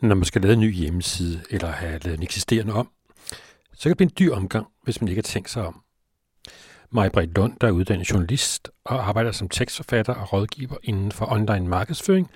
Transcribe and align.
Når 0.00 0.14
man 0.14 0.24
skal 0.24 0.42
lave 0.42 0.52
en 0.52 0.60
ny 0.60 0.74
hjemmeside 0.74 1.42
eller 1.50 1.70
have 1.70 1.98
lavet 1.98 2.16
en 2.16 2.22
eksisterende 2.22 2.72
om, 2.72 2.88
så 3.72 3.82
kan 3.82 3.90
det 3.90 3.96
blive 3.96 4.06
en 4.06 4.14
dyr 4.18 4.34
omgang, 4.34 4.66
hvis 4.82 5.00
man 5.00 5.08
ikke 5.08 5.18
har 5.18 5.22
tænkt 5.22 5.50
sig 5.50 5.66
om. 5.66 5.80
Majbrit 6.90 7.34
Lund, 7.34 7.56
der 7.60 7.66
er 7.66 7.70
uddannet 7.70 8.10
journalist 8.10 8.70
og 8.84 9.08
arbejder 9.08 9.32
som 9.32 9.48
tekstforfatter 9.48 10.14
og 10.14 10.32
rådgiver 10.32 10.76
inden 10.82 11.12
for 11.12 11.32
online 11.32 11.68
markedsføring, 11.68 12.30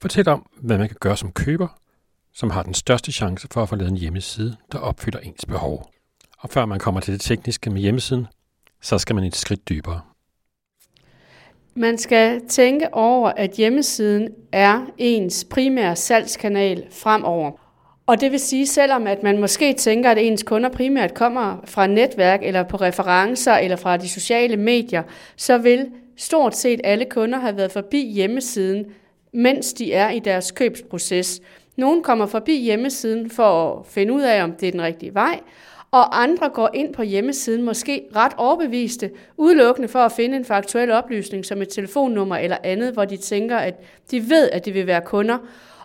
fortæller 0.00 0.32
om, 0.32 0.50
hvad 0.60 0.78
man 0.78 0.88
kan 0.88 0.96
gøre 1.00 1.16
som 1.16 1.32
køber, 1.32 1.68
som 2.32 2.50
har 2.50 2.62
den 2.62 2.74
største 2.74 3.12
chance 3.12 3.48
for 3.50 3.62
at 3.62 3.68
få 3.68 3.76
lavet 3.76 3.90
en 3.90 3.96
hjemmeside, 3.96 4.56
der 4.72 4.78
opfylder 4.78 5.18
ens 5.18 5.44
behov. 5.44 5.90
Og 6.38 6.50
før 6.50 6.66
man 6.66 6.78
kommer 6.78 7.00
til 7.00 7.14
det 7.14 7.20
tekniske 7.20 7.70
med 7.70 7.80
hjemmesiden, 7.80 8.26
så 8.82 8.98
skal 8.98 9.14
man 9.14 9.24
et 9.24 9.36
skridt 9.36 9.68
dybere. 9.68 10.00
Man 11.76 11.98
skal 11.98 12.40
tænke 12.48 12.94
over, 12.94 13.28
at 13.28 13.50
hjemmesiden 13.50 14.28
er 14.52 14.86
ens 14.98 15.44
primære 15.44 15.96
salgskanal 15.96 16.84
fremover. 16.90 17.50
Og 18.06 18.20
det 18.20 18.32
vil 18.32 18.40
sige, 18.40 18.66
selvom 18.66 19.06
at 19.06 19.22
man 19.22 19.40
måske 19.40 19.72
tænker, 19.72 20.10
at 20.10 20.18
ens 20.18 20.42
kunder 20.42 20.68
primært 20.68 21.14
kommer 21.14 21.56
fra 21.64 21.86
netværk 21.86 22.40
eller 22.42 22.62
på 22.62 22.76
referencer 22.76 23.52
eller 23.52 23.76
fra 23.76 23.96
de 23.96 24.08
sociale 24.08 24.56
medier, 24.56 25.02
så 25.36 25.58
vil 25.58 25.86
stort 26.16 26.56
set 26.56 26.80
alle 26.84 27.04
kunder 27.04 27.38
have 27.38 27.56
været 27.56 27.72
forbi 27.72 28.12
hjemmesiden, 28.12 28.84
mens 29.32 29.72
de 29.72 29.92
er 29.92 30.10
i 30.10 30.18
deres 30.18 30.50
købsproces. 30.50 31.40
Nogle 31.76 32.02
kommer 32.02 32.26
forbi 32.26 32.62
hjemmesiden 32.62 33.30
for 33.30 33.78
at 33.78 33.86
finde 33.86 34.12
ud 34.12 34.22
af, 34.22 34.42
om 34.42 34.52
det 34.52 34.68
er 34.68 34.72
den 34.72 34.82
rigtige 34.82 35.14
vej, 35.14 35.40
og 35.94 36.22
andre 36.22 36.48
går 36.48 36.70
ind 36.74 36.94
på 36.94 37.02
hjemmesiden 37.02 37.62
måske 37.62 38.02
ret 38.16 38.32
overbeviste, 38.36 39.10
udelukkende 39.36 39.88
for 39.88 39.98
at 39.98 40.12
finde 40.12 40.36
en 40.36 40.44
faktuel 40.44 40.90
oplysning 40.90 41.44
som 41.44 41.62
et 41.62 41.68
telefonnummer 41.68 42.36
eller 42.36 42.56
andet, 42.64 42.92
hvor 42.92 43.04
de 43.04 43.16
tænker, 43.16 43.56
at 43.56 43.74
de 44.10 44.30
ved, 44.30 44.50
at 44.50 44.64
de 44.64 44.72
vil 44.72 44.86
være 44.86 45.00
kunder. 45.00 45.38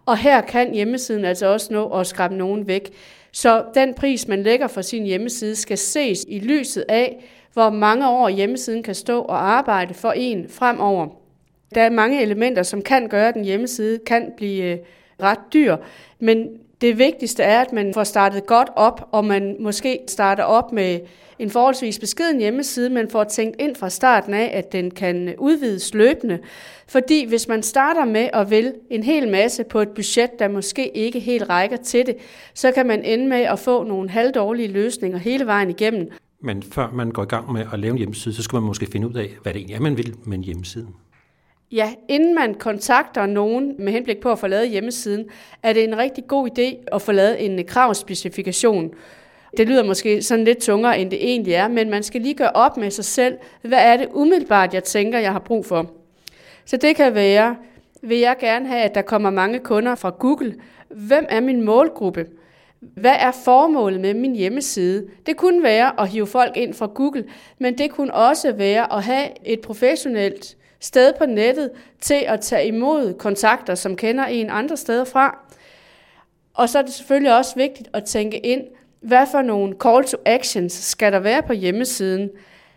Og 0.05 0.17
her 0.17 0.41
kan 0.41 0.73
hjemmesiden 0.73 1.25
altså 1.25 1.45
også 1.45 1.73
nå 1.73 1.89
at 1.89 2.07
skræmme 2.07 2.37
nogen 2.37 2.67
væk. 2.67 2.89
Så 3.31 3.63
den 3.75 3.93
pris, 3.93 4.27
man 4.27 4.43
lægger 4.43 4.67
for 4.67 4.81
sin 4.81 5.05
hjemmeside, 5.05 5.55
skal 5.55 5.77
ses 5.77 6.25
i 6.27 6.39
lyset 6.39 6.85
af, 6.89 7.23
hvor 7.53 7.69
mange 7.69 8.09
år 8.09 8.29
hjemmesiden 8.29 8.83
kan 8.83 8.95
stå 8.95 9.21
og 9.21 9.49
arbejde 9.49 9.93
for 9.93 10.11
en 10.11 10.49
fremover. 10.49 11.07
Der 11.75 11.81
er 11.81 11.89
mange 11.89 12.21
elementer, 12.21 12.63
som 12.63 12.81
kan 12.81 13.07
gøre, 13.07 13.27
at 13.27 13.35
en 13.35 13.45
hjemmeside 13.45 13.99
kan 14.05 14.31
blive 14.37 14.63
øh, 14.63 14.77
ret 15.21 15.39
dyr, 15.53 15.77
men 16.19 16.49
det 16.81 16.97
vigtigste 16.97 17.43
er, 17.43 17.61
at 17.61 17.73
man 17.73 17.93
får 17.93 18.03
startet 18.03 18.45
godt 18.45 18.69
op, 18.75 19.07
og 19.11 19.25
man 19.25 19.55
måske 19.59 19.99
starter 20.07 20.43
op 20.43 20.71
med 20.71 20.99
en 21.39 21.49
forholdsvis 21.49 21.99
beskeden 21.99 22.39
hjemmeside, 22.39 22.89
men 22.89 23.09
får 23.09 23.23
tænkt 23.23 23.55
ind 23.59 23.75
fra 23.75 23.89
starten 23.89 24.33
af, 24.33 24.51
at 24.53 24.71
den 24.71 24.91
kan 24.91 25.35
udvides 25.37 25.93
løbende. 25.93 26.39
Fordi 26.87 27.25
hvis 27.25 27.47
man 27.47 27.63
starter 27.63 28.05
med 28.05 28.29
at 28.33 28.49
vælge 28.49 28.73
en 28.89 29.03
hel 29.03 29.29
masse 29.29 29.63
på 29.63 29.79
et 29.79 29.89
budget, 29.89 30.39
der 30.39 30.47
måske 30.47 30.97
ikke 30.97 31.19
helt 31.19 31.49
rækker 31.49 31.77
til 31.77 32.05
det, 32.05 32.15
så 32.53 32.71
kan 32.71 32.87
man 32.87 33.03
ende 33.03 33.27
med 33.27 33.41
at 33.41 33.59
få 33.59 33.83
nogle 33.83 34.09
halvdårlige 34.09 34.67
løsninger 34.67 35.17
hele 35.17 35.45
vejen 35.45 35.69
igennem. 35.69 36.11
Men 36.41 36.63
før 36.63 36.91
man 36.93 37.11
går 37.11 37.23
i 37.23 37.25
gang 37.25 37.51
med 37.51 37.65
at 37.73 37.79
lave 37.79 37.91
en 37.91 37.97
hjemmeside, 37.97 38.35
så 38.35 38.43
skal 38.43 38.55
man 38.55 38.63
måske 38.63 38.87
finde 38.91 39.07
ud 39.07 39.13
af, 39.13 39.29
hvad 39.43 39.53
det 39.53 39.59
egentlig 39.59 39.75
er, 39.75 39.79
man 39.79 39.97
vil 39.97 40.15
med 40.25 40.37
en 40.37 40.43
hjemmeside. 40.43 40.87
Ja, 41.71 41.93
inden 42.07 42.35
man 42.35 42.53
kontakter 42.53 43.25
nogen 43.25 43.75
med 43.79 43.93
henblik 43.93 44.17
på 44.19 44.31
at 44.31 44.39
få 44.39 44.47
lavet 44.47 44.69
hjemmesiden, 44.69 45.25
er 45.63 45.73
det 45.73 45.83
en 45.83 45.97
rigtig 45.97 46.27
god 46.27 46.49
idé 46.59 46.95
at 46.95 47.01
få 47.01 47.11
lavet 47.11 47.45
en 47.45 47.65
kravspecifikation. 47.65 48.91
Det 49.57 49.67
lyder 49.67 49.83
måske 49.83 50.21
sådan 50.21 50.45
lidt 50.45 50.57
tungere, 50.57 50.99
end 50.99 51.11
det 51.11 51.23
egentlig 51.23 51.53
er, 51.53 51.67
men 51.67 51.89
man 51.89 52.03
skal 52.03 52.21
lige 52.21 52.33
gøre 52.33 52.51
op 52.51 52.77
med 52.77 52.91
sig 52.91 53.05
selv, 53.05 53.37
hvad 53.61 53.79
er 53.81 53.97
det 53.97 54.07
umiddelbart, 54.13 54.73
jeg 54.73 54.83
tænker, 54.83 55.19
jeg 55.19 55.31
har 55.31 55.39
brug 55.39 55.65
for. 55.65 55.91
Så 56.65 56.77
det 56.77 56.95
kan 56.95 57.15
være, 57.15 57.55
vil 58.01 58.17
jeg 58.17 58.35
gerne 58.39 58.67
have, 58.67 58.81
at 58.81 58.95
der 58.95 59.01
kommer 59.01 59.29
mange 59.29 59.59
kunder 59.59 59.95
fra 59.95 60.09
Google. 60.19 60.55
Hvem 60.89 61.25
er 61.29 61.39
min 61.39 61.61
målgruppe? 61.61 62.25
Hvad 62.79 63.15
er 63.19 63.31
formålet 63.31 64.01
med 64.01 64.13
min 64.13 64.35
hjemmeside? 64.35 65.07
Det 65.25 65.37
kunne 65.37 65.63
være 65.63 66.01
at 66.01 66.09
hive 66.09 66.27
folk 66.27 66.57
ind 66.57 66.73
fra 66.73 66.85
Google, 66.85 67.25
men 67.59 67.77
det 67.77 67.91
kunne 67.91 68.13
også 68.13 68.51
være 68.51 68.93
at 68.93 69.03
have 69.03 69.27
et 69.45 69.61
professionelt 69.61 70.57
sted 70.79 71.13
på 71.17 71.25
nettet 71.25 71.71
til 72.01 72.23
at 72.27 72.41
tage 72.41 72.67
imod 72.67 73.13
kontakter, 73.13 73.75
som 73.75 73.95
kender 73.95 74.25
en 74.25 74.49
andre 74.49 74.77
steder 74.77 75.03
fra. 75.03 75.37
Og 76.53 76.69
så 76.69 76.77
er 76.77 76.81
det 76.81 76.93
selvfølgelig 76.93 77.37
også 77.37 77.55
vigtigt 77.55 77.89
at 77.93 78.03
tænke 78.03 78.37
ind, 78.37 78.61
hvad 79.01 79.25
for 79.31 79.41
nogle 79.41 79.75
call 79.83 80.05
to 80.05 80.17
actions 80.25 80.73
skal 80.73 81.11
der 81.11 81.19
være 81.19 81.43
på 81.43 81.53
hjemmesiden? 81.53 82.29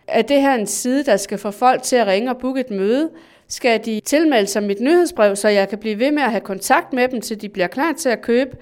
Er 0.06 0.22
det 0.22 0.42
her 0.42 0.54
en 0.54 0.66
side, 0.66 1.04
der 1.04 1.16
skal 1.16 1.38
få 1.38 1.50
folk 1.50 1.82
til 1.82 1.96
at 1.96 2.06
ringe 2.06 2.30
og 2.30 2.38
booke 2.38 2.60
et 2.60 2.70
møde? 2.70 3.10
Skal 3.48 3.84
de 3.84 4.00
tilmelde 4.00 4.46
sig 4.46 4.62
mit 4.62 4.80
nyhedsbrev, 4.80 5.36
så 5.36 5.48
jeg 5.48 5.68
kan 5.68 5.78
blive 5.78 5.98
ved 5.98 6.12
med 6.12 6.22
at 6.22 6.30
have 6.30 6.40
kontakt 6.40 6.92
med 6.92 7.08
dem, 7.08 7.20
til 7.20 7.40
de 7.40 7.48
bliver 7.48 7.66
klar 7.66 7.92
til 7.92 8.08
at 8.08 8.22
købe? 8.22 8.56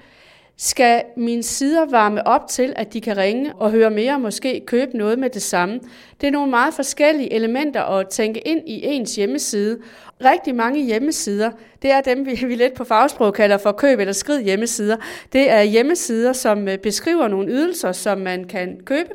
Skal 0.63 1.03
mine 1.15 1.43
sider 1.43 1.85
varme 1.85 2.27
op 2.27 2.47
til, 2.47 2.73
at 2.75 2.93
de 2.93 3.01
kan 3.01 3.17
ringe 3.17 3.53
og 3.53 3.71
høre 3.71 3.89
mere 3.89 4.13
og 4.13 4.21
måske 4.21 4.61
købe 4.65 4.97
noget 4.97 5.19
med 5.19 5.29
det 5.29 5.41
samme. 5.41 5.79
Det 6.21 6.27
er 6.27 6.31
nogle 6.31 6.49
meget 6.49 6.73
forskellige 6.73 7.33
elementer 7.33 7.81
at 7.81 8.09
tænke 8.09 8.39
ind 8.47 8.69
i 8.69 8.85
ens 8.85 9.15
hjemmeside. 9.15 9.79
Rigtig 10.25 10.55
mange 10.55 10.85
hjemmesider, 10.85 11.51
det 11.81 11.91
er 11.91 12.01
dem, 12.01 12.25
vi, 12.25 12.31
vi 12.47 12.55
lidt 12.55 12.73
på 12.73 12.83
fagsprog 12.83 13.33
kalder 13.33 13.57
for 13.57 13.71
køb 13.71 13.99
eller 13.99 14.13
skrid 14.13 14.41
hjemmesider. 14.41 14.97
Det 15.33 15.51
er 15.51 15.61
hjemmesider, 15.61 16.33
som 16.33 16.67
øh, 16.67 16.77
beskriver 16.77 17.27
nogle 17.27 17.51
ydelser, 17.51 17.91
som 17.91 18.17
man 18.17 18.43
kan 18.43 18.79
købe. 18.85 19.09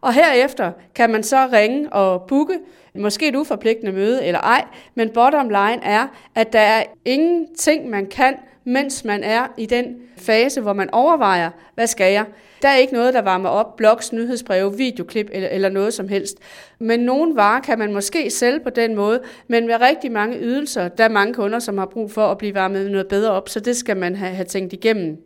Og 0.00 0.12
herefter 0.12 0.72
kan 0.94 1.10
man 1.10 1.22
så 1.22 1.48
ringe 1.52 1.92
og 1.92 2.22
booke, 2.28 2.58
måske 2.94 3.28
et 3.28 3.36
uforpligtende 3.36 3.92
møde 3.92 4.24
eller 4.24 4.40
ej, 4.40 4.64
men 4.94 5.10
bottom 5.10 5.48
line 5.48 5.84
er, 5.84 6.06
at 6.34 6.52
der 6.52 6.60
er 6.60 6.84
ingenting, 7.04 7.90
man 7.90 8.06
kan 8.06 8.34
mens 8.64 9.04
man 9.04 9.24
er 9.24 9.46
i 9.56 9.66
den 9.66 9.96
fase, 10.18 10.60
hvor 10.60 10.72
man 10.72 10.90
overvejer, 10.92 11.50
hvad 11.74 11.86
skal 11.86 12.12
jeg? 12.12 12.24
Der 12.62 12.68
er 12.68 12.76
ikke 12.76 12.92
noget, 12.92 13.14
der 13.14 13.22
varmer 13.22 13.48
op, 13.48 13.76
blogs, 13.76 14.12
nyhedsbreve, 14.12 14.76
videoklip 14.76 15.30
eller, 15.32 15.48
eller 15.48 15.68
noget 15.68 15.94
som 15.94 16.08
helst. 16.08 16.36
Men 16.78 17.00
nogle 17.00 17.36
varer 17.36 17.60
kan 17.60 17.78
man 17.78 17.92
måske 17.92 18.30
sælge 18.30 18.60
på 18.60 18.70
den 18.70 18.94
måde, 18.94 19.20
men 19.48 19.66
med 19.66 19.80
rigtig 19.80 20.12
mange 20.12 20.38
ydelser, 20.38 20.88
der 20.88 21.04
er 21.04 21.08
mange 21.08 21.34
kunder, 21.34 21.58
som 21.58 21.78
har 21.78 21.86
brug 21.86 22.10
for 22.10 22.26
at 22.26 22.38
blive 22.38 22.54
varmet 22.54 22.90
noget 22.90 23.08
bedre 23.08 23.30
op, 23.30 23.48
så 23.48 23.60
det 23.60 23.76
skal 23.76 23.96
man 23.96 24.16
have, 24.16 24.34
have 24.34 24.46
tænkt 24.46 24.72
igennem. 24.72 25.16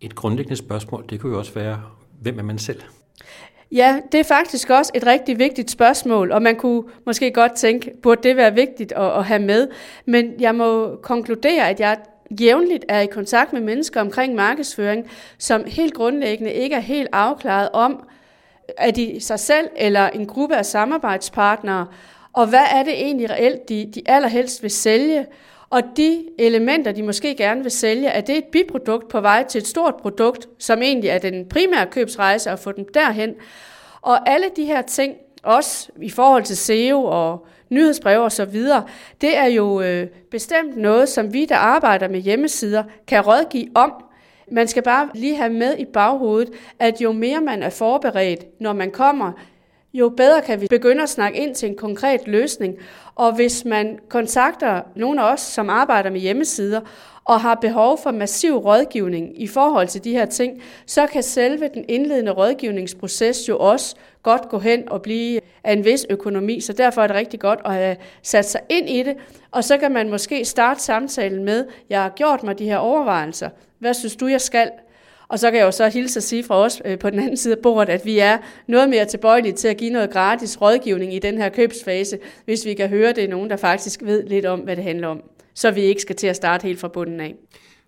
Et 0.00 0.14
grundlæggende 0.14 0.56
spørgsmål, 0.56 1.04
det 1.10 1.20
kunne 1.20 1.32
jo 1.32 1.38
også 1.38 1.54
være, 1.54 1.82
hvem 2.20 2.38
er 2.38 2.42
man 2.42 2.58
selv? 2.58 2.80
Ja, 3.72 4.00
det 4.12 4.20
er 4.20 4.24
faktisk 4.24 4.70
også 4.70 4.92
et 4.94 5.06
rigtig 5.06 5.38
vigtigt 5.38 5.70
spørgsmål, 5.70 6.32
og 6.32 6.42
man 6.42 6.56
kunne 6.56 6.82
måske 7.06 7.30
godt 7.30 7.52
tænke, 7.52 7.92
burde 8.02 8.28
det 8.28 8.36
være 8.36 8.54
vigtigt 8.54 8.92
at, 8.92 9.18
at 9.18 9.24
have 9.24 9.42
med. 9.42 9.68
Men 10.06 10.32
jeg 10.40 10.54
må 10.54 10.96
konkludere, 11.02 11.68
at 11.68 11.80
jeg 11.80 11.96
jævnligt 12.30 12.84
er 12.88 13.00
i 13.00 13.06
kontakt 13.06 13.52
med 13.52 13.60
mennesker 13.60 14.00
omkring 14.00 14.34
markedsføring, 14.34 15.10
som 15.38 15.64
helt 15.66 15.94
grundlæggende 15.94 16.52
ikke 16.52 16.76
er 16.76 16.80
helt 16.80 17.08
afklaret 17.12 17.68
om, 17.72 18.08
at 18.78 18.96
de 18.96 19.16
sig 19.20 19.40
selv 19.40 19.68
eller 19.76 20.08
en 20.08 20.26
gruppe 20.26 20.56
af 20.56 20.66
samarbejdspartnere, 20.66 21.86
og 22.32 22.46
hvad 22.46 22.64
er 22.72 22.82
det 22.82 22.92
egentlig 22.92 23.30
reelt, 23.30 23.68
de, 23.68 23.90
de 23.94 24.02
allerhelst 24.06 24.62
vil 24.62 24.70
sælge, 24.70 25.26
og 25.70 25.82
de 25.96 26.24
elementer, 26.38 26.92
de 26.92 27.02
måske 27.02 27.34
gerne 27.34 27.62
vil 27.62 27.70
sælge, 27.70 28.08
er 28.08 28.20
det 28.20 28.36
et 28.36 28.44
biprodukt 28.44 29.08
på 29.08 29.20
vej 29.20 29.44
til 29.44 29.58
et 29.58 29.66
stort 29.66 29.94
produkt, 29.96 30.48
som 30.58 30.82
egentlig 30.82 31.10
er 31.10 31.18
den 31.18 31.48
primære 31.48 31.86
købsrejse, 31.86 32.50
at 32.50 32.58
få 32.58 32.72
dem 32.72 32.86
derhen. 32.94 33.34
Og 34.00 34.30
alle 34.30 34.46
de 34.56 34.64
her 34.64 34.82
ting, 34.82 35.14
også 35.42 35.88
i 36.02 36.10
forhold 36.10 36.42
til 36.42 36.56
SEO 36.56 37.04
og 37.04 37.46
nyhedsbreve 37.70 38.24
og 38.24 38.32
så 38.32 38.44
videre, 38.44 38.84
det 39.20 39.36
er 39.36 39.46
jo 39.46 39.80
øh, 39.80 40.06
bestemt 40.30 40.76
noget, 40.76 41.08
som 41.08 41.32
vi, 41.32 41.44
der 41.44 41.56
arbejder 41.56 42.08
med 42.08 42.20
hjemmesider, 42.20 42.84
kan 43.06 43.20
rådgive 43.20 43.68
om. 43.74 43.92
Man 44.52 44.68
skal 44.68 44.82
bare 44.82 45.08
lige 45.14 45.36
have 45.36 45.52
med 45.52 45.78
i 45.78 45.84
baghovedet, 45.84 46.50
at 46.78 47.00
jo 47.00 47.12
mere 47.12 47.40
man 47.40 47.62
er 47.62 47.70
forberedt, 47.70 48.60
når 48.60 48.72
man 48.72 48.90
kommer, 48.90 49.32
jo 49.92 50.08
bedre 50.08 50.42
kan 50.42 50.60
vi 50.60 50.66
begynde 50.66 51.02
at 51.02 51.08
snakke 51.08 51.38
ind 51.38 51.54
til 51.54 51.68
en 51.68 51.76
konkret 51.76 52.20
løsning. 52.26 52.74
Og 53.14 53.34
hvis 53.34 53.64
man 53.64 53.98
kontakter 54.08 54.82
nogen 54.96 55.18
af 55.18 55.32
os, 55.32 55.40
som 55.40 55.70
arbejder 55.70 56.10
med 56.10 56.20
hjemmesider, 56.20 56.80
og 57.24 57.40
har 57.40 57.54
behov 57.54 57.98
for 58.02 58.10
massiv 58.10 58.56
rådgivning 58.56 59.42
i 59.42 59.46
forhold 59.46 59.88
til 59.88 60.04
de 60.04 60.12
her 60.12 60.24
ting, 60.24 60.62
så 60.86 61.06
kan 61.06 61.22
selve 61.22 61.70
den 61.74 61.84
indledende 61.88 62.30
rådgivningsproces 62.30 63.48
jo 63.48 63.58
også 63.58 63.96
godt 64.22 64.48
gå 64.48 64.58
hen 64.58 64.88
og 64.88 65.02
blive 65.02 65.40
af 65.64 65.72
en 65.72 65.84
vis 65.84 66.06
økonomi, 66.10 66.60
så 66.60 66.72
derfor 66.72 67.02
er 67.02 67.06
det 67.06 67.16
rigtig 67.16 67.40
godt 67.40 67.60
at 67.64 67.72
have 67.72 67.96
sat 68.22 68.44
sig 68.44 68.60
ind 68.68 68.88
i 68.88 69.02
det, 69.02 69.16
og 69.50 69.64
så 69.64 69.78
kan 69.78 69.92
man 69.92 70.10
måske 70.10 70.44
starte 70.44 70.82
samtalen 70.82 71.44
med, 71.44 71.66
jeg 71.90 72.02
har 72.02 72.10
gjort 72.10 72.42
mig 72.42 72.58
de 72.58 72.64
her 72.64 72.76
overvejelser, 72.76 73.48
hvad 73.78 73.94
synes 73.94 74.16
du, 74.16 74.26
jeg 74.26 74.40
skal? 74.40 74.70
Og 75.28 75.38
så 75.38 75.50
kan 75.50 75.58
jeg 75.58 75.66
jo 75.66 75.70
så 75.70 75.88
hilse 75.88 76.18
og 76.18 76.22
sige 76.22 76.44
fra 76.44 76.54
os 76.54 76.82
øh, 76.84 76.98
på 76.98 77.10
den 77.10 77.18
anden 77.18 77.36
side 77.36 77.54
af 77.54 77.62
bordet, 77.62 77.92
at 77.92 78.04
vi 78.04 78.18
er 78.18 78.38
noget 78.66 78.90
mere 78.90 79.04
tilbøjelige 79.04 79.52
til 79.52 79.68
at 79.68 79.76
give 79.76 79.90
noget 79.90 80.10
gratis 80.10 80.60
rådgivning 80.60 81.14
i 81.14 81.18
den 81.18 81.38
her 81.38 81.48
købsfase, 81.48 82.18
hvis 82.44 82.66
vi 82.66 82.74
kan 82.74 82.88
høre, 82.88 83.12
det 83.12 83.24
er 83.24 83.28
nogen, 83.28 83.50
der 83.50 83.56
faktisk 83.56 84.02
ved 84.02 84.22
lidt 84.22 84.46
om, 84.46 84.60
hvad 84.60 84.76
det 84.76 84.84
handler 84.84 85.08
om. 85.08 85.22
Så 85.60 85.70
vi 85.70 85.80
ikke 85.80 86.00
skal 86.00 86.16
til 86.16 86.26
at 86.26 86.36
starte 86.36 86.66
helt 86.66 86.80
fra 86.80 86.88
bunden 86.88 87.20
af. 87.20 87.34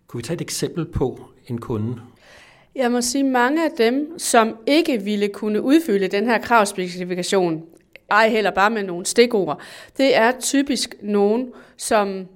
Kunne 0.06 0.18
vi 0.18 0.22
tage 0.22 0.34
et 0.34 0.40
eksempel 0.40 0.84
på 0.86 1.20
en 1.46 1.60
kunde, 1.60 2.00
jeg 2.74 2.92
må 2.92 3.00
sige, 3.00 3.24
mange 3.24 3.64
af 3.64 3.70
dem, 3.78 4.18
som 4.18 4.56
ikke 4.66 5.02
ville 5.02 5.28
kunne 5.28 5.62
udfylde 5.62 6.08
den 6.08 6.26
her 6.26 6.38
kravspecifikation, 6.38 7.62
ej 8.10 8.28
heller 8.28 8.50
bare 8.50 8.70
med 8.70 8.82
nogle 8.82 9.06
stikord, 9.06 9.60
det 9.96 10.16
er 10.16 10.32
typisk 10.40 10.94
nogen, 11.02 11.48
som 11.76 12.26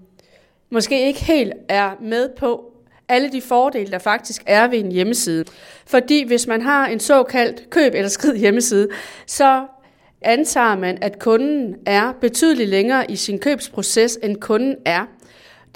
måske 0.71 1.07
ikke 1.07 1.25
helt 1.25 1.53
er 1.69 1.91
med 2.03 2.29
på, 2.39 2.73
alle 3.09 3.33
de 3.33 3.43
fordele, 3.43 3.91
der 3.91 3.99
faktisk 3.99 4.43
er 4.47 4.69
ved 4.69 4.79
en 4.79 4.93
hjemmeside. 4.93 5.45
Fordi 5.87 6.27
hvis 6.27 6.47
man 6.47 6.63
har 6.63 6.87
en 6.87 7.01
såkaldt 7.01 7.71
køb 7.71 7.95
eller 7.95 8.09
skrid 8.09 8.37
hjemmeside, 8.37 8.89
så 9.27 9.67
antager 10.23 10.77
man, 10.77 10.99
at 11.01 11.19
kunden 11.19 11.77
er 11.87 12.13
betydeligt 12.21 12.71
længere 12.71 13.11
i 13.11 13.17
sin 13.17 13.39
købsproces, 13.39 14.19
end 14.23 14.37
kunden 14.37 14.77
er. 14.85 15.07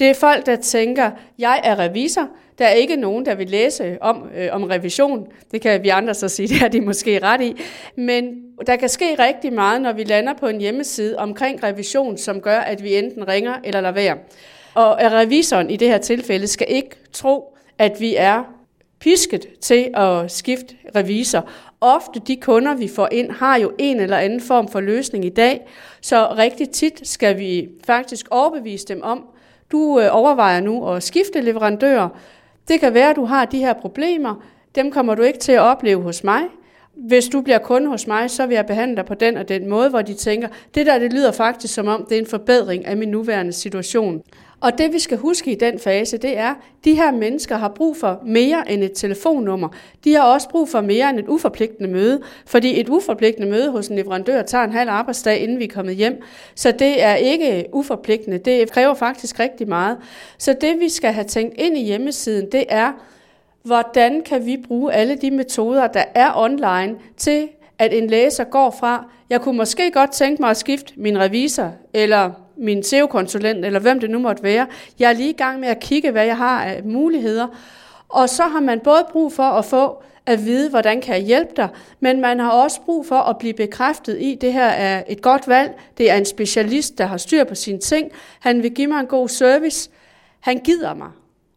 Det 0.00 0.10
er 0.10 0.14
folk, 0.14 0.46
der 0.46 0.56
tænker, 0.56 1.10
jeg 1.38 1.60
er 1.64 1.78
revisor, 1.78 2.28
der 2.58 2.64
er 2.64 2.72
ikke 2.72 2.96
nogen, 2.96 3.26
der 3.26 3.34
vil 3.34 3.50
læse 3.50 3.98
om, 4.00 4.30
øh, 4.36 4.48
om 4.52 4.64
revision. 4.64 5.26
Det 5.52 5.60
kan 5.60 5.82
vi 5.82 5.88
andre 5.88 6.14
så 6.14 6.28
sige, 6.28 6.48
det 6.54 6.62
er 6.62 6.68
de 6.68 6.80
måske 6.80 7.18
ret 7.18 7.40
i. 7.40 7.56
Men 7.96 8.42
der 8.66 8.76
kan 8.76 8.88
ske 8.88 9.14
rigtig 9.18 9.52
meget, 9.52 9.82
når 9.82 9.92
vi 9.92 10.04
lander 10.04 10.34
på 10.34 10.46
en 10.46 10.60
hjemmeside 10.60 11.18
omkring 11.18 11.62
revision, 11.62 12.18
som 12.18 12.40
gør, 12.40 12.58
at 12.58 12.82
vi 12.82 12.96
enten 12.96 13.28
ringer 13.28 13.54
eller 13.64 13.80
lader 13.80 13.94
være. 13.94 14.16
Og 14.74 14.98
øh, 15.04 15.12
revisoren 15.12 15.70
i 15.70 15.76
det 15.76 15.88
her 15.88 15.98
tilfælde 15.98 16.46
skal 16.46 16.66
ikke 16.70 16.90
tro, 17.12 17.56
at 17.78 18.00
vi 18.00 18.16
er 18.16 18.42
pisket 19.00 19.46
til 19.60 19.90
at 19.94 20.30
skifte 20.30 20.74
revisor. 20.96 21.48
Ofte 21.80 22.20
de 22.26 22.36
kunder, 22.36 22.74
vi 22.74 22.88
får 22.88 23.08
ind, 23.12 23.30
har 23.30 23.58
jo 23.58 23.72
en 23.78 24.00
eller 24.00 24.16
anden 24.16 24.40
form 24.40 24.68
for 24.68 24.80
løsning 24.80 25.24
i 25.24 25.28
dag, 25.28 25.66
så 26.00 26.34
rigtig 26.38 26.70
tit 26.70 27.08
skal 27.08 27.38
vi 27.38 27.68
faktisk 27.86 28.26
overbevise 28.30 28.86
dem 28.86 29.02
om, 29.02 29.24
du 29.72 30.00
øh, 30.00 30.08
overvejer 30.10 30.60
nu 30.60 30.88
at 30.88 31.02
skifte 31.02 31.40
leverandør. 31.40 32.08
Det 32.68 32.80
kan 32.80 32.94
være, 32.94 33.10
at 33.10 33.16
du 33.16 33.24
har 33.24 33.44
de 33.44 33.58
her 33.58 33.72
problemer. 33.72 34.34
Dem 34.74 34.90
kommer 34.90 35.14
du 35.14 35.22
ikke 35.22 35.38
til 35.38 35.52
at 35.52 35.60
opleve 35.60 36.02
hos 36.02 36.24
mig. 36.24 36.42
Hvis 36.94 37.28
du 37.28 37.40
bliver 37.40 37.58
kunde 37.58 37.88
hos 37.88 38.06
mig, 38.06 38.30
så 38.30 38.46
vil 38.46 38.54
jeg 38.54 38.66
behandle 38.66 38.96
dig 38.96 39.04
på 39.04 39.14
den 39.14 39.36
og 39.36 39.48
den 39.48 39.68
måde, 39.68 39.90
hvor 39.90 40.02
de 40.02 40.14
tænker, 40.14 40.48
det 40.74 40.86
der 40.86 40.98
det 40.98 41.12
lyder 41.12 41.32
faktisk 41.32 41.74
som 41.74 41.88
om, 41.88 42.06
det 42.08 42.16
er 42.16 42.20
en 42.20 42.26
forbedring 42.26 42.86
af 42.86 42.96
min 42.96 43.08
nuværende 43.08 43.52
situation. 43.52 44.22
Og 44.60 44.78
det 44.78 44.92
vi 44.92 44.98
skal 44.98 45.18
huske 45.18 45.52
i 45.52 45.54
den 45.54 45.78
fase, 45.78 46.16
det 46.16 46.38
er, 46.38 46.50
at 46.50 46.56
de 46.84 46.94
her 46.94 47.12
mennesker 47.12 47.56
har 47.56 47.68
brug 47.68 47.96
for 47.96 48.20
mere 48.26 48.70
end 48.70 48.84
et 48.84 48.92
telefonnummer. 48.94 49.68
De 50.04 50.14
har 50.14 50.22
også 50.22 50.48
brug 50.48 50.68
for 50.68 50.80
mere 50.80 51.10
end 51.10 51.18
et 51.18 51.28
uforpligtende 51.28 51.90
møde, 51.90 52.20
fordi 52.46 52.80
et 52.80 52.88
uforpligtende 52.88 53.48
møde 53.48 53.70
hos 53.70 53.88
en 53.88 53.96
leverandør 53.96 54.42
tager 54.42 54.64
en 54.64 54.72
halv 54.72 54.90
arbejdsdag, 54.90 55.38
inden 55.38 55.58
vi 55.58 55.64
er 55.64 55.68
kommet 55.74 55.94
hjem. 55.96 56.22
Så 56.54 56.72
det 56.72 57.02
er 57.02 57.14
ikke 57.14 57.64
uforpligtende. 57.72 58.38
Det 58.38 58.70
kræver 58.70 58.94
faktisk 58.94 59.40
rigtig 59.40 59.68
meget. 59.68 59.98
Så 60.38 60.54
det 60.60 60.80
vi 60.80 60.88
skal 60.88 61.12
have 61.12 61.24
tænkt 61.24 61.54
ind 61.58 61.76
i 61.76 61.82
hjemmesiden, 61.82 62.52
det 62.52 62.64
er, 62.68 62.92
hvordan 63.62 64.22
kan 64.22 64.46
vi 64.46 64.56
bruge 64.56 64.92
alle 64.92 65.14
de 65.14 65.30
metoder, 65.30 65.86
der 65.86 66.04
er 66.14 66.32
online, 66.36 66.96
til 67.16 67.48
at 67.78 67.94
en 67.94 68.06
læser 68.06 68.44
går 68.44 68.76
fra, 68.80 69.04
jeg 69.30 69.40
kunne 69.40 69.56
måske 69.56 69.90
godt 69.90 70.12
tænke 70.12 70.42
mig 70.42 70.50
at 70.50 70.56
skifte 70.56 70.92
min 70.96 71.18
revisor, 71.18 71.72
eller 71.94 72.30
min 72.60 72.82
SEO-konsulent, 72.82 73.64
eller 73.64 73.80
hvem 73.80 74.00
det 74.00 74.10
nu 74.10 74.18
måtte 74.18 74.42
være. 74.42 74.66
Jeg 74.98 75.08
er 75.08 75.12
lige 75.12 75.30
i 75.30 75.36
gang 75.36 75.60
med 75.60 75.68
at 75.68 75.80
kigge, 75.80 76.10
hvad 76.10 76.24
jeg 76.24 76.36
har 76.36 76.64
af 76.64 76.84
muligheder. 76.84 77.46
Og 78.08 78.28
så 78.28 78.42
har 78.42 78.60
man 78.60 78.80
både 78.80 79.06
brug 79.12 79.32
for 79.32 79.42
at 79.42 79.64
få 79.64 80.02
at 80.26 80.44
vide, 80.44 80.70
hvordan 80.70 81.00
kan 81.00 81.14
jeg 81.14 81.24
hjælpe 81.24 81.52
dig, 81.56 81.68
men 82.00 82.20
man 82.20 82.40
har 82.40 82.50
også 82.50 82.80
brug 82.80 83.06
for 83.06 83.16
at 83.16 83.38
blive 83.38 83.54
bekræftet 83.54 84.18
i, 84.18 84.32
at 84.32 84.40
det 84.40 84.52
her 84.52 84.66
er 84.66 85.02
et 85.08 85.22
godt 85.22 85.48
valg, 85.48 85.80
det 85.98 86.10
er 86.10 86.14
en 86.14 86.24
specialist, 86.24 86.98
der 86.98 87.06
har 87.06 87.16
styr 87.16 87.44
på 87.44 87.54
sine 87.54 87.78
ting, 87.78 88.10
han 88.40 88.62
vil 88.62 88.70
give 88.70 88.86
mig 88.86 89.00
en 89.00 89.06
god 89.06 89.28
service, 89.28 89.90
han 90.40 90.58
gider 90.58 90.94
mig. 90.94 91.08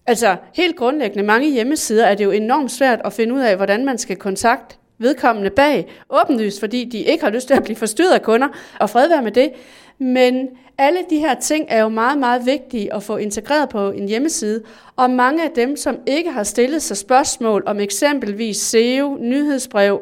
Altså 0.05 0.35
helt 0.53 0.75
grundlæggende, 0.75 1.23
mange 1.23 1.51
hjemmesider 1.51 2.05
er 2.05 2.15
det 2.15 2.23
jo 2.23 2.31
enormt 2.31 2.71
svært 2.71 3.01
at 3.05 3.13
finde 3.13 3.33
ud 3.33 3.39
af, 3.39 3.55
hvordan 3.55 3.85
man 3.85 3.97
skal 3.97 4.15
kontakte 4.15 4.75
vedkommende 4.97 5.49
bag, 5.49 5.87
åbenlyst, 6.09 6.59
fordi 6.59 6.85
de 6.85 6.97
ikke 6.97 7.23
har 7.23 7.31
lyst 7.31 7.47
til 7.47 7.53
at 7.53 7.63
blive 7.63 7.75
forstyrret 7.75 8.13
af 8.13 8.21
kunder, 8.21 8.47
og 8.79 8.89
fred 8.89 9.07
være 9.07 9.21
med 9.21 9.31
det. 9.31 9.51
Men 9.97 10.49
alle 10.77 10.99
de 11.09 11.19
her 11.19 11.35
ting 11.39 11.65
er 11.69 11.81
jo 11.81 11.89
meget, 11.89 12.17
meget 12.17 12.45
vigtige 12.45 12.93
at 12.93 13.03
få 13.03 13.17
integreret 13.17 13.69
på 13.69 13.91
en 13.91 14.07
hjemmeside, 14.07 14.63
og 14.95 15.09
mange 15.09 15.43
af 15.43 15.51
dem, 15.55 15.75
som 15.75 15.97
ikke 16.07 16.31
har 16.31 16.43
stillet 16.43 16.81
sig 16.81 16.97
spørgsmål 16.97 17.63
om 17.65 17.79
eksempelvis 17.79 18.57
SEO, 18.57 19.17
nyhedsbrev, 19.19 20.01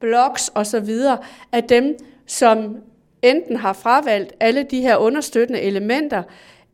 blogs 0.00 0.50
osv., 0.54 0.90
er 1.52 1.60
dem, 1.60 1.96
som 2.26 2.76
enten 3.22 3.56
har 3.56 3.72
fravalgt 3.72 4.32
alle 4.40 4.62
de 4.62 4.80
her 4.80 4.96
understøttende 4.96 5.60
elementer, 5.60 6.22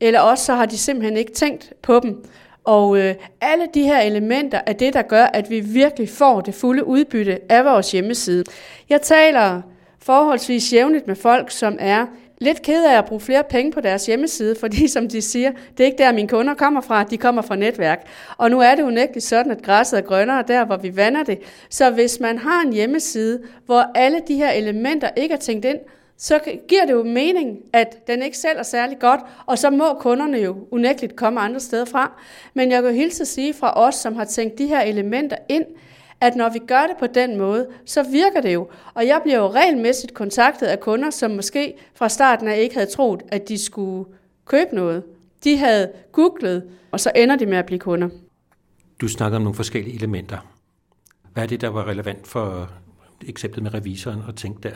eller 0.01 0.21
også 0.21 0.45
så 0.45 0.55
har 0.55 0.67
de 0.67 0.79
simpelthen 0.79 1.17
ikke 1.17 1.33
tænkt 1.33 1.73
på 1.83 2.01
dem. 2.01 2.25
Og 2.65 2.99
øh, 2.99 3.15
alle 3.41 3.67
de 3.75 3.83
her 3.83 4.01
elementer 4.01 4.61
er 4.67 4.73
det, 4.73 4.95
der 4.95 5.03
gør, 5.03 5.25
at 5.25 5.51
vi 5.51 5.61
virkelig 5.61 6.09
får 6.09 6.41
det 6.41 6.55
fulde 6.55 6.87
udbytte 6.87 7.39
af 7.49 7.65
vores 7.65 7.93
hjemmeside. 7.93 8.45
Jeg 8.89 9.03
taler 9.03 9.63
forholdsvis 9.99 10.73
jævnligt 10.73 11.07
med 11.07 11.17
folk, 11.17 11.51
som 11.51 11.77
er 11.81 12.07
lidt 12.39 12.63
ked 12.63 12.85
af 12.85 12.99
at 12.99 13.05
bruge 13.05 13.21
flere 13.21 13.45
penge 13.45 13.73
på 13.73 13.81
deres 13.81 14.07
hjemmeside, 14.07 14.57
fordi 14.61 14.89
som 14.89 15.09
de 15.09 15.23
siger, 15.23 15.51
det 15.51 15.81
er 15.81 15.85
ikke 15.85 15.99
der, 15.99 16.13
mine 16.13 16.29
kunder 16.29 16.55
kommer 16.55 16.81
fra, 16.81 17.05
de 17.05 17.17
kommer 17.17 17.43
fra 17.43 17.57
netværk. 17.57 18.07
Og 18.37 18.51
nu 18.51 18.61
er 18.61 18.75
det 18.75 18.83
unægteligt 18.83 19.27
sådan, 19.27 19.53
at 19.53 19.63
græsset 19.63 19.99
er 19.99 20.03
grønnere 20.03 20.45
der, 20.49 20.65
hvor 20.65 20.77
vi 20.77 20.97
vander 20.97 21.23
det. 21.23 21.39
Så 21.71 21.91
hvis 21.91 22.21
man 22.21 22.39
har 22.39 22.63
en 22.63 22.73
hjemmeside, 22.73 23.43
hvor 23.67 23.91
alle 23.95 24.21
de 24.29 24.35
her 24.35 24.51
elementer 24.51 25.11
ikke 25.17 25.33
er 25.33 25.39
tænkt 25.39 25.65
ind, 25.65 25.79
så 26.19 26.41
giver 26.69 26.87
det 26.87 26.93
jo 26.93 27.03
mening, 27.03 27.59
at 27.73 28.07
den 28.07 28.23
ikke 28.23 28.39
sælger 28.39 28.63
særlig 28.63 28.99
godt, 28.99 29.21
og 29.47 29.59
så 29.59 29.71
må 29.71 29.95
kunderne 29.95 30.39
jo 30.39 30.57
unægteligt 30.71 31.17
komme 31.17 31.41
andre 31.41 31.61
steder 31.61 31.85
fra. 31.85 32.13
Men 32.55 32.71
jeg 32.71 32.83
kan 32.83 32.95
hilse 32.95 33.21
at 33.21 33.29
sige 33.29 33.55
fra 33.55 33.81
os, 33.81 33.95
som 33.95 34.17
har 34.17 34.25
tænkt 34.25 34.59
de 34.59 34.67
her 34.67 34.81
elementer 34.81 35.37
ind, 35.49 35.65
at 36.21 36.37
når 36.37 36.49
vi 36.49 36.59
gør 36.59 36.87
det 36.87 36.97
på 36.99 37.07
den 37.07 37.39
måde, 37.39 37.67
så 37.87 38.03
virker 38.03 38.41
det 38.41 38.55
jo. 38.55 38.69
Og 38.95 39.07
jeg 39.07 39.21
bliver 39.23 39.39
jo 39.39 39.51
regelmæssigt 39.51 40.15
kontaktet 40.15 40.67
af 40.67 40.81
kunder, 40.81 41.11
som 41.11 41.31
måske 41.31 41.75
fra 41.95 42.09
starten 42.09 42.49
af 42.49 42.59
ikke 42.59 42.75
havde 42.75 42.91
troet, 42.91 43.23
at 43.29 43.49
de 43.49 43.65
skulle 43.65 44.11
købe 44.45 44.75
noget. 44.75 45.03
De 45.45 45.57
havde 45.57 45.93
googlet, 46.13 46.71
og 46.91 47.01
så 47.01 47.13
ender 47.17 47.37
de 47.37 47.47
med 47.47 47.59
at 47.59 47.67
blive 47.67 47.81
kunder. 47.81 48.09
Du 49.01 49.09
snakker 49.09 49.37
om 49.37 49.43
nogle 49.43 49.57
forskellige 49.57 49.97
elementer. 49.97 50.39
Hvad 51.33 51.43
er 51.43 51.47
det, 51.47 51.61
der 51.61 51.69
var 51.69 51.89
relevant 51.89 52.27
for 52.27 52.71
eksemplet 53.29 53.63
med 53.63 53.75
revisoren 53.75 54.23
at 54.29 54.37
tænke 54.37 54.69
der? 54.69 54.75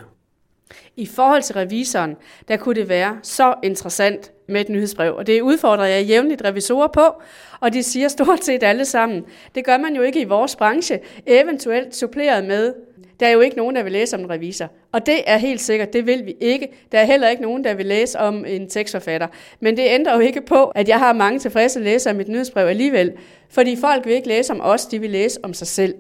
I 0.97 1.07
forhold 1.07 1.43
til 1.43 1.55
revisoren, 1.55 2.17
der 2.49 2.57
kunne 2.57 2.75
det 2.75 2.89
være 2.89 3.19
så 3.23 3.55
interessant 3.63 4.33
med 4.47 4.61
et 4.61 4.69
nyhedsbrev, 4.69 5.15
og 5.15 5.27
det 5.27 5.41
udfordrer 5.41 5.85
jeg 5.85 6.05
jævnligt 6.05 6.45
revisorer 6.45 6.89
på, 6.89 7.23
og 7.61 7.73
de 7.73 7.83
siger 7.83 8.09
stort 8.09 8.45
set 8.45 8.63
alle 8.63 8.85
sammen, 8.85 9.25
det 9.55 9.65
gør 9.65 9.77
man 9.77 9.97
jo 9.97 10.03
ikke 10.03 10.21
i 10.21 10.25
vores 10.25 10.57
branche, 10.57 11.01
eventuelt 11.27 11.97
suppleret 11.97 12.45
med, 12.45 12.75
der 13.21 13.27
er 13.27 13.31
jo 13.31 13.41
ikke 13.41 13.57
nogen, 13.57 13.77
der 13.77 13.83
vil 13.83 13.93
læse 13.93 14.17
om 14.17 14.23
en 14.23 14.31
revisor. 14.31 14.69
Og 14.93 15.07
det 15.07 15.21
er 15.27 15.37
helt 15.37 15.61
sikkert, 15.61 15.93
det 15.93 16.07
vil 16.07 16.27
vi 16.27 16.37
ikke. 16.41 16.69
Der 16.93 16.99
er 16.99 17.05
heller 17.05 17.29
ikke 17.29 17.43
nogen, 17.43 17.65
der 17.65 17.75
vil 17.75 17.87
læse 17.87 18.19
om 18.19 18.45
en 18.45 18.69
tekstforfatter. 18.69 19.27
Men 19.61 19.77
det 19.77 19.87
ændrer 19.89 20.15
jo 20.15 20.21
ikke 20.21 20.41
på, 20.41 20.65
at 20.65 20.89
jeg 20.89 20.99
har 20.99 21.13
mange 21.13 21.39
tilfredse 21.39 21.81
læsere 21.81 22.11
af 22.11 22.17
mit 22.17 22.29
nyhedsbrev 22.29 22.67
alligevel. 22.67 23.13
Fordi 23.51 23.77
folk 23.77 24.07
vil 24.07 24.15
ikke 24.15 24.29
læse 24.29 24.53
om 24.53 24.61
os, 24.61 24.87
de 24.87 25.01
vil 25.01 25.11
læse 25.11 25.41
om 25.43 25.55
sig 25.55 25.67
selv. 25.67 25.95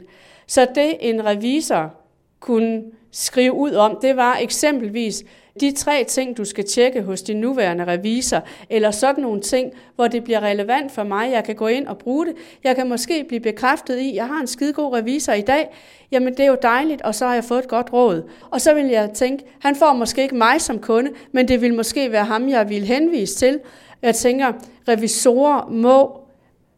Så 0.46 0.66
det 0.74 0.96
en 1.00 1.24
revisor 1.24 1.94
kunne 2.40 2.82
skrive 3.12 3.52
ud 3.52 3.72
om, 3.72 3.98
det 4.02 4.16
var 4.16 4.36
eksempelvis 4.40 5.24
de 5.60 5.72
tre 5.72 6.04
ting, 6.04 6.36
du 6.36 6.44
skal 6.44 6.64
tjekke 6.64 7.02
hos 7.02 7.22
din 7.22 7.36
nuværende 7.36 7.84
revisor, 7.84 8.42
eller 8.70 8.90
sådan 8.90 9.22
nogle 9.22 9.40
ting, 9.40 9.72
hvor 9.94 10.08
det 10.08 10.24
bliver 10.24 10.40
relevant 10.40 10.92
for 10.92 11.02
mig. 11.02 11.32
Jeg 11.32 11.44
kan 11.44 11.54
gå 11.54 11.66
ind 11.66 11.86
og 11.86 11.98
bruge 11.98 12.26
det. 12.26 12.34
Jeg 12.64 12.76
kan 12.76 12.88
måske 12.88 13.24
blive 13.28 13.40
bekræftet 13.40 13.98
i, 13.98 14.08
at 14.08 14.14
jeg 14.14 14.26
har 14.26 14.40
en 14.40 14.46
skide 14.46 14.72
god 14.72 14.94
revisor 14.94 15.32
i 15.32 15.40
dag. 15.40 15.68
Jamen 16.10 16.32
det 16.32 16.40
er 16.40 16.46
jo 16.46 16.56
dejligt, 16.62 17.02
og 17.02 17.14
så 17.14 17.26
har 17.26 17.34
jeg 17.34 17.44
fået 17.44 17.58
et 17.58 17.68
godt 17.68 17.92
råd. 17.92 18.30
Og 18.50 18.60
så 18.60 18.74
vil 18.74 18.86
jeg 18.86 19.10
tænke, 19.14 19.44
han 19.60 19.76
får 19.76 19.92
måske 19.92 20.22
ikke 20.22 20.36
mig 20.36 20.60
som 20.60 20.78
kunde, 20.78 21.10
men 21.32 21.48
det 21.48 21.60
vil 21.60 21.74
måske 21.74 22.12
være 22.12 22.24
ham, 22.24 22.48
jeg 22.48 22.68
vil 22.68 22.84
henvise 22.84 23.34
til. 23.34 23.60
Jeg 24.02 24.14
tænker, 24.14 24.52
revisorer 24.88 25.70
må 25.70 26.20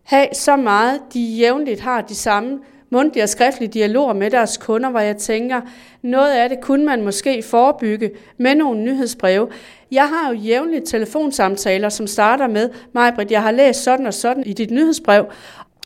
have 0.02 0.26
så 0.32 0.56
meget, 0.56 1.00
de 1.14 1.20
jævnligt 1.20 1.80
har 1.80 2.00
de 2.00 2.14
samme 2.14 2.58
mundtlige 2.90 3.22
og 3.22 3.28
skriftlige 3.28 3.68
dialoger 3.68 4.12
med 4.12 4.30
deres 4.30 4.56
kunder, 4.56 4.90
hvor 4.90 5.00
jeg 5.00 5.16
tænker, 5.16 5.60
noget 6.02 6.32
af 6.32 6.48
det 6.48 6.60
kunne 6.60 6.84
man 6.84 7.02
måske 7.02 7.42
forebygge 7.42 8.10
med 8.38 8.54
nogle 8.54 8.80
nyhedsbreve. 8.80 9.48
Jeg 9.90 10.08
har 10.08 10.30
jo 10.30 10.38
jævnligt 10.38 10.88
telefonsamtaler, 10.88 11.88
som 11.88 12.06
starter 12.06 12.48
med, 12.48 12.70
Majbrit, 12.92 13.30
jeg 13.30 13.42
har 13.42 13.50
læst 13.50 13.82
sådan 13.82 14.06
og 14.06 14.14
sådan 14.14 14.44
i 14.46 14.52
dit 14.52 14.70
nyhedsbrev, 14.70 15.26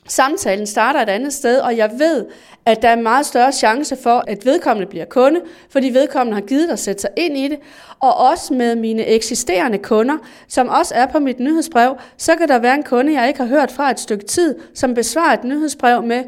Samtalen 0.09 0.67
starter 0.67 1.01
et 1.01 1.09
andet 1.09 1.33
sted, 1.33 1.59
og 1.59 1.77
jeg 1.77 1.91
ved, 1.99 2.27
at 2.67 2.83
der 2.83 2.89
er 2.89 2.97
meget 2.97 3.27
større 3.27 3.53
chance 3.53 3.97
for, 3.97 4.25
at 4.27 4.47
vedkommende 4.47 4.91
bliver 4.91 5.05
kunde, 5.05 5.41
fordi 5.71 5.89
vedkommende 5.89 6.35
har 6.35 6.47
givet 6.47 6.71
at 6.71 6.79
sætte 6.79 7.01
sig 7.01 7.11
ind 7.17 7.37
i 7.37 7.49
det. 7.49 7.59
Og 8.01 8.17
også 8.17 8.55
med 8.55 8.77
mine 8.77 9.07
eksisterende 9.07 9.79
kunder, 9.79 10.15
som 10.49 10.69
også 10.69 10.95
er 10.95 11.07
på 11.07 11.19
mit 11.19 11.41
nyhedsbrev, 11.41 11.97
så 12.17 12.37
kan 12.37 12.49
der 12.49 12.59
være 12.59 12.75
en 12.75 12.83
kunde, 12.83 13.13
jeg 13.13 13.29
ikke 13.29 13.41
har 13.41 13.47
hørt 13.47 13.71
fra 13.71 13.91
et 13.91 14.01
stykke 14.01 14.25
tid, 14.25 14.55
som 14.75 14.95
besvarer 14.95 15.35
et 15.35 15.45
nyhedsbrev 15.45 16.03
med, 16.03 16.25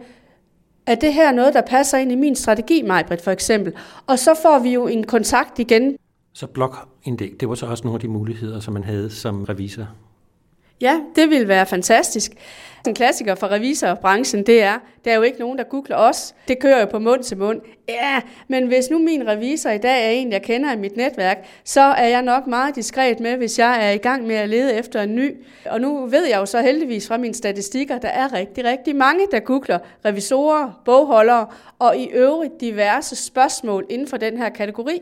er 0.86 0.94
det 0.94 1.14
her 1.14 1.32
noget, 1.32 1.54
der 1.54 1.60
passer 1.60 1.98
ind 1.98 2.12
i 2.12 2.14
min 2.14 2.36
strategi, 2.36 2.82
Majbrit, 2.82 3.20
for 3.20 3.30
eksempel? 3.30 3.72
Og 4.06 4.18
så 4.18 4.34
får 4.42 4.58
vi 4.58 4.70
jo 4.70 4.86
en 4.86 5.04
kontakt 5.04 5.58
igen. 5.58 5.96
Så 6.32 6.46
blokindlæg, 6.46 7.36
det 7.40 7.48
var 7.48 7.54
så 7.54 7.66
også 7.66 7.84
nogle 7.84 7.96
af 7.96 8.00
de 8.00 8.08
muligheder, 8.08 8.60
som 8.60 8.74
man 8.74 8.84
havde 8.84 9.10
som 9.10 9.44
revisor? 9.44 9.86
Ja, 10.80 11.00
det 11.16 11.30
vil 11.30 11.48
være 11.48 11.66
fantastisk. 11.66 12.32
En 12.86 12.94
klassiker 12.94 13.34
for 13.34 13.50
revisorbranchen, 13.50 14.46
det 14.46 14.62
er, 14.62 14.78
der 15.04 15.10
er 15.10 15.14
jo 15.14 15.22
ikke 15.22 15.38
nogen, 15.38 15.58
der 15.58 15.64
googler 15.64 15.96
os. 15.96 16.34
Det 16.48 16.58
kører 16.58 16.80
jo 16.80 16.86
på 16.86 16.98
mund 16.98 17.22
til 17.22 17.38
mund. 17.38 17.60
Ja, 17.88 18.20
men 18.48 18.66
hvis 18.66 18.90
nu 18.90 18.98
min 18.98 19.26
revisor 19.26 19.70
i 19.70 19.78
dag 19.78 20.06
er 20.06 20.10
en, 20.10 20.32
jeg 20.32 20.42
kender 20.42 20.72
i 20.72 20.76
mit 20.76 20.96
netværk, 20.96 21.46
så 21.64 21.80
er 21.80 22.06
jeg 22.06 22.22
nok 22.22 22.46
meget 22.46 22.76
diskret 22.76 23.20
med, 23.20 23.36
hvis 23.36 23.58
jeg 23.58 23.86
er 23.86 23.90
i 23.90 23.96
gang 23.96 24.26
med 24.26 24.36
at 24.36 24.48
lede 24.48 24.74
efter 24.74 25.02
en 25.02 25.14
ny. 25.14 25.36
Og 25.66 25.80
nu 25.80 26.06
ved 26.06 26.26
jeg 26.26 26.36
jo 26.36 26.46
så 26.46 26.60
heldigvis 26.60 27.08
fra 27.08 27.16
mine 27.16 27.34
statistikker, 27.34 27.98
der 27.98 28.08
er 28.08 28.32
rigtig, 28.32 28.64
rigtig 28.64 28.96
mange, 28.96 29.26
der 29.30 29.40
googler 29.40 29.78
revisorer, 30.04 30.82
bogholdere 30.84 31.46
og 31.78 31.96
i 31.96 32.08
øvrigt 32.08 32.60
diverse 32.60 33.16
spørgsmål 33.16 33.86
inden 33.90 34.08
for 34.08 34.16
den 34.16 34.36
her 34.36 34.48
kategori. 34.48 35.00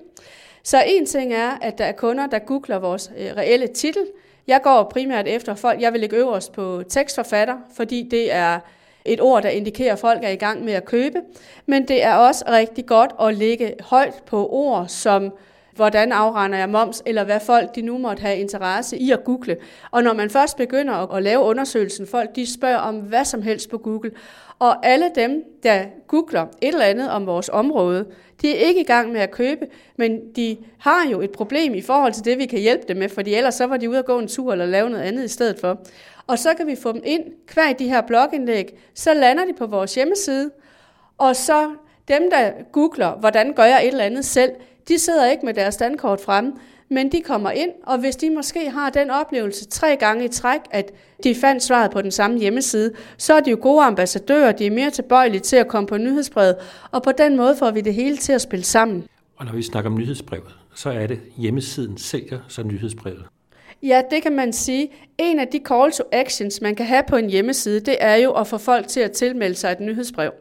Så 0.63 0.83
en 0.87 1.07
ting 1.07 1.35
er, 1.35 1.51
at 1.63 1.79
der 1.79 1.85
er 1.85 1.93
kunder, 1.93 2.27
der 2.27 2.39
googler 2.39 2.79
vores 2.79 3.11
øh, 3.19 3.37
reelle 3.37 3.67
titel, 3.67 4.03
jeg 4.47 4.61
går 4.63 4.83
primært 4.83 5.29
efter 5.29 5.55
folk, 5.55 5.81
jeg 5.81 5.93
vil 5.93 6.01
lægge 6.01 6.17
øverst 6.17 6.53
på 6.53 6.83
tekstforfatter, 6.89 7.57
fordi 7.77 8.09
det 8.11 8.33
er 8.33 8.61
et 9.05 9.21
ord, 9.21 9.43
der 9.43 9.49
indikerer, 9.49 9.93
at 9.93 9.99
folk 9.99 10.25
er 10.25 10.29
i 10.29 10.37
gang 10.37 10.65
med 10.65 10.73
at 10.73 10.85
købe. 10.85 11.19
Men 11.67 11.89
det 11.89 12.05
er 12.05 12.15
også 12.15 12.45
rigtig 12.49 12.87
godt 12.87 13.11
at 13.21 13.35
ligge 13.35 13.75
højt 13.81 14.23
på 14.27 14.49
ord 14.49 14.89
som 14.89 15.33
hvordan 15.75 16.13
afregner 16.13 16.59
jeg 16.59 16.69
moms, 16.69 17.03
eller 17.07 17.25
hvad 17.25 17.41
folk 17.41 17.75
de 17.75 17.83
nu 17.83 17.99
måtte 17.99 18.21
have 18.21 18.37
interesse 18.37 18.99
i 18.99 19.11
at 19.11 19.25
google. 19.25 19.57
Og 19.91 20.03
når 20.03 20.13
man 20.13 20.31
først 20.31 20.57
begynder 20.57 21.13
at 21.15 21.23
lave 21.23 21.41
undersøgelsen, 21.41 22.07
folk 22.07 22.37
de 22.37 22.53
spørger 22.53 22.79
om 22.79 22.97
hvad 22.97 23.25
som 23.25 23.43
helst 23.43 23.71
på 23.71 23.79
Google, 23.79 24.11
og 24.59 24.87
alle 24.87 25.11
dem, 25.15 25.45
der 25.63 25.85
googler 26.09 26.43
et 26.43 26.69
eller 26.69 26.85
andet 26.85 27.11
om 27.11 27.27
vores 27.27 27.49
område, 27.49 28.07
de 28.43 28.57
er 28.57 28.61
ikke 28.61 28.81
i 28.81 28.85
gang 28.85 29.13
med 29.13 29.21
at 29.21 29.31
købe, 29.31 29.67
men 29.97 30.21
de 30.37 30.57
har 30.79 31.09
jo 31.13 31.21
et 31.21 31.31
problem 31.31 31.75
i 31.75 31.81
forhold 31.81 32.13
til 32.13 32.25
det, 32.25 32.39
vi 32.39 32.47
kan 32.47 32.59
hjælpe 32.59 32.85
dem 32.89 32.97
med, 32.97 33.09
fordi 33.09 33.35
ellers 33.35 33.55
så 33.55 33.67
var 33.67 33.77
de 33.77 33.91
ude 33.91 33.99
at 33.99 34.05
gå 34.05 34.19
en 34.19 34.29
tur 34.29 34.53
eller 34.53 34.67
lave 34.67 34.91
noget 34.91 35.05
andet 35.05 35.25
i 35.25 35.29
stedet 35.29 35.61
for. 35.61 35.79
Og 36.27 36.39
så 36.39 36.55
kan 36.55 36.67
vi 36.67 36.77
få 36.77 36.93
dem 36.93 37.03
ind, 37.05 37.23
hver 37.55 37.71
i 37.71 37.73
de 37.73 37.89
her 37.89 38.01
blogindlæg, 38.01 38.79
så 38.95 39.15
lander 39.15 39.45
de 39.45 39.53
på 39.53 39.67
vores 39.67 39.95
hjemmeside, 39.95 40.51
og 41.19 41.37
så 41.37 41.71
dem, 42.09 42.31
der 42.31 42.51
googler, 42.73 43.11
hvordan 43.11 43.53
gør 43.53 43.65
jeg 43.65 43.83
et 43.83 43.89
eller 43.89 44.05
andet 44.05 44.25
selv, 44.25 44.51
de 44.89 44.99
sidder 44.99 45.31
ikke 45.31 45.47
med 45.47 45.55
deres 45.55 45.75
standkort 45.75 46.21
fremme, 46.21 46.53
men 46.89 47.13
de 47.13 47.21
kommer 47.21 47.51
ind, 47.51 47.71
og 47.83 47.99
hvis 47.99 48.17
de 48.17 48.31
måske 48.31 48.71
har 48.71 48.91
den 48.91 49.11
oplevelse 49.11 49.67
tre 49.67 49.97
gange 49.97 50.25
i 50.25 50.29
træk, 50.29 50.61
at 50.71 50.93
de 51.25 51.35
fandt 51.35 51.63
svaret 51.63 51.91
på 51.91 52.03
den 52.03 52.11
samme 52.11 52.39
hjemmeside, 52.39 52.93
så 53.19 53.35
er 53.35 53.41
de 53.41 53.51
jo 53.51 53.59
gode 53.61 53.85
ambassadører, 53.85 54.53
de 54.53 54.67
er 54.67 54.71
mere 54.71 54.91
tilbøjelige 54.91 55.41
til 55.41 55.57
at 55.57 55.69
komme 55.69 55.87
på 55.87 55.97
nyhedsbrevet, 55.97 56.57
og 56.91 57.03
på 57.03 57.13
den 57.13 57.37
måde 57.37 57.57
får 57.57 57.71
vi 57.71 57.81
det 57.81 57.95
hele 57.95 58.17
til 58.17 58.33
at 58.33 58.41
spille 58.41 58.65
sammen. 58.65 59.05
Og 59.37 59.45
når 59.45 59.53
vi 59.53 59.63
snakker 59.63 59.91
om 59.91 59.97
nyhedsbrevet, 59.99 60.57
så 60.75 60.91
er 60.91 61.07
det 61.07 61.21
hjemmesiden 61.37 61.99
sælger 61.99 62.39
så 62.49 62.63
nyhedsbrevet. 62.63 63.25
Ja, 63.83 64.03
det 64.11 64.23
kan 64.23 64.33
man 64.33 64.53
sige. 64.53 64.93
En 65.19 65.39
af 65.39 65.49
de 65.49 65.61
call 65.69 65.93
to 65.93 66.05
actions, 66.13 66.61
man 66.61 66.75
kan 66.75 66.87
have 66.87 67.03
på 67.09 67.17
en 67.17 67.31
hjemmeside, 67.31 67.81
det 67.81 67.97
er 68.01 68.15
jo 68.15 68.33
at 68.33 68.47
få 68.47 68.59
folk 68.59 68.89
til 68.89 69.01
at 69.01 69.13
tilmelde 69.13 69.55
sig 69.55 69.73
et 69.73 69.81
nyhedsbrev. 69.81 70.33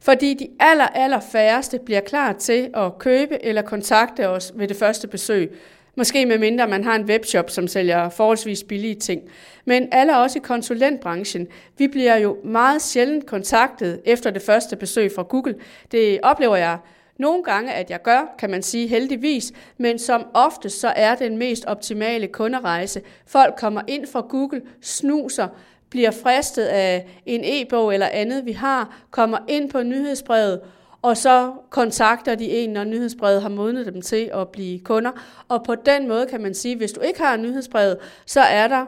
Fordi 0.00 0.34
de 0.34 0.48
aller, 0.60 0.86
aller 0.86 1.20
færreste 1.20 1.78
bliver 1.78 2.00
klar 2.00 2.32
til 2.32 2.70
at 2.74 2.98
købe 2.98 3.44
eller 3.44 3.62
kontakte 3.62 4.28
os 4.28 4.52
ved 4.54 4.68
det 4.68 4.76
første 4.76 5.08
besøg. 5.08 5.58
Måske 5.96 6.26
med 6.26 6.38
mindre 6.38 6.68
man 6.68 6.84
har 6.84 6.94
en 6.94 7.04
webshop, 7.04 7.50
som 7.50 7.68
sælger 7.68 8.08
forholdsvis 8.08 8.62
billige 8.62 8.94
ting. 8.94 9.22
Men 9.64 9.88
alle 9.92 10.16
også 10.16 10.38
i 10.38 10.42
konsulentbranchen, 10.44 11.46
vi 11.78 11.88
bliver 11.88 12.16
jo 12.16 12.36
meget 12.44 12.82
sjældent 12.82 13.26
kontaktet 13.26 14.00
efter 14.04 14.30
det 14.30 14.42
første 14.42 14.76
besøg 14.76 15.12
fra 15.14 15.22
Google. 15.22 15.54
Det 15.92 16.20
oplever 16.22 16.56
jeg 16.56 16.78
nogle 17.18 17.42
gange, 17.42 17.72
at 17.72 17.90
jeg 17.90 18.02
gør, 18.02 18.34
kan 18.38 18.50
man 18.50 18.62
sige 18.62 18.86
heldigvis, 18.86 19.52
men 19.78 19.98
som 19.98 20.26
ofte 20.34 20.70
så 20.70 20.88
er 20.96 21.14
den 21.14 21.36
mest 21.36 21.64
optimale 21.64 22.26
kunderejse. 22.26 23.02
Folk 23.26 23.54
kommer 23.58 23.82
ind 23.86 24.06
fra 24.06 24.20
Google, 24.20 24.62
snuser, 24.80 25.48
bliver 25.96 26.10
fristet 26.10 26.64
af 26.64 27.06
en 27.26 27.40
e-bog 27.44 27.94
eller 27.94 28.06
andet, 28.06 28.46
vi 28.46 28.52
har, 28.52 29.02
kommer 29.10 29.38
ind 29.48 29.70
på 29.70 29.82
nyhedsbrevet, 29.82 30.60
og 31.02 31.16
så 31.16 31.52
kontakter 31.70 32.34
de 32.34 32.50
en, 32.50 32.70
når 32.70 32.84
nyhedsbrevet 32.84 33.42
har 33.42 33.48
modnet 33.48 33.86
dem 33.86 34.02
til 34.02 34.30
at 34.34 34.48
blive 34.48 34.78
kunder. 34.78 35.10
Og 35.48 35.64
på 35.64 35.74
den 35.74 36.08
måde 36.08 36.26
kan 36.26 36.40
man 36.40 36.54
sige, 36.54 36.76
hvis 36.76 36.92
du 36.92 37.00
ikke 37.00 37.20
har 37.20 37.36
nyhedsbrevet, 37.36 37.96
så 38.26 38.40
er 38.40 38.68
der 38.68 38.86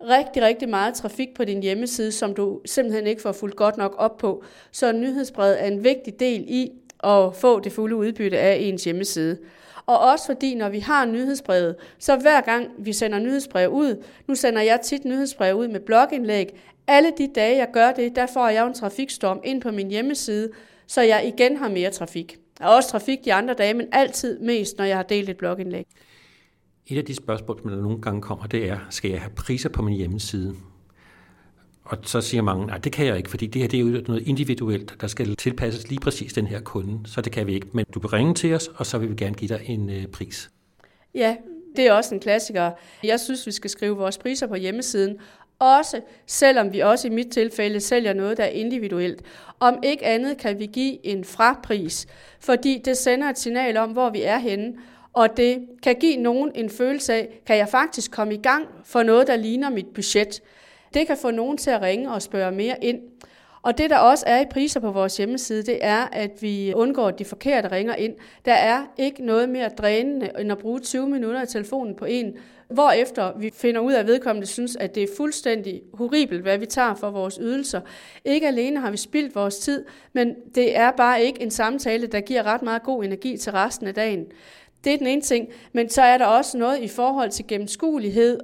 rigtig, 0.00 0.42
rigtig 0.42 0.68
meget 0.68 0.94
trafik 0.94 1.28
på 1.34 1.44
din 1.44 1.62
hjemmeside, 1.62 2.12
som 2.12 2.34
du 2.34 2.60
simpelthen 2.64 3.06
ikke 3.06 3.22
får 3.22 3.32
fuldt 3.32 3.56
godt 3.56 3.76
nok 3.76 3.94
op 3.98 4.16
på. 4.16 4.44
Så 4.72 4.92
nyhedsbrevet 4.92 5.62
er 5.62 5.66
en 5.66 5.84
vigtig 5.84 6.20
del 6.20 6.44
i 6.48 6.70
at 7.04 7.34
få 7.34 7.60
det 7.60 7.72
fulde 7.72 7.96
udbytte 7.96 8.38
af 8.38 8.56
ens 8.60 8.84
hjemmeside. 8.84 9.38
Og 9.86 9.98
også 9.98 10.26
fordi, 10.26 10.54
når 10.54 10.68
vi 10.68 10.78
har 10.78 11.06
nyhedsbrevet, 11.06 11.76
så 11.98 12.16
hver 12.16 12.40
gang 12.40 12.68
vi 12.78 12.92
sender 12.92 13.18
nyhedsbrev 13.18 13.70
ud, 13.70 14.04
nu 14.28 14.34
sender 14.34 14.62
jeg 14.62 14.80
tit 14.80 15.04
nyhedsbrev 15.04 15.56
ud 15.56 15.68
med 15.68 15.80
blogindlæg, 15.80 16.48
alle 16.86 17.12
de 17.18 17.28
dage, 17.34 17.56
jeg 17.56 17.68
gør 17.72 17.92
det, 17.92 18.16
der 18.16 18.26
får 18.26 18.48
jeg 18.48 18.66
en 18.66 18.74
trafikstorm 18.74 19.40
ind 19.44 19.62
på 19.62 19.70
min 19.70 19.90
hjemmeside, 19.90 20.50
så 20.86 21.02
jeg 21.02 21.32
igen 21.34 21.56
har 21.56 21.68
mere 21.68 21.90
trafik. 21.90 22.36
Der 22.58 22.64
er 22.64 22.68
også 22.68 22.88
trafik 22.88 23.24
de 23.24 23.34
andre 23.34 23.54
dage, 23.54 23.74
men 23.74 23.86
altid 23.92 24.38
mest, 24.38 24.78
når 24.78 24.84
jeg 24.84 24.96
har 24.96 25.02
delt 25.02 25.28
et 25.28 25.36
blogindlæg. 25.36 25.86
Et 26.86 26.98
af 26.98 27.04
de 27.04 27.14
spørgsmål, 27.14 27.62
der 27.62 27.82
nogle 27.82 28.02
gange 28.02 28.22
kommer, 28.22 28.46
det 28.46 28.68
er, 28.68 28.78
skal 28.90 29.10
jeg 29.10 29.20
have 29.20 29.32
priser 29.36 29.68
på 29.68 29.82
min 29.82 29.96
hjemmeside? 29.96 30.54
Og 31.86 31.98
så 32.02 32.20
siger 32.20 32.42
mange, 32.42 32.66
nej, 32.66 32.78
det 32.78 32.92
kan 32.92 33.06
jeg 33.06 33.16
ikke, 33.16 33.30
fordi 33.30 33.46
det 33.46 33.62
her 33.62 33.68
det 33.68 33.76
er 33.76 33.80
jo 33.80 34.02
noget 34.06 34.28
individuelt, 34.28 34.94
der 35.00 35.06
skal 35.06 35.36
tilpasses 35.36 35.88
lige 35.88 36.00
præcis 36.00 36.32
den 36.32 36.46
her 36.46 36.60
kunde, 36.60 37.08
så 37.08 37.20
det 37.20 37.32
kan 37.32 37.46
vi 37.46 37.54
ikke. 37.54 37.66
Men 37.72 37.84
du 37.94 38.00
kan 38.00 38.12
ringe 38.12 38.34
til 38.34 38.54
os, 38.54 38.70
og 38.76 38.86
så 38.86 38.98
vil 38.98 39.10
vi 39.10 39.14
gerne 39.14 39.34
give 39.34 39.48
dig 39.48 39.60
en 39.64 39.90
øh, 39.90 40.06
pris. 40.06 40.50
Ja, 41.14 41.36
det 41.76 41.86
er 41.86 41.92
også 41.92 42.14
en 42.14 42.20
klassiker. 42.20 42.70
Jeg 43.04 43.20
synes, 43.20 43.46
vi 43.46 43.52
skal 43.52 43.70
skrive 43.70 43.96
vores 43.96 44.18
priser 44.18 44.46
på 44.46 44.54
hjemmesiden, 44.54 45.16
også 45.58 46.00
selvom 46.26 46.72
vi 46.72 46.80
også 46.80 47.08
i 47.08 47.10
mit 47.10 47.26
tilfælde 47.26 47.80
sælger 47.80 48.12
noget, 48.12 48.36
der 48.36 48.44
er 48.44 48.48
individuelt. 48.48 49.22
Om 49.60 49.78
ikke 49.82 50.04
andet 50.04 50.38
kan 50.38 50.58
vi 50.58 50.66
give 50.66 51.06
en 51.06 51.24
frapris, 51.24 52.06
fordi 52.40 52.82
det 52.84 52.96
sender 52.96 53.28
et 53.28 53.38
signal 53.38 53.76
om, 53.76 53.90
hvor 53.90 54.10
vi 54.10 54.22
er 54.22 54.38
henne, 54.38 54.72
og 55.12 55.36
det 55.36 55.66
kan 55.82 55.96
give 56.00 56.16
nogen 56.16 56.52
en 56.54 56.70
følelse 56.70 57.14
af, 57.14 57.40
kan 57.46 57.56
jeg 57.56 57.68
faktisk 57.68 58.10
komme 58.10 58.34
i 58.34 58.42
gang 58.42 58.66
for 58.84 59.02
noget, 59.02 59.26
der 59.26 59.36
ligner 59.36 59.70
mit 59.70 59.86
budget. 59.94 60.42
Det 60.96 61.06
kan 61.06 61.16
få 61.16 61.30
nogen 61.30 61.56
til 61.56 61.70
at 61.70 61.82
ringe 61.82 62.12
og 62.12 62.22
spørge 62.22 62.52
mere 62.52 62.84
ind. 62.84 63.00
Og 63.62 63.78
det, 63.78 63.90
der 63.90 63.98
også 63.98 64.24
er 64.26 64.40
i 64.40 64.44
priser 64.50 64.80
på 64.80 64.90
vores 64.90 65.16
hjemmeside, 65.16 65.62
det 65.62 65.78
er, 65.80 66.08
at 66.12 66.42
vi 66.42 66.72
undgår, 66.74 67.10
de 67.10 67.24
forkerte 67.24 67.72
ringer 67.72 67.94
ind. 67.94 68.14
Der 68.44 68.52
er 68.52 68.84
ikke 68.98 69.24
noget 69.24 69.48
mere 69.48 69.68
drænende, 69.68 70.30
end 70.38 70.52
at 70.52 70.58
bruge 70.58 70.80
20 70.80 71.08
minutter 71.08 71.42
i 71.42 71.46
telefonen 71.46 71.94
på 71.94 72.04
en, 72.04 72.36
hvorefter 72.68 73.38
vi 73.38 73.50
finder 73.54 73.80
ud 73.80 73.92
af, 73.92 74.00
at 74.00 74.06
vedkommende 74.06 74.46
synes, 74.46 74.76
at 74.76 74.94
det 74.94 75.02
er 75.02 75.08
fuldstændig 75.16 75.82
horribelt, 75.94 76.42
hvad 76.42 76.58
vi 76.58 76.66
tager 76.66 76.94
for 76.94 77.10
vores 77.10 77.38
ydelser. 77.42 77.80
Ikke 78.24 78.46
alene 78.46 78.80
har 78.80 78.90
vi 78.90 78.96
spildt 78.96 79.34
vores 79.34 79.58
tid, 79.58 79.84
men 80.12 80.34
det 80.54 80.76
er 80.76 80.90
bare 80.90 81.22
ikke 81.22 81.42
en 81.42 81.50
samtale, 81.50 82.06
der 82.06 82.20
giver 82.20 82.42
ret 82.42 82.62
meget 82.62 82.82
god 82.82 83.04
energi 83.04 83.36
til 83.36 83.52
resten 83.52 83.86
af 83.86 83.94
dagen. 83.94 84.26
Det 84.84 84.94
er 84.94 84.98
den 84.98 85.06
ene 85.06 85.22
ting, 85.22 85.48
men 85.72 85.88
så 85.88 86.02
er 86.02 86.18
der 86.18 86.26
også 86.26 86.58
noget 86.58 86.78
i 86.78 86.88
forhold 86.88 87.30
til 87.30 87.46
gennemskuelighed 87.46 88.40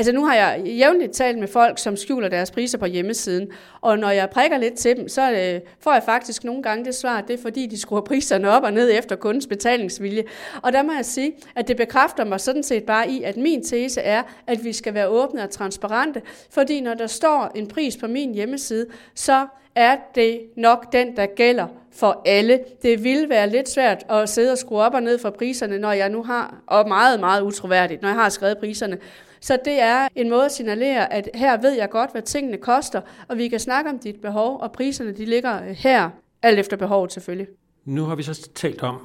Altså 0.00 0.12
nu 0.12 0.24
har 0.24 0.34
jeg 0.34 0.62
jævnligt 0.66 1.12
talt 1.12 1.38
med 1.38 1.48
folk, 1.48 1.78
som 1.78 1.96
skjuler 1.96 2.28
deres 2.28 2.50
priser 2.50 2.78
på 2.78 2.86
hjemmesiden, 2.86 3.48
og 3.80 3.98
når 3.98 4.10
jeg 4.10 4.30
prikker 4.30 4.58
lidt 4.58 4.74
til 4.74 4.96
dem, 4.96 5.08
så 5.08 5.32
øh, 5.32 5.60
får 5.80 5.92
jeg 5.92 6.02
faktisk 6.02 6.44
nogle 6.44 6.62
gange 6.62 6.84
det 6.84 6.94
svar, 6.94 7.18
at 7.18 7.24
det 7.28 7.38
er 7.38 7.42
fordi, 7.42 7.66
de 7.66 7.80
skruer 7.80 8.00
priserne 8.00 8.50
op 8.50 8.62
og 8.62 8.72
ned 8.72 8.90
efter 8.98 9.16
kundens 9.16 9.46
betalingsvilje. 9.46 10.24
Og 10.62 10.72
der 10.72 10.82
må 10.82 10.92
jeg 10.92 11.04
sige, 11.04 11.32
at 11.56 11.68
det 11.68 11.76
bekræfter 11.76 12.24
mig 12.24 12.40
sådan 12.40 12.62
set 12.62 12.84
bare 12.84 13.10
i, 13.10 13.22
at 13.22 13.36
min 13.36 13.64
tese 13.64 14.00
er, 14.00 14.22
at 14.46 14.64
vi 14.64 14.72
skal 14.72 14.94
være 14.94 15.08
åbne 15.08 15.42
og 15.42 15.50
transparente, 15.50 16.22
fordi 16.50 16.80
når 16.80 16.94
der 16.94 17.06
står 17.06 17.52
en 17.54 17.68
pris 17.68 17.96
på 17.96 18.06
min 18.06 18.34
hjemmeside, 18.34 18.86
så 19.14 19.46
er 19.74 19.96
det 20.14 20.40
nok 20.56 20.92
den, 20.92 21.16
der 21.16 21.26
gælder 21.26 21.66
for 21.92 22.22
alle. 22.26 22.60
Det 22.82 23.04
vil 23.04 23.28
være 23.28 23.50
lidt 23.50 23.68
svært 23.68 24.04
at 24.10 24.28
sidde 24.28 24.52
og 24.52 24.58
skrue 24.58 24.80
op 24.80 24.94
og 24.94 25.02
ned 25.02 25.18
for 25.18 25.30
priserne, 25.30 25.78
når 25.78 25.92
jeg 25.92 26.08
nu 26.08 26.22
har, 26.22 26.54
og 26.66 26.88
meget, 26.88 27.20
meget 27.20 27.42
utroværdigt, 27.42 28.02
når 28.02 28.08
jeg 28.08 28.16
har 28.16 28.28
skrevet 28.28 28.58
priserne, 28.58 28.98
så 29.40 29.58
det 29.64 29.80
er 29.80 30.08
en 30.14 30.30
måde 30.30 30.44
at 30.44 30.52
signalere, 30.52 31.12
at 31.12 31.28
her 31.34 31.60
ved 31.60 31.72
jeg 31.72 31.90
godt, 31.90 32.12
hvad 32.12 32.22
tingene 32.22 32.56
koster, 32.56 33.00
og 33.28 33.38
vi 33.38 33.48
kan 33.48 33.60
snakke 33.60 33.90
om 33.90 33.98
dit 33.98 34.20
behov, 34.20 34.60
og 34.60 34.72
priserne 34.72 35.12
de 35.12 35.24
ligger 35.24 35.72
her, 35.72 36.10
alt 36.42 36.58
efter 36.58 36.76
behovet 36.76 37.12
selvfølgelig. 37.12 37.46
Nu 37.84 38.04
har 38.04 38.14
vi 38.14 38.22
så 38.22 38.50
talt 38.54 38.82
om, 38.82 38.96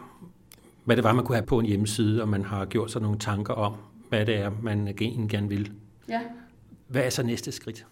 hvad 0.85 0.95
det 0.95 1.03
var, 1.03 1.13
man 1.13 1.25
kunne 1.25 1.35
have 1.35 1.45
på 1.45 1.59
en 1.59 1.65
hjemmeside, 1.65 2.21
og 2.21 2.27
man 2.27 2.43
har 2.43 2.65
gjort 2.65 2.91
sig 2.91 3.01
nogle 3.01 3.19
tanker 3.19 3.53
om, 3.53 3.73
hvad 4.09 4.25
det 4.25 4.35
er, 4.35 4.51
man 4.61 4.87
egentlig 4.87 5.29
gerne 5.29 5.49
vil. 5.49 5.71
Ja. 6.09 6.21
Hvad 6.87 7.03
er 7.03 7.09
så 7.09 7.23
næste 7.23 7.51
skridt? 7.51 7.85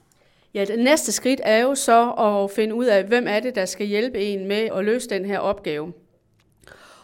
Ja, 0.53 0.65
det 0.65 0.79
næste 0.79 1.11
skridt 1.11 1.41
er 1.43 1.57
jo 1.57 1.75
så 1.75 2.11
at 2.11 2.51
finde 2.51 2.75
ud 2.75 2.85
af, 2.85 3.03
hvem 3.03 3.25
er 3.27 3.39
det, 3.39 3.55
der 3.55 3.65
skal 3.65 3.87
hjælpe 3.87 4.19
en 4.19 4.47
med 4.47 4.69
at 4.75 4.85
løse 4.85 5.09
den 5.09 5.25
her 5.25 5.39
opgave. 5.39 5.93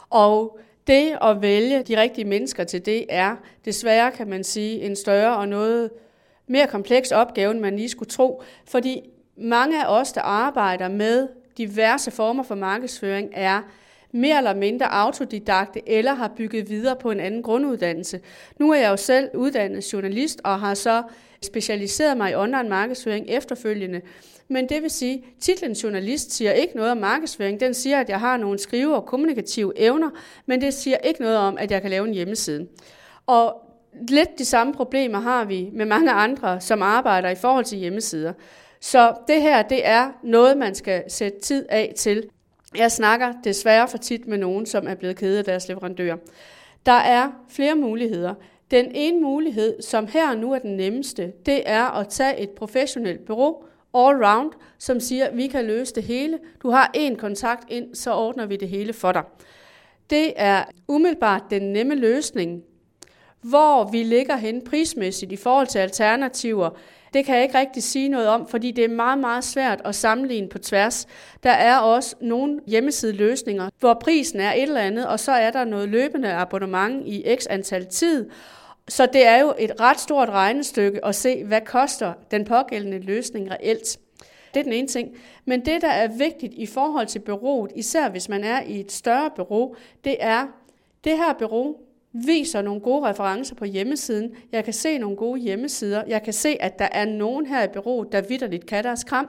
Og 0.09 0.59
det 0.89 1.17
at 1.21 1.41
vælge 1.41 1.83
de 1.83 2.01
rigtige 2.01 2.25
mennesker 2.25 2.63
til 2.63 2.85
det 2.85 3.05
er 3.09 3.35
desværre, 3.65 4.11
kan 4.11 4.29
man 4.29 4.43
sige, 4.43 4.81
en 4.81 4.95
større 4.95 5.37
og 5.37 5.47
noget 5.47 5.89
mere 6.47 6.67
kompleks 6.67 7.11
opgave, 7.11 7.51
end 7.51 7.59
man 7.59 7.75
lige 7.75 7.89
skulle 7.89 8.09
tro. 8.09 8.43
Fordi 8.65 9.01
mange 9.37 9.85
af 9.85 9.99
os, 9.99 10.11
der 10.11 10.21
arbejder 10.21 10.87
med 10.87 11.27
diverse 11.57 12.11
former 12.11 12.43
for 12.43 12.55
markedsføring, 12.55 13.29
er 13.33 13.61
mere 14.11 14.37
eller 14.37 14.55
mindre 14.55 14.93
autodidakte 14.93 15.89
eller 15.89 16.13
har 16.13 16.31
bygget 16.37 16.69
videre 16.69 16.95
på 16.95 17.11
en 17.11 17.19
anden 17.19 17.43
grunduddannelse. 17.43 18.21
Nu 18.59 18.71
er 18.71 18.79
jeg 18.79 18.89
jo 18.89 18.97
selv 18.97 19.29
uddannet 19.33 19.93
journalist 19.93 20.41
og 20.43 20.59
har 20.59 20.73
så 20.73 21.03
specialiseret 21.43 22.17
mig 22.17 22.31
i 22.31 22.35
online 22.35 22.69
markedsføring 22.69 23.25
efterfølgende. 23.29 24.01
Men 24.49 24.69
det 24.69 24.81
vil 24.81 24.89
sige, 24.89 25.13
at 25.15 25.23
titlen 25.39 25.71
journalist 25.71 26.31
siger 26.31 26.51
ikke 26.51 26.75
noget 26.75 26.91
om 26.91 26.97
markedsføring. 26.97 27.59
Den 27.59 27.73
siger, 27.73 27.99
at 27.99 28.09
jeg 28.09 28.19
har 28.19 28.37
nogle 28.37 28.59
skrive- 28.59 28.95
og 28.95 29.05
kommunikative 29.05 29.73
evner, 29.79 30.09
men 30.45 30.61
det 30.61 30.73
siger 30.73 30.97
ikke 30.97 31.21
noget 31.21 31.37
om, 31.37 31.57
at 31.57 31.71
jeg 31.71 31.81
kan 31.81 31.89
lave 31.89 32.07
en 32.07 32.13
hjemmeside. 32.13 32.67
Og 33.25 33.61
lidt 34.09 34.39
de 34.39 34.45
samme 34.45 34.73
problemer 34.73 35.19
har 35.19 35.45
vi 35.45 35.69
med 35.73 35.85
mange 35.85 36.11
andre, 36.11 36.61
som 36.61 36.81
arbejder 36.81 37.29
i 37.29 37.35
forhold 37.35 37.65
til 37.65 37.77
hjemmesider. 37.77 38.33
Så 38.79 39.13
det 39.27 39.41
her, 39.41 39.61
det 39.61 39.87
er 39.87 40.11
noget, 40.23 40.57
man 40.57 40.75
skal 40.75 41.03
sætte 41.07 41.39
tid 41.39 41.65
af 41.69 41.93
til. 41.97 42.29
Jeg 42.77 42.91
snakker 42.91 43.33
desværre 43.43 43.87
for 43.87 43.97
tit 43.97 44.27
med 44.27 44.37
nogen, 44.37 44.65
som 44.65 44.87
er 44.87 44.95
blevet 44.95 45.15
kede 45.15 45.39
af 45.39 45.45
deres 45.45 45.67
leverandør. 45.67 46.15
Der 46.85 46.91
er 46.91 47.31
flere 47.49 47.75
muligheder. 47.75 48.33
Den 48.71 48.91
ene 48.95 49.21
mulighed, 49.21 49.81
som 49.81 50.07
her 50.07 50.29
og 50.29 50.37
nu 50.37 50.53
er 50.53 50.59
den 50.59 50.77
nemmeste, 50.77 51.31
det 51.45 51.63
er 51.65 51.83
at 51.83 52.07
tage 52.07 52.39
et 52.39 52.49
professionelt 52.49 53.25
bureau, 53.25 53.63
all 53.93 54.25
round, 54.25 54.51
som 54.77 54.99
siger, 54.99 55.25
at 55.25 55.37
vi 55.37 55.47
kan 55.47 55.65
løse 55.65 55.95
det 55.95 56.03
hele. 56.03 56.39
Du 56.63 56.69
har 56.69 56.91
én 56.97 57.15
kontakt 57.15 57.63
ind, 57.69 57.95
så 57.95 58.13
ordner 58.13 58.45
vi 58.45 58.55
det 58.55 58.69
hele 58.69 58.93
for 58.93 59.11
dig. 59.11 59.23
Det 60.09 60.33
er 60.35 60.63
umiddelbart 60.87 61.43
den 61.49 61.61
nemme 61.61 61.95
løsning. 61.95 62.63
Hvor 63.41 63.91
vi 63.91 64.03
ligger 64.03 64.35
hen 64.35 64.63
prismæssigt 64.63 65.31
i 65.31 65.35
forhold 65.35 65.67
til 65.67 65.79
alternativer, 65.79 66.69
det 67.13 67.25
kan 67.25 67.35
jeg 67.35 67.43
ikke 67.43 67.59
rigtig 67.59 67.83
sige 67.83 68.09
noget 68.09 68.27
om, 68.27 68.47
fordi 68.47 68.71
det 68.71 68.83
er 68.83 68.89
meget, 68.89 69.17
meget 69.19 69.43
svært 69.43 69.81
at 69.85 69.95
sammenligne 69.95 70.49
på 70.49 70.57
tværs. 70.57 71.07
Der 71.43 71.49
er 71.49 71.77
også 71.77 72.15
nogle 72.21 72.59
hjemmesideløsninger, 72.67 73.69
hvor 73.79 73.93
prisen 73.93 74.39
er 74.39 74.53
et 74.53 74.61
eller 74.61 74.81
andet, 74.81 75.07
og 75.07 75.19
så 75.19 75.31
er 75.31 75.51
der 75.51 75.65
noget 75.65 75.89
løbende 75.89 76.33
abonnement 76.33 77.07
i 77.07 77.35
x 77.39 77.45
antal 77.49 77.85
tid. 77.85 78.29
Så 78.89 79.05
det 79.05 79.25
er 79.25 79.37
jo 79.37 79.53
et 79.59 79.79
ret 79.79 79.99
stort 79.99 80.29
regnestykke 80.29 81.05
at 81.05 81.15
se, 81.15 81.43
hvad 81.43 81.61
koster 81.61 82.13
den 82.31 82.45
pågældende 82.45 82.99
løsning 82.99 83.51
reelt. 83.51 83.99
Det 84.53 84.59
er 84.59 84.63
den 84.63 84.73
ene 84.73 84.87
ting. 84.87 85.17
Men 85.45 85.65
det, 85.65 85.81
der 85.81 85.87
er 85.87 86.07
vigtigt 86.07 86.53
i 86.53 86.65
forhold 86.65 87.07
til 87.07 87.19
bureauet, 87.19 87.71
især 87.75 88.09
hvis 88.09 88.29
man 88.29 88.43
er 88.43 88.61
i 88.61 88.79
et 88.79 88.91
større 88.91 89.31
bureau, 89.35 89.75
det 90.03 90.17
er, 90.19 90.47
det 91.03 91.17
her 91.17 91.33
bureau 91.33 91.75
viser 92.13 92.61
nogle 92.61 92.81
gode 92.81 93.09
referencer 93.09 93.55
på 93.55 93.65
hjemmesiden. 93.65 94.31
Jeg 94.51 94.63
kan 94.63 94.73
se 94.73 94.97
nogle 94.97 95.17
gode 95.17 95.39
hjemmesider. 95.39 96.03
Jeg 96.07 96.23
kan 96.23 96.33
se, 96.33 96.57
at 96.59 96.79
der 96.79 96.87
er 96.91 97.05
nogen 97.05 97.45
her 97.45 97.63
i 97.63 97.67
bureauet, 97.73 98.11
der 98.11 98.21
vidderligt 98.21 98.65
kan 98.65 98.83
deres 98.83 99.03
kram. 99.03 99.27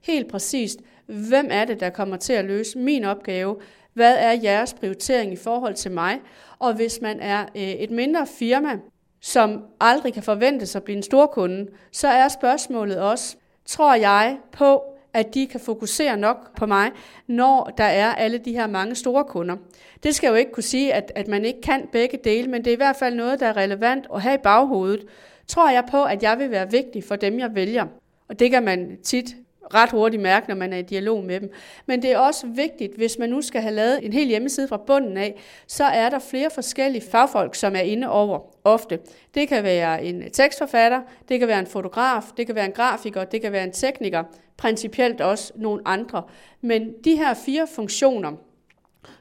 Helt 0.00 0.30
præcist, 0.30 0.80
hvem 1.06 1.48
er 1.50 1.64
det, 1.64 1.80
der 1.80 1.90
kommer 1.90 2.16
til 2.16 2.32
at 2.32 2.44
løse 2.44 2.78
min 2.78 3.04
opgave? 3.04 3.56
Hvad 3.92 4.16
er 4.18 4.32
jeres 4.42 4.74
prioritering 4.74 5.32
i 5.32 5.36
forhold 5.36 5.74
til 5.74 5.90
mig? 5.90 6.20
Og 6.58 6.74
hvis 6.74 7.00
man 7.00 7.20
er 7.20 7.42
øh, 7.56 7.62
et 7.62 7.90
mindre 7.90 8.26
firma, 8.26 8.78
som 9.26 9.62
aldrig 9.80 10.14
kan 10.14 10.22
forventes 10.22 10.76
at 10.76 10.82
blive 10.82 10.96
en 10.96 11.02
stor 11.02 11.26
kunde, 11.26 11.66
så 11.92 12.08
er 12.08 12.28
spørgsmålet 12.28 13.00
også, 13.00 13.36
tror 13.64 13.94
jeg 13.94 14.38
på, 14.52 14.82
at 15.12 15.34
de 15.34 15.46
kan 15.46 15.60
fokusere 15.60 16.16
nok 16.16 16.56
på 16.56 16.66
mig, 16.66 16.90
når 17.26 17.74
der 17.78 17.84
er 17.84 18.14
alle 18.14 18.38
de 18.38 18.52
her 18.52 18.66
mange 18.66 18.94
store 18.94 19.24
kunder. 19.24 19.56
Det 20.02 20.14
skal 20.14 20.28
jo 20.28 20.34
ikke 20.34 20.52
kunne 20.52 20.62
sige, 20.62 20.94
at, 20.94 21.12
at 21.14 21.28
man 21.28 21.44
ikke 21.44 21.60
kan 21.60 21.88
begge 21.92 22.18
dele, 22.24 22.50
men 22.50 22.64
det 22.64 22.70
er 22.70 22.74
i 22.74 22.76
hvert 22.76 22.96
fald 22.96 23.14
noget, 23.14 23.40
der 23.40 23.46
er 23.46 23.56
relevant 23.56 24.06
at 24.14 24.22
have 24.22 24.34
i 24.34 24.42
baghovedet. 24.42 25.04
Tror 25.48 25.70
jeg 25.70 25.84
på, 25.90 26.04
at 26.04 26.22
jeg 26.22 26.38
vil 26.38 26.50
være 26.50 26.70
vigtig 26.70 27.04
for 27.04 27.16
dem, 27.16 27.38
jeg 27.38 27.54
vælger? 27.54 27.86
Og 28.28 28.38
det 28.38 28.50
kan 28.50 28.62
man 28.62 28.96
tit 29.02 29.36
ret 29.74 29.90
hurtigt 29.90 30.22
mærke, 30.22 30.48
når 30.48 30.54
man 30.54 30.72
er 30.72 30.76
i 30.76 30.82
dialog 30.82 31.24
med 31.24 31.40
dem. 31.40 31.52
Men 31.86 32.02
det 32.02 32.12
er 32.12 32.18
også 32.18 32.46
vigtigt, 32.46 32.96
hvis 32.96 33.18
man 33.18 33.30
nu 33.30 33.42
skal 33.42 33.60
have 33.62 33.74
lavet 33.74 34.04
en 34.04 34.12
hel 34.12 34.28
hjemmeside 34.28 34.68
fra 34.68 34.76
bunden 34.76 35.16
af, 35.16 35.40
så 35.66 35.84
er 35.84 36.08
der 36.08 36.18
flere 36.18 36.50
forskellige 36.50 37.04
fagfolk, 37.10 37.54
som 37.54 37.76
er 37.76 37.80
inde 37.80 38.08
over 38.08 38.40
ofte. 38.64 38.98
Det 39.34 39.48
kan 39.48 39.64
være 39.64 40.04
en 40.04 40.30
tekstforfatter, 40.32 41.00
det 41.28 41.38
kan 41.38 41.48
være 41.48 41.58
en 41.58 41.66
fotograf, 41.66 42.22
det 42.36 42.46
kan 42.46 42.54
være 42.54 42.66
en 42.66 42.72
grafiker, 42.72 43.24
det 43.24 43.42
kan 43.42 43.52
være 43.52 43.64
en 43.64 43.72
tekniker, 43.72 44.24
principielt 44.56 45.20
også 45.20 45.52
nogle 45.56 45.82
andre. 45.84 46.22
Men 46.60 46.92
de 47.04 47.16
her 47.16 47.34
fire 47.34 47.66
funktioner, 47.74 48.32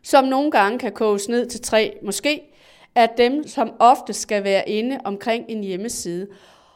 som 0.01 0.25
nogle 0.25 0.51
gange 0.51 0.79
kan 0.79 0.91
koges 0.91 1.29
ned 1.29 1.45
til 1.45 1.61
tre 1.61 1.97
måske, 2.03 2.51
er 2.95 3.05
dem, 3.05 3.47
som 3.47 3.73
ofte 3.79 4.13
skal 4.13 4.43
være 4.43 4.69
inde 4.69 4.99
omkring 5.03 5.45
en 5.47 5.63
hjemmeside. 5.63 6.27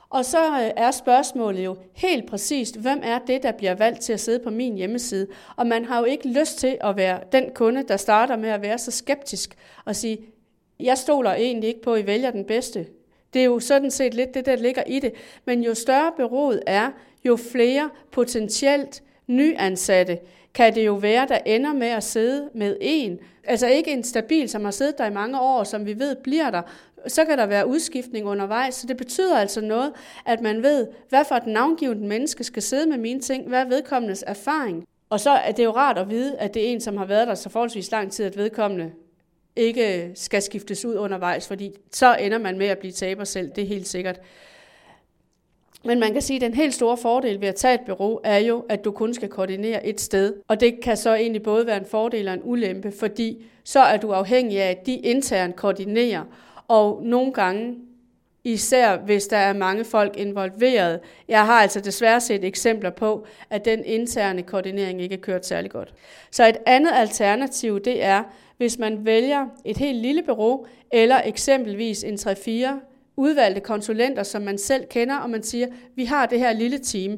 Og 0.10 0.26
så 0.26 0.38
øh, 0.38 0.72
er 0.76 0.92
spørgsmålet 0.92 1.66
jo 1.66 1.78
helt 1.94 2.30
præcist, 2.30 2.76
hvem 2.76 3.00
er 3.04 3.20
det, 3.20 3.44
der 3.44 3.52
bliver 3.52 3.76
valgt 3.76 4.02
til 4.02 4.14
at 4.14 4.20
sidde 4.20 4.40
på 4.40 4.50
min 4.50 4.76
hjemmeside? 4.76 5.28
Og 5.56 5.68
man 5.68 5.86
har 5.86 6.00
jo 6.00 6.06
ikke 6.06 6.28
lyst 6.28 6.58
til 6.58 6.78
at 6.82 6.98
være 6.98 7.20
den 7.32 7.52
kunde, 7.56 7.84
der 7.84 7.98
starter 7.98 8.38
med 8.38 8.50
at 8.50 8.62
være 8.62 8.78
så 8.78 8.92
skeptisk 8.92 9.56
og 9.86 9.96
sige, 9.96 10.20
jeg 10.80 10.98
stoler 10.98 11.34
egentlig 11.34 11.68
ikke 11.68 11.82
på, 11.82 11.94
at 11.94 12.04
I 12.04 12.06
vælger 12.06 12.32
den 12.32 12.46
bedste. 12.46 12.88
Det 13.34 13.42
er 13.42 13.46
jo 13.46 13.60
sådan 13.60 13.92
set 13.92 14.14
lidt 14.14 14.34
det, 14.34 14.46
der 14.46 14.56
ligger 14.56 14.84
i 14.88 15.00
det. 15.00 15.14
Men 15.46 15.64
jo 15.64 15.74
større 15.74 16.12
byrådet 16.18 16.64
er, 16.68 16.92
jo 17.26 17.36
flere 17.36 17.90
potentielt 18.12 19.04
nyansatte 19.28 20.20
kan 20.54 20.76
det 20.76 20.86
jo 20.86 20.94
være, 20.94 21.28
der 21.28 21.38
ender 21.46 21.74
med 21.74 21.88
at 21.88 22.04
sidde 22.04 22.50
med 22.54 22.78
en. 22.82 23.20
Altså 23.44 23.68
ikke 23.68 23.92
en 23.92 24.04
stabil, 24.04 24.50
som 24.50 24.64
har 24.64 24.72
siddet 24.72 24.98
der 24.98 25.06
i 25.06 25.14
mange 25.14 25.42
år, 25.42 25.64
som 25.64 25.86
vi 25.86 26.00
ved 26.00 26.16
bliver 26.16 26.50
der. 26.50 26.62
Så 27.08 27.26
kan 27.26 27.38
der 27.38 27.46
være 27.46 27.68
udskiftning 27.68 28.26
undervejs, 28.26 28.76
så 28.76 28.88
det 28.88 28.98
betyder 28.98 29.38
altså 29.38 29.62
noget, 29.62 29.92
at 30.26 30.42
man 30.42 30.64
ved, 30.64 30.88
hvad 31.10 31.26
for 31.26 31.36
et 31.36 31.48
navngivende 31.48 32.08
menneske 32.08 32.44
skal 32.44 32.64
sidde 32.64 32.90
med 32.90 32.98
mine 32.98 33.20
ting, 33.20 33.48
hvad 33.48 33.60
er 33.60 33.66
vedkommendes 33.66 34.24
erfaring. 34.28 34.88
Og 35.10 35.20
så 35.20 35.30
er 35.30 35.52
det 35.52 35.64
jo 35.64 35.72
rart 35.72 35.98
at 35.98 36.10
vide, 36.10 36.38
at 36.38 36.54
det 36.54 36.68
er 36.68 36.72
en, 36.72 36.82
som 36.82 36.98
har 36.98 37.06
været 37.06 37.28
der 37.28 37.36
så 37.36 37.50
forholdsvis 37.50 37.92
lang 37.92 38.12
tid, 38.12 38.26
at 38.26 38.38
vedkommende 38.38 38.92
ikke 39.56 40.12
skal 40.16 40.42
skiftes 40.42 40.86
ud 40.86 40.96
undervejs, 40.96 41.48
fordi 41.48 41.72
så 41.92 42.16
ender 42.16 42.38
man 42.38 42.58
med 42.58 42.68
at 42.68 42.78
blive 42.78 42.92
taber 42.92 43.24
selv, 43.24 43.52
det 43.56 43.62
er 43.62 43.68
helt 43.68 43.88
sikkert. 43.88 44.20
Men 45.84 46.00
man 46.00 46.14
kan 46.14 46.22
sige, 46.22 46.36
at 46.36 46.42
den 46.42 46.54
helt 46.54 46.74
store 46.74 46.98
fordel 46.98 47.42
ved 47.42 47.48
at 47.48 47.56
tage 47.56 47.74
et 47.74 47.82
bureau 47.86 48.20
er 48.24 48.38
jo, 48.38 48.66
at 48.70 48.86
du 48.86 48.92
kun 48.92 49.14
skal 49.14 49.30
koordinere 49.30 49.86
et 49.86 50.02
sted. 50.02 50.34
Og 50.48 50.60
det 50.60 50.82
kan 50.82 50.98
så 50.98 51.16
egentlig 51.16 51.44
både 51.44 51.66
være 51.66 51.78
en 51.78 51.86
fordel 51.86 52.28
og 52.28 52.34
en 52.34 52.42
ulempe, 52.44 52.92
fordi 53.00 53.46
så 53.64 53.80
er 53.80 53.98
du 53.98 54.12
afhængig 54.12 54.62
af, 54.62 54.70
at 54.70 54.86
de 54.86 54.96
internt 54.96 55.56
koordinerer. 55.56 56.24
Og 56.70 57.02
nogle 57.04 57.34
gange, 57.34 57.76
især 58.44 58.98
hvis 58.98 59.28
der 59.28 59.38
er 59.38 59.54
mange 59.54 59.86
folk 59.86 60.18
involveret, 60.18 61.00
jeg 61.28 61.46
har 61.46 61.62
altså 61.62 61.80
desværre 61.80 62.22
set 62.22 62.44
eksempler 62.44 62.90
på, 62.90 63.26
at 63.50 63.66
den 63.66 63.86
interne 63.86 64.44
koordinering 64.44 65.02
ikke 65.02 65.16
er 65.16 65.20
kørt 65.20 65.46
særlig 65.46 65.72
godt. 65.72 65.94
Så 66.32 66.48
et 66.48 66.58
andet 66.66 66.92
alternativ, 66.94 67.80
det 67.80 68.04
er, 68.04 68.24
hvis 68.58 68.78
man 68.78 69.06
vælger 69.06 69.46
et 69.66 69.78
helt 69.78 69.98
lille 69.98 70.24
bureau, 70.24 70.66
eller 70.92 71.22
eksempelvis 71.26 72.04
en 72.04 72.16
3-4 72.16 72.68
udvalgte 73.16 73.62
konsulenter, 73.62 74.24
som 74.24 74.42
man 74.42 74.58
selv 74.58 74.86
kender, 74.90 75.18
og 75.18 75.30
man 75.30 75.44
siger, 75.44 75.68
vi 75.96 76.06
har 76.06 76.26
det 76.26 76.40
her 76.40 76.54
lille 76.54 76.78
team, 76.78 77.18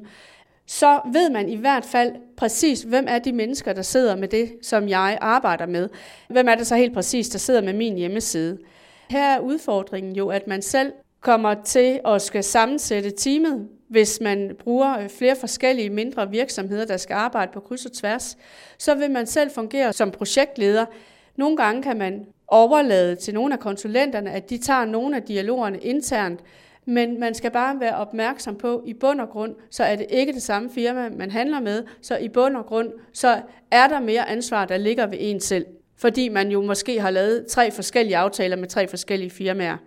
så 0.66 1.00
ved 1.14 1.30
man 1.30 1.50
i 1.50 1.56
hvert 1.56 1.86
fald 1.86 2.12
præcis, 2.38 2.82
hvem 2.82 3.06
er 3.10 3.20
de 3.20 3.34
mennesker, 3.34 3.74
der 3.74 3.82
sidder 3.82 4.16
med 4.16 4.28
det, 4.28 4.52
som 4.62 4.90
jeg 4.90 5.18
arbejder 5.22 5.66
med. 5.66 5.90
Hvem 6.30 6.48
er 6.48 6.56
det 6.56 6.68
så 6.68 6.76
helt 6.76 6.94
præcis, 6.94 7.30
der 7.30 7.40
sidder 7.40 7.62
med 7.62 7.74
min 7.74 7.98
hjemmeside. 7.98 8.58
Her 9.12 9.36
er 9.36 9.40
udfordringen 9.40 10.16
jo, 10.16 10.30
at 10.30 10.48
man 10.48 10.62
selv 10.62 10.92
kommer 11.20 11.54
til 11.54 12.00
at 12.06 12.22
skal 12.22 12.44
sammensætte 12.44 13.12
teamet, 13.12 13.68
hvis 13.88 14.20
man 14.22 14.56
bruger 14.60 15.00
øh, 15.00 15.10
flere 15.10 15.36
forskellige 15.36 15.90
mindre 15.90 16.30
virksomheder, 16.30 16.86
der 16.86 16.98
skal 16.98 17.14
arbejde 17.14 17.52
på 17.54 17.60
kryds 17.60 17.86
og 17.86 17.92
tværs, 17.92 18.38
så 18.78 18.96
vil 18.96 19.12
man 19.12 19.28
selv 19.28 19.52
fungere 19.52 19.94
som 19.94 20.12
projektleder. 20.12 20.86
Nogle 21.36 21.58
gange 21.58 21.84
kan 21.84 21.98
man 21.98 22.26
overlade 22.48 23.16
til 23.16 23.34
nogle 23.34 23.54
af 23.54 23.60
konsulenterne, 23.60 24.32
at 24.32 24.50
de 24.50 24.58
tager 24.58 24.86
nogle 24.86 25.16
af 25.16 25.24
dialogerne 25.24 25.80
internt, 25.80 26.40
men 26.86 27.20
man 27.20 27.34
skal 27.34 27.52
bare 27.52 27.80
være 27.80 27.96
opmærksom 27.96 28.56
på, 28.56 28.84
i 28.86 28.94
bund 28.94 29.22
og 29.22 29.30
grund, 29.30 29.56
så 29.70 29.84
er 29.84 29.96
det 29.96 30.06
ikke 30.10 30.34
det 30.34 30.42
samme 30.42 30.70
firma, 30.70 31.10
man 31.10 31.32
handler 31.32 31.60
med, 31.60 31.84
så 32.02 32.18
i 32.18 32.30
bund 32.30 32.56
og 32.56 32.66
grund, 32.66 32.92
så 33.14 33.42
er 33.72 33.88
der 33.88 34.00
mere 34.00 34.30
ansvar, 34.30 34.66
der 34.66 34.78
ligger 34.78 35.08
ved 35.08 35.18
en 35.22 35.40
selv, 35.40 35.66
fordi 36.02 36.30
man 36.30 36.52
jo 36.52 36.62
måske 36.62 37.02
har 37.02 37.10
lavet 37.10 37.46
tre 37.48 37.72
forskellige 37.72 38.18
aftaler 38.18 38.56
med 38.56 38.68
tre 38.68 38.88
forskellige 38.88 39.30
firmaer. 39.30 39.78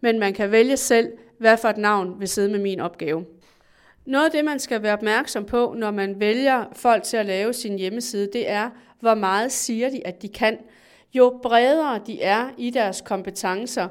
Men 0.00 0.18
man 0.18 0.34
kan 0.34 0.50
vælge 0.50 0.76
selv, 0.76 1.12
hvad 1.38 1.56
for 1.56 1.68
et 1.68 1.76
navn 1.76 2.20
vil 2.20 2.28
sidde 2.28 2.48
med 2.48 2.58
min 2.58 2.80
opgave. 2.80 3.24
Noget 4.06 4.24
af 4.24 4.30
det, 4.30 4.44
man 4.44 4.58
skal 4.58 4.82
være 4.82 4.92
opmærksom 4.92 5.44
på, 5.44 5.74
når 5.76 5.90
man 5.90 6.20
vælger 6.20 6.64
folk 6.72 7.02
til 7.02 7.16
at 7.16 7.26
lave 7.26 7.52
sin 7.52 7.78
hjemmeside, 7.78 8.28
det 8.32 8.50
er, 8.50 8.70
hvor 9.00 9.14
meget 9.14 9.52
siger 9.52 9.90
de, 9.90 10.06
at 10.06 10.22
de 10.22 10.28
kan. 10.28 10.58
Jo 11.14 11.40
bredere 11.42 12.00
de 12.06 12.22
er 12.22 12.48
i 12.58 12.70
deres 12.70 13.00
kompetencer, 13.00 13.88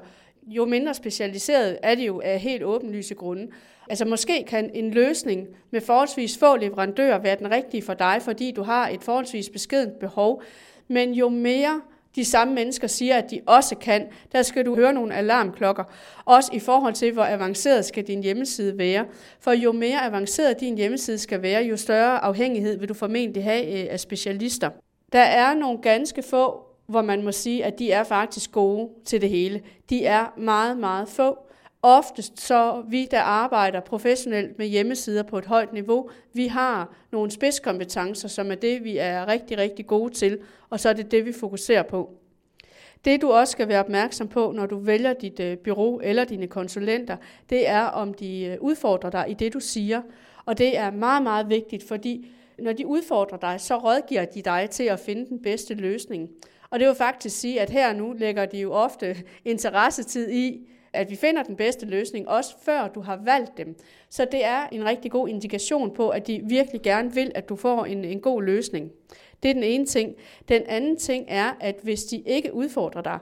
jo 0.48 0.66
mindre 0.66 0.94
specialiseret 0.94 1.78
er 1.84 1.96
de 1.96 2.06
jo 2.06 2.22
af 2.24 2.40
helt 2.40 2.64
åbenlyse 2.64 3.16
grunde. 3.16 3.48
Altså 3.90 4.06
måske 4.06 4.44
kan 4.48 4.72
en 4.74 4.92
løsning 4.92 5.48
med 5.72 5.82
forholdsvis 5.82 6.38
få 6.38 6.56
leverandører 6.56 7.20
være 7.20 7.36
den 7.36 7.52
rigtige 7.52 7.84
for 7.84 7.94
dig, 7.94 8.18
fordi 8.22 8.52
du 8.52 8.64
har 8.64 8.90
et 8.90 9.04
forholdsvis 9.04 9.50
beskedent 9.50 10.00
behov. 10.00 10.44
Men 10.88 11.14
jo 11.14 11.30
mere 11.30 11.82
de 12.16 12.26
samme 12.26 12.54
mennesker 12.54 12.88
siger, 12.88 13.16
at 13.16 13.32
de 13.32 13.42
også 13.46 13.76
kan, 13.76 14.08
der 14.32 14.42
skal 14.42 14.66
du 14.66 14.76
høre 14.76 14.94
nogle 14.94 15.16
alarmklokker. 15.16 15.84
Også 16.26 16.52
i 16.54 16.60
forhold 16.60 16.94
til, 16.94 17.14
hvor 17.14 17.24
avanceret 17.24 17.86
skal 17.86 18.08
din 18.08 18.24
hjemmeside 18.24 18.78
være. 18.78 19.06
For 19.40 19.52
jo 19.52 19.72
mere 19.72 20.02
avanceret 20.02 20.60
din 20.60 20.78
hjemmeside 20.78 21.18
skal 21.18 21.42
være, 21.42 21.64
jo 21.64 21.78
større 21.78 22.20
afhængighed 22.20 22.80
vil 22.80 22.90
du 22.90 22.94
formentlig 22.94 23.44
have 23.44 23.84
øh, 23.84 23.88
af 23.90 24.00
specialister. 24.00 24.70
Der 25.14 25.20
er 25.20 25.54
nogle 25.54 25.82
ganske 25.82 26.24
få, 26.24 26.64
hvor 26.88 27.02
man 27.02 27.24
må 27.24 27.32
sige, 27.32 27.66
at 27.66 27.80
de 27.80 27.92
er 27.92 28.04
faktisk 28.04 28.52
gode 28.52 28.90
til 29.06 29.22
det 29.22 29.30
hele. 29.30 29.62
De 29.90 30.06
er 30.06 30.34
meget, 30.38 30.78
meget 30.78 31.10
få. 31.10 31.38
Oftest 31.86 32.42
så 32.42 32.84
vi, 32.88 33.08
der 33.12 33.20
arbejder 33.20 33.80
professionelt 33.80 34.58
med 34.58 34.68
hjemmesider 34.68 35.24
på 35.24 35.38
et 35.38 35.46
højt 35.46 35.74
niveau, 35.74 36.10
vi 36.34 36.48
har 36.48 36.96
nogle 37.12 37.32
spidskompetencer, 37.32 38.28
som 38.28 38.52
er 38.52 38.56
det, 38.56 38.84
vi 38.84 38.98
er 38.98 39.28
rigtig, 39.28 39.58
rigtig 39.58 39.88
gode 39.88 40.14
til, 40.14 40.40
og 40.70 40.80
så 40.80 40.90
er 40.90 40.94
det 40.94 41.12
det, 41.12 41.26
vi 41.26 41.34
fokuserer 41.34 41.84
på. 41.84 42.14
Det 43.06 43.22
du 43.22 43.32
også 43.32 43.52
skal 43.52 43.68
være 43.68 43.80
opmærksom 43.80 44.28
på, 44.28 44.52
når 44.56 44.66
du 44.66 44.78
vælger 44.78 45.14
dit 45.14 45.40
øh, 45.40 45.58
bureau 45.58 46.00
eller 46.00 46.26
dine 46.26 46.48
konsulenter, 46.48 47.18
det 47.50 47.68
er, 47.70 47.84
om 47.84 48.14
de 48.14 48.46
øh, 48.46 48.58
udfordrer 48.62 49.10
dig 49.10 49.26
i 49.30 49.34
det, 49.34 49.54
du 49.54 49.60
siger. 49.60 50.02
Og 50.46 50.58
det 50.58 50.78
er 50.78 50.92
meget, 50.92 51.24
meget 51.24 51.50
vigtigt, 51.50 51.88
fordi 51.88 52.28
når 52.60 52.74
de 52.74 52.88
udfordrer 52.88 53.38
dig, 53.38 53.62
så 53.62 53.78
rådgiver 53.78 54.26
de 54.26 54.42
dig 54.42 54.68
til 54.72 54.84
at 54.84 55.00
finde 55.00 55.26
den 55.26 55.42
bedste 55.42 55.74
løsning. 55.74 56.30
Og 56.70 56.80
det 56.80 56.88
vil 56.88 56.96
faktisk 56.96 57.40
sige, 57.40 57.62
at 57.62 57.70
her 57.70 57.94
nu 57.94 58.14
lægger 58.14 58.46
de 58.46 58.58
jo 58.58 58.74
ofte 58.74 59.16
interessetid 59.46 60.32
i, 60.32 60.68
at 60.94 61.10
vi 61.10 61.16
finder 61.16 61.44
den 61.44 61.56
bedste 61.56 61.86
løsning, 61.86 62.30
også 62.30 62.56
før 62.62 62.88
du 62.88 63.02
har 63.02 63.20
valgt 63.24 63.58
dem. 63.58 63.76
Så 64.10 64.26
det 64.26 64.46
er 64.46 64.68
en 64.72 64.86
rigtig 64.86 65.12
god 65.12 65.28
indikation 65.28 65.94
på, 65.94 66.10
at 66.10 66.28
de 66.28 66.42
virkelig 66.44 66.82
gerne 66.82 67.14
vil, 67.14 67.32
at 67.36 67.50
du 67.50 67.56
får 67.56 67.86
en, 67.86 68.06
en 68.06 68.20
god 68.20 68.44
løsning. 68.44 68.92
Det 69.44 69.50
er 69.50 69.54
den 69.54 69.64
ene 69.64 69.86
ting. 69.86 70.16
Den 70.50 70.62
anden 70.68 70.98
ting 70.98 71.26
er, 71.28 71.52
at 71.60 71.76
hvis 71.84 72.04
de 72.04 72.18
ikke 72.18 72.54
udfordrer 72.54 73.02
dig, 73.02 73.20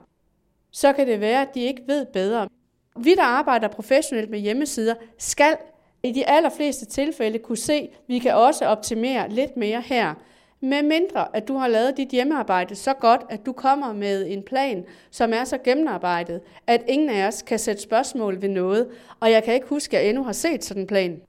så 0.70 0.92
kan 0.92 1.06
det 1.06 1.20
være, 1.20 1.42
at 1.42 1.54
de 1.54 1.60
ikke 1.60 1.82
ved 1.86 2.06
bedre. 2.06 2.48
Vi, 2.96 3.14
der 3.14 3.22
arbejder 3.22 3.68
professionelt 3.68 4.30
med 4.30 4.38
hjemmesider, 4.38 4.94
skal 5.18 5.56
i 6.02 6.12
de 6.12 6.28
allerfleste 6.28 6.86
tilfælde 6.86 7.38
kunne 7.38 7.56
se, 7.56 7.74
at 7.74 7.88
vi 8.06 8.18
kan 8.18 8.34
også 8.34 8.66
optimere 8.66 9.28
lidt 9.28 9.56
mere 9.56 9.80
her. 9.80 10.14
Med 10.62 10.82
mindre, 10.82 11.36
at 11.36 11.48
du 11.48 11.56
har 11.56 11.68
lavet 11.68 11.96
dit 11.96 12.08
hjemmearbejde 12.08 12.74
så 12.74 12.94
godt, 13.00 13.20
at 13.30 13.46
du 13.46 13.52
kommer 13.52 13.92
med 13.92 14.26
en 14.28 14.42
plan, 14.42 14.84
som 15.10 15.32
er 15.32 15.44
så 15.44 15.58
gennemarbejdet, 15.64 16.40
at 16.66 16.82
ingen 16.88 17.10
af 17.10 17.26
os 17.26 17.42
kan 17.42 17.58
sætte 17.58 17.82
spørgsmål 17.82 18.42
ved 18.42 18.48
noget. 18.48 18.88
Og 19.20 19.30
jeg 19.30 19.44
kan 19.44 19.54
ikke 19.54 19.66
huske, 19.68 19.96
at 19.96 20.02
jeg 20.02 20.08
endnu 20.08 20.24
har 20.24 20.32
set 20.32 20.64
sådan 20.64 20.82
en 20.82 20.86
plan. 20.86 21.20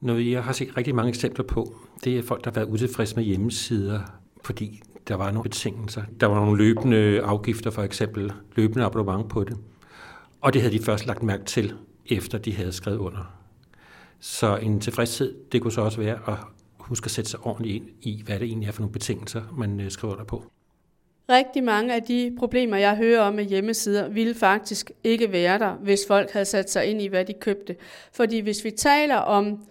Noget, 0.00 0.30
jeg 0.30 0.44
har 0.44 0.52
set 0.52 0.76
rigtig 0.76 0.94
mange 0.94 1.08
eksempler 1.08 1.44
på, 1.44 1.74
det 2.04 2.18
er 2.18 2.22
folk, 2.22 2.44
der 2.44 2.50
har 2.50 2.54
været 2.54 2.68
utilfredse 2.68 3.16
med 3.16 3.24
hjemmesider, 3.24 4.00
fordi 4.44 4.82
der 5.08 5.14
var 5.14 5.30
nogle 5.30 5.42
betingelser. 5.42 6.02
Der 6.20 6.26
var 6.26 6.44
nogle 6.44 6.58
løbende 6.58 7.20
afgifter, 7.22 7.70
for 7.70 7.82
eksempel 7.82 8.32
løbende 8.56 8.84
abonnement 8.84 9.28
på 9.28 9.44
det. 9.44 9.56
Og 10.40 10.52
det 10.52 10.62
havde 10.62 10.78
de 10.78 10.82
først 10.84 11.06
lagt 11.06 11.22
mærke 11.22 11.44
til, 11.44 11.74
efter 12.06 12.38
de 12.38 12.54
havde 12.54 12.72
skrevet 12.72 12.98
under. 12.98 13.34
Så 14.20 14.56
en 14.56 14.80
tilfredshed, 14.80 15.34
det 15.52 15.62
kunne 15.62 15.72
så 15.72 15.80
også 15.80 16.00
være 16.00 16.18
at 16.26 16.34
huske 16.90 17.04
at 17.04 17.10
sætte 17.10 17.30
sig 17.30 17.40
ordentligt 17.42 17.76
ind 17.76 17.88
i, 18.02 18.22
hvad 18.26 18.38
det 18.38 18.46
egentlig 18.46 18.68
er 18.68 18.72
for 18.72 18.80
nogle 18.80 18.92
betingelser, 18.92 19.42
man 19.58 19.80
øh, 19.80 19.90
skriver 19.90 20.16
der 20.16 20.24
på. 20.24 20.44
Rigtig 21.28 21.64
mange 21.64 21.94
af 21.94 22.02
de 22.02 22.34
problemer, 22.38 22.76
jeg 22.76 22.96
hører 22.96 23.20
om 23.20 23.34
med 23.34 23.44
hjemmesider, 23.44 24.08
ville 24.08 24.34
faktisk 24.34 24.90
ikke 25.04 25.32
være 25.32 25.58
der, 25.58 25.74
hvis 25.74 26.00
folk 26.08 26.30
havde 26.30 26.44
sat 26.44 26.70
sig 26.70 26.86
ind 26.86 27.02
i, 27.02 27.06
hvad 27.06 27.24
de 27.24 27.32
købte. 27.32 27.76
Fordi 28.12 28.38
hvis 28.38 28.64
vi 28.64 28.70
taler 28.70 29.16
om 29.16 29.66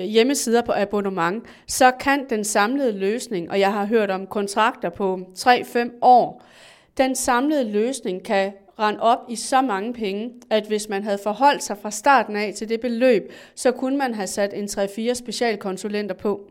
øh, 0.00 0.06
hjemmesider 0.06 0.62
på 0.62 0.72
abonnement, 0.76 1.44
så 1.68 1.90
kan 2.00 2.26
den 2.30 2.44
samlede 2.44 2.92
løsning, 2.98 3.50
og 3.50 3.60
jeg 3.60 3.72
har 3.72 3.86
hørt 3.86 4.10
om 4.10 4.26
kontrakter 4.26 4.90
på 4.90 5.20
3-5 5.38 5.90
år, 6.02 6.44
den 6.96 7.14
samlede 7.14 7.72
løsning 7.72 8.22
kan 8.22 8.52
rende 8.78 9.00
op 9.00 9.18
i 9.28 9.36
så 9.36 9.62
mange 9.62 9.92
penge, 9.92 10.30
at 10.50 10.66
hvis 10.66 10.88
man 10.88 11.02
havde 11.02 11.18
forholdt 11.22 11.62
sig 11.62 11.78
fra 11.82 11.90
starten 11.90 12.36
af 12.36 12.54
til 12.56 12.68
det 12.68 12.80
beløb, 12.80 13.32
så 13.54 13.72
kunne 13.72 13.96
man 13.96 14.14
have 14.14 14.26
sat 14.26 14.54
en 14.54 14.64
3-4 14.64 15.14
specialkonsulenter 15.14 16.14
på. 16.14 16.50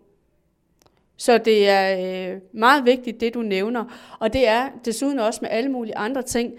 Så 1.18 1.38
det 1.38 1.70
er 1.70 2.32
øh, 2.34 2.42
meget 2.52 2.86
vigtigt, 2.86 3.22
det 3.22 3.34
du 3.34 3.42
nævner. 3.42 4.16
Og 4.20 4.34
det 4.34 4.48
er 4.48 4.70
desuden 4.86 5.20
også 5.20 5.40
med 5.42 5.50
alle 5.50 5.70
mulige 5.70 5.98
andre 5.98 6.22
ting. 6.22 6.54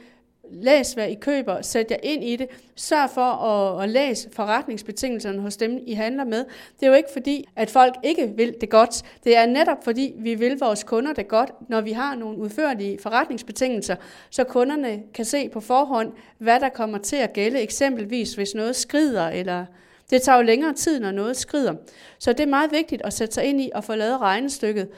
Læs, 0.50 0.92
hvad 0.92 1.08
I 1.08 1.14
køber, 1.14 1.62
sæt 1.62 1.90
jer 1.90 1.96
ind 2.02 2.24
i 2.24 2.36
det. 2.36 2.46
Sørg 2.76 3.10
for 3.10 3.20
at, 3.20 3.82
at 3.82 3.88
læse 3.88 4.28
forretningsbetingelserne 4.32 5.40
hos 5.40 5.56
dem, 5.56 5.78
I 5.86 5.92
handler 5.92 6.24
med. 6.24 6.44
Det 6.80 6.86
er 6.86 6.86
jo 6.86 6.94
ikke 6.94 7.08
fordi, 7.12 7.48
at 7.56 7.70
folk 7.70 7.94
ikke 8.02 8.32
vil 8.36 8.54
det 8.60 8.70
godt. 8.70 9.02
Det 9.24 9.36
er 9.36 9.46
netop 9.46 9.84
fordi, 9.84 10.14
vi 10.18 10.34
vil 10.34 10.58
vores 10.58 10.84
kunder 10.84 11.12
det 11.12 11.28
godt, 11.28 11.50
når 11.68 11.80
vi 11.80 11.92
har 11.92 12.14
nogle 12.14 12.38
udførlige 12.38 12.98
forretningsbetingelser, 13.02 13.96
så 14.30 14.44
kunderne 14.44 15.02
kan 15.14 15.24
se 15.24 15.48
på 15.48 15.60
forhånd, 15.60 16.12
hvad 16.38 16.60
der 16.60 16.68
kommer 16.68 16.98
til 16.98 17.16
at 17.16 17.32
gælde, 17.32 17.60
eksempelvis 17.60 18.34
hvis 18.34 18.54
noget 18.54 18.76
skrider, 18.76 19.28
eller 19.28 19.64
det 20.10 20.22
tager 20.22 20.38
jo 20.38 20.42
længere 20.42 20.72
tid, 20.72 21.00
når 21.00 21.10
noget 21.10 21.36
skrider. 21.36 21.74
Så 22.18 22.32
det 22.32 22.40
er 22.40 22.46
meget 22.46 22.72
vigtigt 22.72 23.02
at 23.02 23.12
sætte 23.12 23.34
sig 23.34 23.44
ind 23.44 23.60
i 23.60 23.70
og 23.74 23.84
få 23.84 23.94
lavet 23.94 24.20
regnestykket. 24.20 24.88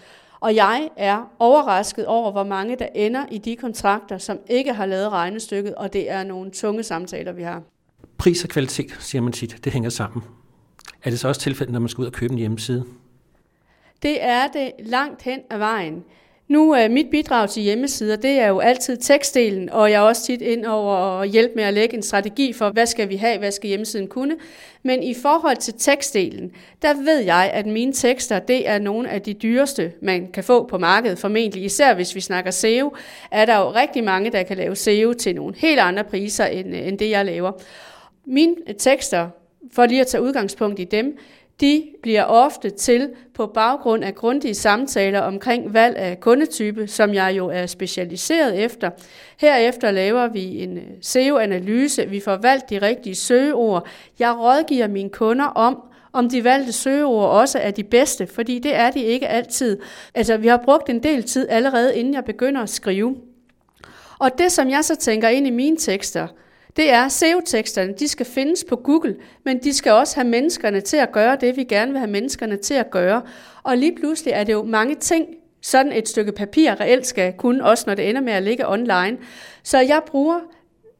Og 0.40 0.54
jeg 0.54 0.88
er 0.96 1.32
overrasket 1.38 2.06
over, 2.06 2.32
hvor 2.32 2.44
mange 2.44 2.76
der 2.76 2.88
ender 2.94 3.26
i 3.30 3.38
de 3.38 3.56
kontrakter, 3.56 4.18
som 4.18 4.38
ikke 4.48 4.72
har 4.72 4.86
lavet 4.86 5.12
regnestykket, 5.12 5.74
og 5.74 5.92
det 5.92 6.10
er 6.10 6.24
nogle 6.24 6.50
tunge 6.50 6.82
samtaler, 6.82 7.32
vi 7.32 7.42
har. 7.42 7.62
Pris 8.18 8.44
og 8.44 8.50
kvalitet, 8.50 8.96
siger 9.00 9.22
man 9.22 9.32
tit, 9.32 9.64
det 9.64 9.72
hænger 9.72 9.90
sammen. 9.90 10.22
Er 11.04 11.10
det 11.10 11.20
så 11.20 11.28
også 11.28 11.40
tilfældet, 11.40 11.72
når 11.72 11.80
man 11.80 11.88
skal 11.88 12.02
ud 12.02 12.06
og 12.06 12.12
købe 12.12 12.32
en 12.32 12.38
hjemmeside? 12.38 12.84
Det 14.02 14.24
er 14.24 14.46
det 14.46 14.72
langt 14.78 15.22
hen 15.22 15.40
ad 15.50 15.58
vejen. 15.58 16.04
Nu 16.48 16.72
er 16.72 16.88
mit 16.88 17.10
bidrag 17.10 17.50
til 17.50 17.62
hjemmesider, 17.62 18.16
det 18.16 18.30
er 18.30 18.48
jo 18.48 18.58
altid 18.58 18.96
tekstdelen, 18.96 19.70
og 19.70 19.90
jeg 19.90 19.96
er 19.96 20.00
også 20.00 20.24
tit 20.24 20.42
ind 20.42 20.66
over 20.66 20.94
at 21.20 21.28
hjælpe 21.28 21.54
med 21.56 21.64
at 21.64 21.74
lægge 21.74 21.96
en 21.96 22.02
strategi 22.02 22.52
for, 22.52 22.70
hvad 22.70 22.86
skal 22.86 23.08
vi 23.08 23.16
have, 23.16 23.38
hvad 23.38 23.50
skal 23.50 23.68
hjemmesiden 23.68 24.08
kunne. 24.08 24.36
Men 24.82 25.02
i 25.02 25.14
forhold 25.14 25.56
til 25.56 25.74
tekstdelen, 25.78 26.52
der 26.82 26.94
ved 26.94 27.18
jeg, 27.18 27.50
at 27.54 27.66
mine 27.66 27.92
tekster, 27.92 28.38
det 28.38 28.68
er 28.68 28.78
nogle 28.78 29.10
af 29.10 29.22
de 29.22 29.34
dyreste, 29.34 29.92
man 30.02 30.28
kan 30.32 30.44
få 30.44 30.66
på 30.66 30.78
markedet, 30.78 31.18
formentlig. 31.18 31.64
Især 31.64 31.94
hvis 31.94 32.14
vi 32.14 32.20
snakker 32.20 32.50
SEO, 32.50 32.96
er 33.30 33.44
der 33.44 33.58
jo 33.58 33.70
rigtig 33.70 34.04
mange, 34.04 34.32
der 34.32 34.42
kan 34.42 34.56
lave 34.56 34.76
SEO 34.76 35.12
til 35.12 35.34
nogle 35.34 35.54
helt 35.56 35.80
andre 35.80 36.04
priser, 36.04 36.46
end, 36.46 36.76
øh, 36.76 36.88
end 36.88 36.98
det 36.98 37.10
jeg 37.10 37.24
laver. 37.24 37.52
Mine 38.26 38.54
tekster, 38.78 39.28
for 39.72 39.86
lige 39.86 40.00
at 40.00 40.06
tage 40.06 40.22
udgangspunkt 40.22 40.80
i 40.80 40.84
dem, 40.84 41.18
de 41.60 41.84
bliver 42.02 42.24
ofte 42.24 42.70
til 42.70 43.10
på 43.34 43.46
baggrund 43.46 44.04
af 44.04 44.14
grundige 44.14 44.54
samtaler 44.54 45.20
omkring 45.20 45.74
valg 45.74 45.96
af 45.96 46.20
kundetype, 46.20 46.86
som 46.86 47.14
jeg 47.14 47.34
jo 47.36 47.48
er 47.48 47.66
specialiseret 47.66 48.64
efter. 48.64 48.90
Herefter 49.40 49.90
laver 49.90 50.28
vi 50.28 50.62
en 50.62 50.78
øh, 50.78 50.84
SEO-analyse. 51.00 52.06
Vi 52.06 52.20
får 52.20 52.36
valgt 52.36 52.70
de 52.70 52.78
rigtige 52.78 53.14
søgeord. 53.14 53.86
Jeg 54.18 54.36
rådgiver 54.38 54.88
mine 54.88 55.10
kunder 55.10 55.44
om, 55.44 55.82
om 56.12 56.28
de 56.28 56.44
valgte 56.44 56.72
søgeord 56.72 57.30
også 57.30 57.58
er 57.58 57.70
de 57.70 57.84
bedste, 57.84 58.26
fordi 58.26 58.58
det 58.58 58.74
er 58.74 58.90
de 58.90 59.02
ikke 59.02 59.28
altid. 59.28 59.78
Altså, 60.14 60.36
vi 60.36 60.46
har 60.46 60.60
brugt 60.64 60.90
en 60.90 61.02
del 61.02 61.22
tid 61.22 61.48
allerede, 61.48 61.96
inden 61.96 62.14
jeg 62.14 62.24
begynder 62.24 62.62
at 62.62 62.70
skrive. 62.70 63.16
Og 64.18 64.38
det, 64.38 64.52
som 64.52 64.70
jeg 64.70 64.84
så 64.84 64.96
tænker 64.96 65.28
ind 65.28 65.46
i 65.46 65.50
mine 65.50 65.76
tekster, 65.76 66.26
det 66.76 66.90
er, 66.90 67.08
SEO-teksterne, 67.08 67.92
de 67.92 68.08
skal 68.08 68.26
findes 68.26 68.64
på 68.68 68.76
Google, 68.76 69.16
men 69.44 69.58
de 69.58 69.72
skal 69.72 69.92
også 69.92 70.14
have 70.16 70.28
menneskerne 70.28 70.80
til 70.80 70.96
at 70.96 71.12
gøre 71.12 71.36
det, 71.40 71.56
vi 71.56 71.64
gerne 71.64 71.92
vil 71.92 71.98
have 71.98 72.10
menneskerne 72.10 72.56
til 72.56 72.74
at 72.74 72.90
gøre. 72.90 73.22
Og 73.62 73.76
lige 73.76 73.96
pludselig 73.96 74.32
er 74.32 74.44
det 74.44 74.52
jo 74.52 74.62
mange 74.62 74.94
ting, 74.94 75.26
sådan 75.62 75.92
et 75.92 76.08
stykke 76.08 76.32
papir 76.32 76.80
reelt 76.80 77.06
skal 77.06 77.32
kunne, 77.32 77.64
også 77.64 77.84
når 77.86 77.94
det 77.94 78.08
ender 78.08 78.20
med 78.20 78.32
at 78.32 78.42
ligge 78.42 78.68
online. 78.68 79.18
Så 79.62 79.78
jeg 79.78 80.00
bruger 80.06 80.40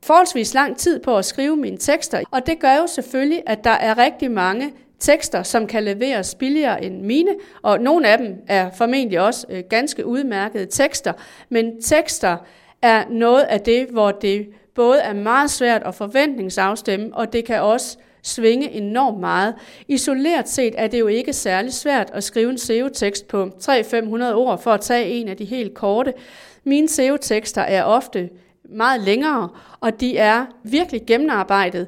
forholdsvis 0.02 0.54
lang 0.54 0.76
tid 0.76 1.00
på 1.00 1.16
at 1.16 1.24
skrive 1.24 1.56
mine 1.56 1.76
tekster, 1.76 2.20
og 2.30 2.46
det 2.46 2.58
gør 2.58 2.74
jo 2.74 2.86
selvfølgelig, 2.86 3.42
at 3.46 3.64
der 3.64 3.70
er 3.70 3.98
rigtig 3.98 4.30
mange 4.30 4.72
tekster, 5.00 5.42
som 5.42 5.66
kan 5.66 5.84
leveres 5.84 6.34
billigere 6.34 6.84
end 6.84 7.02
mine, 7.02 7.30
og 7.62 7.80
nogle 7.80 8.08
af 8.08 8.18
dem 8.18 8.34
er 8.48 8.70
formentlig 8.70 9.20
også 9.20 9.46
øh, 9.50 9.62
ganske 9.70 10.06
udmærkede 10.06 10.66
tekster, 10.66 11.12
men 11.48 11.82
tekster 11.82 12.36
er 12.82 13.04
noget 13.10 13.42
af 13.42 13.60
det, 13.60 13.86
hvor 13.90 14.10
det 14.10 14.46
både 14.76 15.00
er 15.00 15.12
meget 15.12 15.50
svært 15.50 15.82
at 15.82 15.94
forventningsafstemme, 15.94 17.14
og 17.14 17.32
det 17.32 17.44
kan 17.44 17.62
også 17.62 17.96
svinge 18.22 18.70
enormt 18.70 19.20
meget. 19.20 19.54
Isoleret 19.88 20.48
set 20.48 20.74
er 20.78 20.86
det 20.86 21.00
jo 21.00 21.06
ikke 21.06 21.32
særlig 21.32 21.72
svært 21.72 22.10
at 22.12 22.24
skrive 22.24 22.50
en 22.50 22.58
SEO-tekst 22.58 23.28
på 23.28 23.44
300-500 23.44 24.32
ord 24.32 24.62
for 24.62 24.70
at 24.70 24.80
tage 24.80 25.08
en 25.10 25.28
af 25.28 25.36
de 25.36 25.44
helt 25.44 25.74
korte. 25.74 26.12
Mine 26.64 26.88
SEO-tekster 26.88 27.62
er 27.62 27.84
ofte 27.84 28.30
meget 28.64 29.00
længere, 29.00 29.48
og 29.80 30.00
de 30.00 30.18
er 30.18 30.46
virkelig 30.62 31.02
gennemarbejdet. 31.06 31.86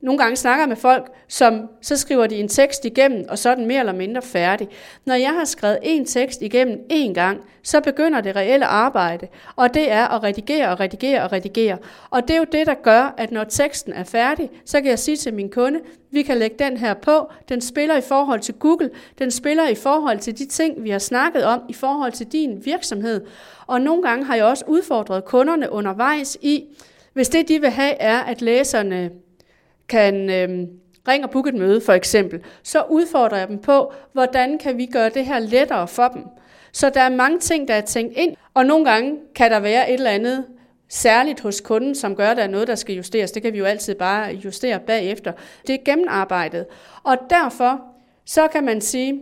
Nogle 0.00 0.18
gange 0.18 0.36
snakker 0.36 0.66
med 0.66 0.76
folk, 0.76 1.12
som 1.28 1.68
så 1.82 1.96
skriver 1.96 2.26
de 2.26 2.36
en 2.36 2.48
tekst 2.48 2.84
igennem, 2.84 3.24
og 3.28 3.38
så 3.38 3.50
er 3.50 3.54
den 3.54 3.66
mere 3.66 3.80
eller 3.80 3.92
mindre 3.92 4.22
færdig. 4.22 4.68
Når 5.04 5.14
jeg 5.14 5.34
har 5.34 5.44
skrevet 5.44 5.78
en 5.82 6.04
tekst 6.04 6.42
igennem 6.42 6.86
en 6.90 7.14
gang, 7.14 7.40
så 7.62 7.80
begynder 7.80 8.20
det 8.20 8.36
reelle 8.36 8.66
arbejde, 8.66 9.28
og 9.56 9.74
det 9.74 9.90
er 9.90 10.08
at 10.08 10.22
redigere 10.22 10.68
og 10.68 10.80
redigere 10.80 11.22
og 11.22 11.32
redigere. 11.32 11.78
Og 12.10 12.22
det 12.22 12.30
er 12.30 12.38
jo 12.38 12.46
det, 12.52 12.66
der 12.66 12.74
gør, 12.74 13.14
at 13.16 13.30
når 13.30 13.44
teksten 13.44 13.92
er 13.92 14.04
færdig, 14.04 14.50
så 14.64 14.80
kan 14.80 14.90
jeg 14.90 14.98
sige 14.98 15.16
til 15.16 15.34
min 15.34 15.50
kunde, 15.50 15.80
vi 16.10 16.22
kan 16.22 16.36
lægge 16.36 16.56
den 16.58 16.76
her 16.76 16.94
på, 16.94 17.30
den 17.48 17.60
spiller 17.60 17.96
i 17.96 18.00
forhold 18.00 18.40
til 18.40 18.54
Google, 18.54 18.90
den 19.18 19.30
spiller 19.30 19.68
i 19.68 19.74
forhold 19.74 20.18
til 20.18 20.38
de 20.38 20.46
ting, 20.46 20.84
vi 20.84 20.90
har 20.90 20.98
snakket 20.98 21.44
om, 21.44 21.62
i 21.68 21.72
forhold 21.72 22.12
til 22.12 22.26
din 22.26 22.64
virksomhed. 22.64 23.26
Og 23.66 23.80
nogle 23.80 24.02
gange 24.02 24.24
har 24.24 24.34
jeg 24.34 24.44
også 24.44 24.64
udfordret 24.66 25.24
kunderne 25.24 25.72
undervejs 25.72 26.38
i, 26.40 26.64
hvis 27.12 27.28
det 27.28 27.48
de 27.48 27.60
vil 27.60 27.70
have 27.70 27.94
er, 27.94 28.18
at 28.18 28.42
læserne 28.42 29.10
kan 29.88 30.30
øh, 30.30 30.68
ringe 31.08 31.26
og 31.26 31.30
booke 31.30 31.48
et 31.48 31.54
møde 31.54 31.80
for 31.80 31.92
eksempel, 31.92 32.40
så 32.62 32.82
udfordrer 32.90 33.38
jeg 33.38 33.48
dem 33.48 33.58
på, 33.58 33.92
hvordan 34.12 34.58
kan 34.58 34.78
vi 34.78 34.86
gøre 34.86 35.08
det 35.08 35.26
her 35.26 35.38
lettere 35.38 35.88
for 35.88 36.08
dem. 36.08 36.22
Så 36.72 36.90
der 36.90 37.00
er 37.00 37.08
mange 37.08 37.38
ting, 37.38 37.68
der 37.68 37.74
er 37.74 37.80
tænkt 37.80 38.16
ind, 38.16 38.36
og 38.54 38.66
nogle 38.66 38.84
gange 38.84 39.16
kan 39.34 39.50
der 39.50 39.60
være 39.60 39.90
et 39.90 39.94
eller 39.94 40.10
andet 40.10 40.44
særligt 40.88 41.40
hos 41.40 41.60
kunden, 41.60 41.94
som 41.94 42.16
gør, 42.16 42.28
at 42.28 42.36
der 42.36 42.42
er 42.42 42.48
noget, 42.48 42.68
der 42.68 42.74
skal 42.74 42.94
justeres. 42.94 43.30
Det 43.30 43.42
kan 43.42 43.52
vi 43.52 43.58
jo 43.58 43.64
altid 43.64 43.94
bare 43.94 44.34
justere 44.34 44.80
bagefter. 44.80 45.32
Det 45.66 45.74
er 45.74 45.78
gennemarbejdet. 45.84 46.66
Og 47.02 47.16
derfor, 47.30 47.80
så 48.24 48.48
kan 48.48 48.64
man 48.64 48.80
sige, 48.80 49.20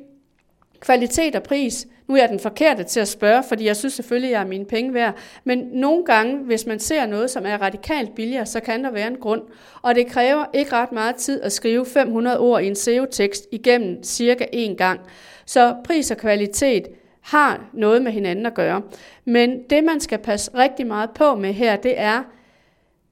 kvalitet 0.80 1.36
og 1.36 1.42
pris, 1.42 1.86
nu 2.06 2.14
er 2.14 2.18
jeg 2.18 2.28
den 2.28 2.40
forkerte 2.40 2.84
til 2.84 3.00
at 3.00 3.08
spørge, 3.08 3.42
fordi 3.48 3.64
jeg 3.64 3.76
synes 3.76 3.94
selvfølgelig, 3.94 4.30
at 4.30 4.32
jeg 4.32 4.40
er 4.42 4.48
mine 4.48 4.64
penge 4.64 4.94
værd. 4.94 5.14
Men 5.44 5.58
nogle 5.58 6.04
gange, 6.04 6.38
hvis 6.38 6.66
man 6.66 6.78
ser 6.78 7.06
noget, 7.06 7.30
som 7.30 7.46
er 7.46 7.62
radikalt 7.62 8.14
billigere, 8.14 8.46
så 8.46 8.60
kan 8.60 8.84
der 8.84 8.90
være 8.90 9.06
en 9.06 9.16
grund. 9.16 9.42
Og 9.82 9.94
det 9.94 10.06
kræver 10.06 10.44
ikke 10.52 10.72
ret 10.72 10.92
meget 10.92 11.16
tid 11.16 11.42
at 11.42 11.52
skrive 11.52 11.86
500 11.86 12.38
ord 12.38 12.62
i 12.62 12.66
en 12.66 12.76
SEO-tekst 12.76 13.46
igennem 13.52 14.02
cirka 14.02 14.46
en 14.52 14.76
gang. 14.76 15.00
Så 15.46 15.76
pris 15.84 16.10
og 16.10 16.16
kvalitet 16.16 16.88
har 17.20 17.64
noget 17.72 18.02
med 18.02 18.12
hinanden 18.12 18.46
at 18.46 18.54
gøre. 18.54 18.82
Men 19.24 19.62
det, 19.70 19.84
man 19.84 20.00
skal 20.00 20.18
passe 20.18 20.50
rigtig 20.54 20.86
meget 20.86 21.10
på 21.10 21.34
med 21.34 21.52
her, 21.52 21.76
det 21.76 22.00
er, 22.00 22.22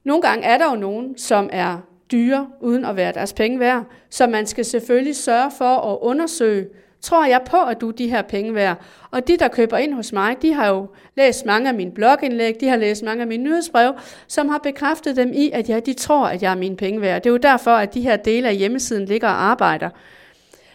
nogle 0.05 0.23
gange 0.23 0.45
er 0.45 0.59
der 0.59 0.71
jo 0.71 0.77
nogen, 0.77 1.19
som 1.19 1.51
er 1.53 1.79
dyre, 2.13 2.49
uden 2.61 2.85
at 2.85 2.97
være 2.97 3.13
deres 3.13 3.33
penge 3.33 3.61
værd, 3.61 3.85
så 4.11 4.27
man 4.27 4.47
skal 4.47 4.65
selvfølgelig 4.65 5.17
sørge 5.17 5.51
for 5.59 5.93
at 5.93 5.99
undersøge, 6.01 6.69
tror 7.03 7.25
jeg 7.25 7.41
på, 7.51 7.57
at 7.57 7.81
du 7.81 7.89
er 7.89 7.93
de 7.93 8.09
her 8.09 8.23
penge 8.23 8.55
værd. 8.55 8.77
Og 9.11 9.29
de, 9.29 9.37
der 9.37 9.49
køber 9.49 9.77
ind 9.77 9.95
hos 9.95 10.13
mig, 10.13 10.37
de 10.43 10.55
har 10.55 10.69
jo 10.69 10.87
læst 11.17 11.47
mange 11.47 11.69
af 11.69 11.75
mine 11.75 11.93
blogindlæg, 11.93 12.61
de 12.61 12.69
har 12.69 12.77
læst 12.77 13.03
mange 13.03 13.21
af 13.21 13.27
mine 13.27 13.45
nyhedsbreve, 13.45 13.95
som 14.29 14.49
har 14.49 14.59
bekræftet 14.59 15.17
dem 15.17 15.33
i, 15.33 15.51
at 15.51 15.69
ja, 15.69 15.81
de 15.81 15.93
tror, 15.93 16.27
at 16.27 16.43
jeg 16.43 16.51
er 16.51 16.57
mine 16.57 16.77
penge 16.77 17.01
værd. 17.01 17.23
Det 17.23 17.31
er 17.31 17.33
jo 17.33 17.37
derfor, 17.37 17.71
at 17.71 17.95
de 17.95 18.01
her 18.01 18.17
dele 18.17 18.49
af 18.49 18.57
hjemmesiden 18.57 19.05
ligger 19.05 19.29
og 19.29 19.45
arbejder. 19.45 19.91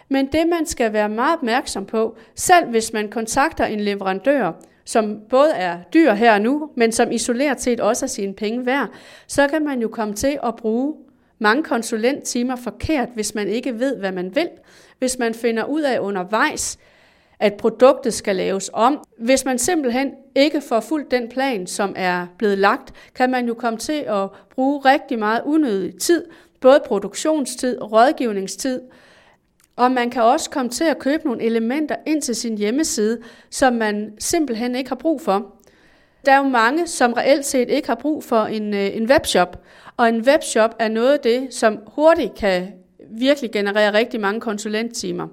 Men 0.09 0.25
det, 0.25 0.47
man 0.47 0.65
skal 0.65 0.93
være 0.93 1.09
meget 1.09 1.37
opmærksom 1.37 1.85
på, 1.85 2.17
selv 2.35 2.65
hvis 2.65 2.93
man 2.93 3.09
kontakter 3.09 3.65
en 3.65 3.79
leverandør, 3.79 4.51
som 4.85 5.19
både 5.29 5.51
er 5.51 5.77
dyr 5.93 6.13
her 6.13 6.33
og 6.33 6.41
nu, 6.41 6.69
men 6.75 6.91
som 6.91 7.11
isoleret 7.11 7.61
set 7.61 7.79
også 7.79 8.05
er 8.05 8.07
sine 8.07 8.33
penge 8.33 8.65
værd, 8.65 8.87
så 9.27 9.47
kan 9.47 9.65
man 9.65 9.81
jo 9.81 9.87
komme 9.87 10.13
til 10.13 10.39
at 10.43 10.55
bruge 10.55 10.95
mange 11.39 11.63
konsulenttimer 11.63 12.55
forkert, 12.55 13.09
hvis 13.13 13.35
man 13.35 13.47
ikke 13.47 13.79
ved, 13.79 13.97
hvad 13.97 14.11
man 14.11 14.35
vil. 14.35 14.49
Hvis 14.99 15.19
man 15.19 15.33
finder 15.33 15.63
ud 15.63 15.81
af 15.81 15.99
undervejs, 15.99 16.77
at 17.39 17.53
produktet 17.53 18.13
skal 18.13 18.35
laves 18.35 18.69
om. 18.73 19.03
Hvis 19.17 19.45
man 19.45 19.59
simpelthen 19.59 20.11
ikke 20.35 20.61
får 20.61 20.79
fuldt 20.79 21.11
den 21.11 21.29
plan, 21.29 21.67
som 21.67 21.93
er 21.95 22.27
blevet 22.37 22.57
lagt, 22.57 22.93
kan 23.15 23.31
man 23.31 23.47
jo 23.47 23.53
komme 23.53 23.79
til 23.79 24.03
at 24.07 24.29
bruge 24.55 24.79
rigtig 24.79 25.19
meget 25.19 25.41
unødig 25.45 25.99
tid, 25.99 26.25
både 26.61 26.79
produktionstid, 26.85 27.77
og 27.77 27.91
rådgivningstid, 27.91 28.81
og 29.75 29.91
man 29.91 30.09
kan 30.09 30.21
også 30.21 30.49
komme 30.49 30.71
til 30.71 30.83
at 30.83 30.99
købe 30.99 31.25
nogle 31.25 31.43
elementer 31.43 31.95
ind 32.05 32.21
til 32.21 32.35
sin 32.35 32.57
hjemmeside, 32.57 33.21
som 33.49 33.73
man 33.73 34.13
simpelthen 34.19 34.75
ikke 34.75 34.89
har 34.89 34.95
brug 34.95 35.21
for. 35.21 35.53
Der 36.25 36.31
er 36.31 36.37
jo 36.37 36.43
mange, 36.43 36.87
som 36.87 37.13
reelt 37.13 37.45
set 37.45 37.69
ikke 37.69 37.87
har 37.87 37.95
brug 37.95 38.23
for 38.23 38.41
en, 38.41 38.73
øh, 38.73 38.97
en 38.97 39.09
webshop, 39.11 39.63
og 39.97 40.09
en 40.09 40.21
webshop 40.21 40.75
er 40.79 40.87
noget 40.87 41.13
af 41.13 41.19
det, 41.19 41.53
som 41.53 41.79
hurtigt 41.87 42.35
kan 42.35 42.73
virkelig 43.09 43.51
genererer 43.51 43.93
rigtig 43.93 44.21
mange 44.21 44.41
konsulenttimer. 44.41 45.27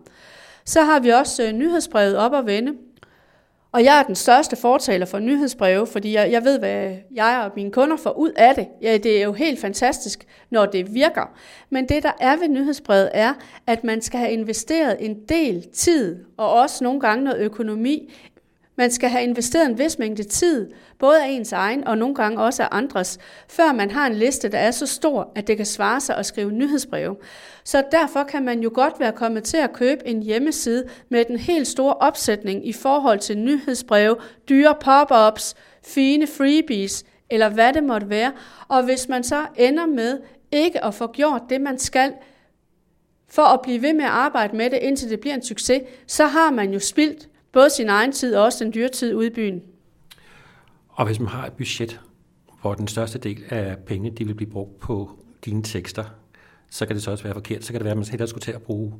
Så 0.65 0.83
har 0.83 1.01
vi 1.01 1.09
også 1.09 1.43
øh, 1.43 1.53
nyhedsbrevet 1.53 2.17
op 2.17 2.35
at 2.35 2.47
vende, 2.47 2.73
og 3.75 3.85
jeg 3.85 3.99
er 3.99 4.03
den 4.03 4.15
største 4.15 4.57
fortaler 4.57 5.07
for 5.07 5.19
nyhedsbreve, 5.19 5.87
fordi 5.87 6.13
jeg, 6.13 6.33
jeg 6.33 6.45
ved, 6.45 6.59
hvad 6.59 6.97
jeg 7.15 7.43
og 7.45 7.53
mine 7.57 7.71
kunder 7.71 7.97
får 7.97 8.11
ud 8.11 8.31
af 8.37 8.55
det. 8.55 8.67
Ja, 8.83 8.97
det 8.97 9.19
er 9.19 9.25
jo 9.25 9.33
helt 9.33 9.61
fantastisk, 9.61 10.27
når 10.51 10.67
det 10.67 10.95
virker. 10.95 11.33
Men 11.71 11.89
det, 11.89 12.03
der 12.03 12.13
er 12.21 12.37
ved 12.37 12.49
nyhedsbrevet, 12.49 13.11
er, 13.15 13.33
at 13.67 13.85
man 13.85 14.03
skal 14.03 14.21
have 14.21 14.33
investeret 14.33 14.97
en 15.01 15.17
del 15.29 15.67
tid, 15.73 16.25
og 16.37 16.53
også 16.53 16.85
nogle 16.85 17.01
gange 17.01 17.25
noget 17.25 17.41
økonomi, 17.41 18.13
man 18.77 18.91
skal 18.91 19.09
have 19.09 19.25
investeret 19.25 19.67
en 19.67 19.79
vis 19.79 19.99
mængde 19.99 20.23
tid, 20.23 20.71
både 20.99 21.25
af 21.25 21.29
ens 21.29 21.53
egen 21.53 21.87
og 21.87 21.99
nogle 21.99 22.15
gange 22.15 22.41
også 22.41 22.63
af 22.63 22.69
andres, 22.71 23.19
før 23.49 23.73
man 23.73 23.91
har 23.91 24.07
en 24.07 24.15
liste, 24.15 24.49
der 24.49 24.59
er 24.59 24.71
så 24.71 24.87
stor, 24.87 25.33
at 25.35 25.47
det 25.47 25.57
kan 25.57 25.67
svare 25.67 26.01
sig 26.01 26.17
at 26.17 26.27
skrive 26.27 26.53
nyhedsbreve. 26.53 27.17
Så 27.65 27.83
derfor 27.93 28.25
kan 28.25 28.45
man 28.45 28.61
jo 28.61 28.71
godt 28.75 29.01
være 29.01 29.13
kommet 29.13 29.45
til 29.45 29.57
at 29.57 29.73
købe 29.73 30.07
en 30.07 30.23
hjemmeside 30.23 30.85
med 31.09 31.25
den 31.25 31.37
helt 31.39 31.67
store 31.67 31.95
opsætning 31.95 32.69
i 32.69 32.73
forhold 32.73 33.19
til 33.19 33.39
nyhedsbreve, 33.39 34.17
dyre 34.49 34.75
pop-ups, 34.81 35.55
fine 35.85 36.27
freebies 36.27 37.05
eller 37.31 37.49
hvad 37.49 37.73
det 37.73 37.85
måtte 37.85 38.09
være. 38.09 38.33
Og 38.69 38.85
hvis 38.85 39.09
man 39.09 39.25
så 39.25 39.47
ender 39.57 39.87
med 39.87 40.21
ikke 40.53 40.85
at 40.85 40.95
få 40.95 41.13
gjort 41.13 41.43
det, 41.51 41.61
man 41.61 41.79
skal, 41.79 42.13
for 43.29 43.43
at 43.43 43.61
blive 43.63 43.83
ved 43.83 43.93
med 43.93 44.05
at 44.05 44.11
arbejde 44.11 44.57
med 44.57 44.71
det, 44.71 44.79
indtil 44.79 45.11
det 45.11 45.21
bliver 45.21 45.35
en 45.35 45.43
succes, 45.43 45.83
så 46.07 46.27
har 46.27 46.51
man 46.51 46.73
jo 46.73 46.79
spildt 46.79 47.29
både 47.55 47.71
sin 47.71 47.89
egen 47.89 48.13
tid 48.13 48.37
og 48.37 48.45
også 48.45 48.65
den 48.65 48.75
dyre 48.75 48.89
tid 48.89 49.15
ude 49.15 49.27
i 49.27 49.31
byen. 49.31 49.63
Og 50.89 51.07
hvis 51.07 51.21
man 51.21 51.29
har 51.29 51.47
et 51.47 51.53
budget, 51.53 52.01
hvor 52.61 52.75
den 52.75 52.89
største 52.89 53.19
del 53.19 53.45
af 53.49 53.79
pengene 53.79 54.17
de 54.17 54.27
vil 54.27 54.35
blive 54.35 54.51
brugt 54.51 54.81
på 54.81 55.11
dine 55.45 55.63
tekster, 55.63 56.05
så 56.71 56.87
kan 56.87 56.97
det 56.97 57.03
så 57.03 57.11
også 57.11 57.25
være 57.25 57.35
forkert. 57.35 57.65
Så 57.65 57.73
kan 57.73 57.81
det 57.81 57.85
være, 57.85 57.93
at 57.93 57.99
man 57.99 58.07
hellere 58.07 58.29
skulle 58.29 58.43
til 58.43 58.53
at 58.53 58.63
bruge 58.63 58.95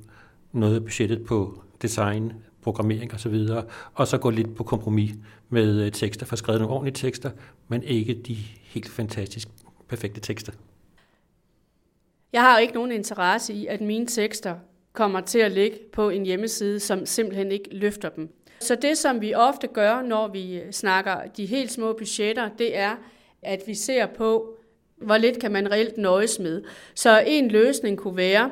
noget 0.53 0.75
af 0.75 0.83
budgettet 0.83 1.25
på 1.25 1.63
design, 1.83 2.33
programmering 2.63 3.15
osv., 3.15 3.35
og, 3.51 3.65
og 3.95 4.09
så 4.09 4.19
gå 4.19 4.31
lidt 4.31 4.55
på 4.55 4.65
kompromis 4.65 5.15
med 5.49 5.81
øh, 5.81 5.93
tekster, 5.93 6.27
for 6.27 6.37
skrevet 6.37 6.61
nogle 6.61 6.75
ordentlige 6.75 6.95
tekster, 6.95 7.31
men 7.69 7.83
ikke 7.83 8.15
de 8.15 8.35
helt 8.63 8.89
fantastisk 8.89 9.49
perfekte 9.89 10.21
tekster. 10.21 10.53
Jeg 12.33 12.43
har 12.43 12.59
ikke 12.59 12.75
nogen 12.75 12.93
interesse 12.93 13.55
i, 13.55 13.67
at 13.67 13.81
mine 13.81 14.07
tekster 14.07 14.55
kommer 14.95 15.21
til 15.21 15.39
at 15.39 15.53
ligge 15.53 15.79
på 15.93 16.11
en 16.11 16.27
hjemmeside, 16.27 16.81
som 16.81 17.07
simpelthen 17.07 17.53
ikke 17.53 17.69
løfter 17.73 18.09
dem. 18.09 18.29
Så 18.61 18.75
det, 18.75 18.99
som 18.99 19.21
vi 19.21 19.35
ofte 19.35 19.67
gør, 19.67 20.03
når 20.03 20.29
vi 20.29 20.61
snakker 20.71 21.17
de 21.37 21.47
helt 21.47 21.73
små 21.73 21.93
budgetter, 21.93 22.49
det 22.59 22.79
er, 22.79 22.97
at 23.43 23.63
vi 23.67 23.75
ser 23.75 24.07
på, 24.07 24.57
hvor 24.97 25.17
lidt 25.17 25.41
kan 25.41 25.53
man 25.53 25.71
reelt 25.71 25.99
nøjes 25.99 26.39
med. 26.39 26.63
Så 26.95 27.23
en 27.27 27.49
løsning 27.49 27.99
kunne 27.99 28.17
være, 28.17 28.51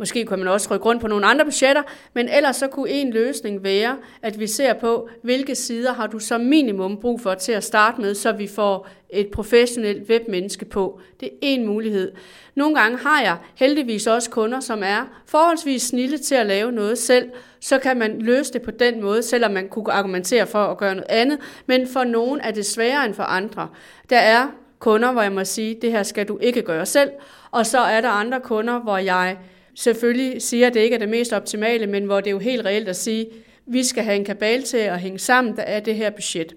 Måske 0.00 0.24
kunne 0.24 0.44
man 0.44 0.48
også 0.48 0.74
rykke 0.74 0.86
rundt 0.86 1.00
på 1.00 1.08
nogle 1.08 1.26
andre 1.26 1.44
budgetter, 1.44 1.82
men 2.14 2.28
ellers 2.28 2.56
så 2.56 2.66
kunne 2.66 2.90
en 2.90 3.10
løsning 3.10 3.62
være, 3.62 3.96
at 4.22 4.38
vi 4.38 4.46
ser 4.46 4.72
på, 4.72 5.08
hvilke 5.22 5.54
sider 5.54 5.92
har 5.92 6.06
du 6.06 6.18
som 6.18 6.40
minimum 6.40 7.00
brug 7.00 7.20
for 7.20 7.34
til 7.34 7.52
at 7.52 7.64
starte 7.64 8.00
med, 8.00 8.14
så 8.14 8.32
vi 8.32 8.46
får 8.46 8.88
et 9.12 9.28
professionelt 9.28 10.10
webmenneske 10.10 10.64
på. 10.64 11.00
Det 11.20 11.26
er 11.26 11.36
en 11.40 11.66
mulighed. 11.66 12.12
Nogle 12.54 12.74
gange 12.74 12.98
har 12.98 13.22
jeg 13.22 13.36
heldigvis 13.54 14.06
også 14.06 14.30
kunder, 14.30 14.60
som 14.60 14.82
er 14.82 15.22
forholdsvis 15.26 15.82
snille 15.82 16.18
til 16.18 16.34
at 16.34 16.46
lave 16.46 16.72
noget 16.72 16.98
selv, 16.98 17.30
så 17.60 17.78
kan 17.78 17.98
man 17.98 18.22
løse 18.22 18.52
det 18.52 18.62
på 18.62 18.70
den 18.70 19.02
måde, 19.02 19.22
selvom 19.22 19.50
man 19.52 19.68
kunne 19.68 19.92
argumentere 19.92 20.46
for 20.46 20.64
at 20.64 20.78
gøre 20.78 20.94
noget 20.94 21.10
andet, 21.10 21.38
men 21.66 21.88
for 21.88 22.04
nogen 22.04 22.40
er 22.40 22.50
det 22.50 22.66
sværere 22.66 23.06
end 23.06 23.14
for 23.14 23.22
andre. 23.22 23.68
Der 24.10 24.18
er 24.18 24.46
kunder, 24.78 25.12
hvor 25.12 25.22
jeg 25.22 25.32
må 25.32 25.44
sige, 25.44 25.78
det 25.82 25.92
her 25.92 26.02
skal 26.02 26.28
du 26.28 26.38
ikke 26.38 26.62
gøre 26.62 26.86
selv, 26.86 27.10
og 27.50 27.66
så 27.66 27.78
er 27.78 28.00
der 28.00 28.08
andre 28.08 28.40
kunder, 28.40 28.78
hvor 28.78 28.98
jeg 28.98 29.36
selvfølgelig 29.74 30.42
siger, 30.42 30.66
at 30.66 30.74
det 30.74 30.80
ikke 30.80 30.94
er 30.94 30.98
det 30.98 31.08
mest 31.08 31.32
optimale, 31.32 31.86
men 31.86 32.04
hvor 32.04 32.20
det 32.20 32.26
er 32.26 32.30
jo 32.30 32.38
helt 32.38 32.64
reelt 32.64 32.88
at 32.88 32.96
sige, 32.96 33.26
at 33.26 33.32
vi 33.66 33.84
skal 33.84 34.04
have 34.04 34.16
en 34.16 34.24
kabal 34.24 34.62
til 34.62 34.76
at 34.76 35.00
hænge 35.00 35.18
sammen, 35.18 35.56
der 35.56 35.62
er 35.62 35.80
det 35.80 35.94
her 35.94 36.10
budget. 36.10 36.54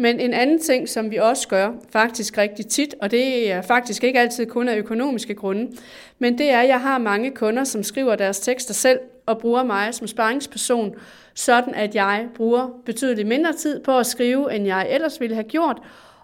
Men 0.00 0.20
en 0.20 0.34
anden 0.34 0.58
ting, 0.58 0.88
som 0.88 1.10
vi 1.10 1.16
også 1.16 1.48
gør 1.48 1.72
faktisk 1.92 2.38
rigtig 2.38 2.66
tit, 2.66 2.94
og 3.00 3.10
det 3.10 3.50
er 3.50 3.62
faktisk 3.62 4.04
ikke 4.04 4.20
altid 4.20 4.46
kun 4.46 4.68
af 4.68 4.76
økonomiske 4.76 5.34
grunde, 5.34 5.76
men 6.18 6.38
det 6.38 6.50
er, 6.50 6.60
at 6.60 6.68
jeg 6.68 6.80
har 6.80 6.98
mange 6.98 7.30
kunder, 7.30 7.64
som 7.64 7.82
skriver 7.82 8.16
deres 8.16 8.40
tekster 8.40 8.74
selv 8.74 8.98
og 9.26 9.38
bruger 9.38 9.64
mig 9.64 9.94
som 9.94 10.06
sparringsperson, 10.06 10.94
sådan 11.34 11.74
at 11.74 11.94
jeg 11.94 12.26
bruger 12.34 12.68
betydeligt 12.86 13.28
mindre 13.28 13.52
tid 13.52 13.80
på 13.80 13.98
at 13.98 14.06
skrive, 14.06 14.54
end 14.54 14.66
jeg 14.66 14.86
ellers 14.90 15.20
ville 15.20 15.34
have 15.34 15.48
gjort, 15.48 15.78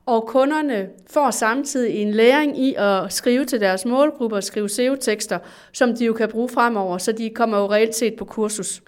og 0.07 0.27
kunderne 0.27 0.89
får 1.11 1.31
samtidig 1.31 1.95
en 1.95 2.11
læring 2.11 2.59
i 2.59 2.75
at 2.79 3.12
skrive 3.12 3.45
til 3.45 3.61
deres 3.61 3.85
målgrupper 3.85 4.37
og 4.37 4.45
skrive 4.45 4.69
SEO-tekster, 4.69 5.39
som 5.73 5.97
de 5.97 6.05
jo 6.05 6.12
kan 6.12 6.29
bruge 6.29 6.49
fremover, 6.49 6.99
så 6.99 7.12
de 7.12 7.31
kommer 7.31 7.59
jo 7.59 7.67
reelt 7.71 7.95
set 7.95 8.15
på 8.15 8.25
kursus. 8.25 8.83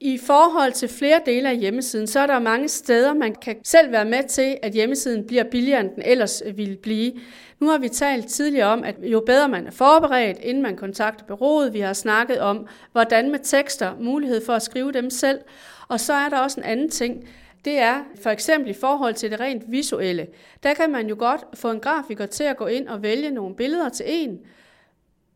I 0.00 0.18
forhold 0.18 0.72
til 0.72 0.88
flere 0.88 1.20
dele 1.26 1.48
af 1.48 1.56
hjemmesiden, 1.56 2.06
så 2.06 2.20
er 2.20 2.26
der 2.26 2.38
mange 2.38 2.68
steder, 2.68 3.14
man 3.14 3.34
kan 3.34 3.56
selv 3.64 3.92
være 3.92 4.04
med 4.04 4.28
til, 4.28 4.56
at 4.62 4.72
hjemmesiden 4.72 5.26
bliver 5.26 5.44
billigere, 5.44 5.80
end 5.80 5.90
den 5.94 6.02
ellers 6.06 6.42
øh, 6.46 6.56
ville 6.56 6.76
blive. 6.76 7.12
Nu 7.60 7.68
har 7.68 7.78
vi 7.78 7.88
talt 7.88 8.26
tidligere 8.26 8.66
om, 8.66 8.84
at 8.84 8.94
jo 9.02 9.22
bedre 9.26 9.48
man 9.48 9.66
er 9.66 9.70
forberedt, 9.70 10.38
inden 10.38 10.62
man 10.62 10.76
kontakter 10.76 11.24
bureauet, 11.24 11.72
vi 11.72 11.80
har 11.80 11.92
snakket 11.92 12.40
om, 12.40 12.66
hvordan 12.92 13.30
med 13.30 13.38
tekster, 13.42 13.92
mulighed 14.00 14.46
for 14.46 14.52
at 14.52 14.62
skrive 14.62 14.92
dem 14.92 15.10
selv. 15.10 15.40
Og 15.88 16.00
så 16.00 16.12
er 16.12 16.28
der 16.28 16.38
også 16.38 16.60
en 16.60 16.66
anden 16.66 16.90
ting, 16.90 17.28
det 17.64 17.78
er 17.78 18.04
for 18.22 18.30
eksempel 18.30 18.70
i 18.70 18.74
forhold 18.74 19.14
til 19.14 19.30
det 19.30 19.40
rent 19.40 19.62
visuelle. 19.68 20.26
Der 20.62 20.74
kan 20.74 20.92
man 20.92 21.08
jo 21.08 21.16
godt 21.18 21.44
få 21.54 21.70
en 21.70 21.80
grafiker 21.80 22.26
til 22.26 22.44
at 22.44 22.56
gå 22.56 22.66
ind 22.66 22.88
og 22.88 23.02
vælge 23.02 23.30
nogle 23.30 23.56
billeder 23.56 23.88
til 23.88 24.06
en. 24.08 24.38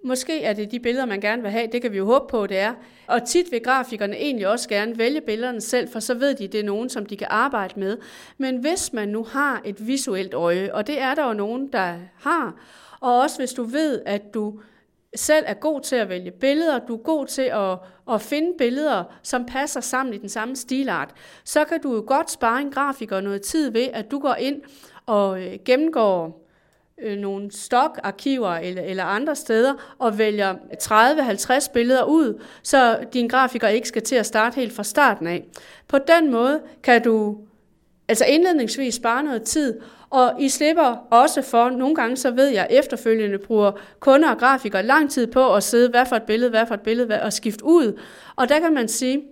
Måske 0.05 0.43
er 0.43 0.53
det 0.53 0.71
de 0.71 0.81
billeder, 0.81 1.07
man 1.07 1.21
gerne 1.21 1.43
vil 1.43 1.51
have, 1.51 1.69
det 1.73 1.83
kan 1.83 1.93
vi 1.93 1.97
jo 1.97 2.05
håbe 2.05 2.27
på, 2.31 2.47
det 2.47 2.59
er. 2.59 2.75
Og 3.07 3.27
tit 3.27 3.53
vil 3.53 3.63
grafikerne 3.63 4.17
egentlig 4.17 4.49
også 4.49 4.69
gerne 4.69 4.99
vælge 4.99 5.21
billederne 5.21 5.61
selv, 5.61 5.89
for 5.89 6.01
så 6.01 6.15
ved 6.15 6.35
de, 6.35 6.49
det 6.49 6.61
er 6.61 6.65
nogen, 6.65 6.89
som 6.89 7.07
de 7.07 7.17
kan 7.17 7.27
arbejde 7.31 7.81
med. 7.81 7.99
Men 8.39 8.57
hvis 8.57 8.93
man 8.93 9.09
nu 9.09 9.25
har 9.25 9.63
et 9.65 9.87
visuelt 9.87 10.35
øje, 10.35 10.75
og 10.75 10.87
det 10.87 11.01
er 11.01 11.15
der 11.15 11.27
jo 11.27 11.33
nogen, 11.33 11.73
der 11.73 11.95
har, 12.19 12.55
og 13.01 13.21
også 13.21 13.39
hvis 13.39 13.53
du 13.53 13.63
ved, 13.63 14.03
at 14.07 14.35
du 14.35 14.61
selv 15.17 15.45
er 15.49 15.55
god 15.55 15.81
til 15.81 15.97
at 15.97 16.09
vælge 16.09 16.31
billeder, 16.31 16.79
du 16.79 16.95
er 16.95 17.03
god 17.03 17.27
til 17.27 17.43
at, 17.43 17.79
at 18.15 18.23
finde 18.23 18.53
billeder, 18.59 19.05
som 19.23 19.47
passer 19.47 19.81
sammen 19.81 20.15
i 20.15 20.19
den 20.19 20.29
samme 20.29 20.57
stilart, 20.57 21.15
så 21.45 21.65
kan 21.65 21.81
du 21.81 21.95
jo 21.95 22.05
godt 22.07 22.31
spare 22.31 22.61
en 22.61 22.71
grafiker 22.71 23.21
noget 23.21 23.43
tid 23.43 23.71
ved, 23.71 23.89
at 23.93 24.11
du 24.11 24.19
går 24.19 24.35
ind 24.35 24.63
og 25.07 25.43
øh, 25.43 25.59
gennemgår 25.65 26.42
øh, 27.03 27.19
nogle 27.19 27.53
stokarkiver 27.53 28.55
eller, 28.55 28.83
eller 28.83 29.05
andre 29.05 29.37
steder 29.37 29.75
og 29.99 30.19
vælger 30.19 30.55
30-50 31.65 31.73
billeder 31.73 32.05
ud, 32.05 32.43
så 32.63 32.99
din 33.13 33.29
grafiker 33.29 33.69
ikke 33.69 33.89
skal 33.89 34.03
til 34.03 34.17
at 34.17 34.27
starte 34.27 34.55
helt 34.55 34.73
fra 34.73 34.85
starten 34.85 35.27
af. 35.27 35.45
På 35.89 35.99
den 35.99 36.31
måde 36.31 36.61
kan 36.83 37.03
du 37.03 37.37
altså 38.09 38.25
indledningsvis 38.25 38.95
spare 38.95 39.23
noget 39.23 39.43
tid, 39.43 39.81
og 40.11 40.33
I 40.39 40.49
slipper 40.49 41.07
også 41.11 41.43
for, 41.43 41.71
nogle 41.71 41.95
gange 41.95 42.17
så 42.17 42.31
ved 42.31 42.49
jeg, 42.49 42.67
efterfølgende 42.71 43.39
bruger 43.39 43.73
kunder 44.01 44.31
og 44.31 44.39
grafikere 44.39 44.83
lang 44.83 45.11
tid 45.11 45.27
på 45.27 45.55
at 45.55 45.63
sidde, 45.63 45.89
hvad 45.89 46.07
for 46.07 46.17
et 46.17 46.23
billede, 46.23 46.51
hvad 46.51 46.67
for 46.67 46.75
et 46.75 46.81
billede, 46.81 47.23
og 47.23 47.33
skifte 47.33 47.65
ud. 47.65 48.01
Og 48.37 48.49
der 48.49 48.61
kan 48.61 48.75
man 48.75 48.89
sige, 48.89 49.23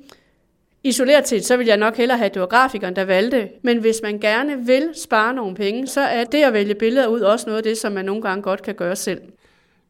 Isoleret 0.85 1.29
set, 1.29 1.45
så 1.45 1.57
vil 1.57 1.67
jeg 1.67 1.77
nok 1.77 1.97
hellere 1.97 2.19
have, 2.19 2.27
at 2.27 2.35
det 2.35 2.41
var 2.41 2.47
grafikeren, 2.47 2.97
der 2.97 3.05
valgte. 3.05 3.49
Men 3.63 3.81
hvis 3.81 4.01
man 4.03 4.19
gerne 4.19 4.67
vil 4.67 4.89
spare 4.95 5.35
nogle 5.35 5.57
penge, 5.57 5.87
så 5.87 6.01
er 6.01 6.25
det 6.25 6.43
at 6.43 6.53
vælge 6.53 6.75
billeder 6.75 7.07
ud 7.07 7.21
også 7.21 7.47
noget 7.47 7.57
af 7.57 7.63
det, 7.63 7.79
som 7.79 7.93
man 7.93 8.05
nogle 8.05 8.23
gange 8.23 8.43
godt 8.43 8.63
kan 8.63 8.75
gøre 8.75 8.97
selv. 8.97 9.21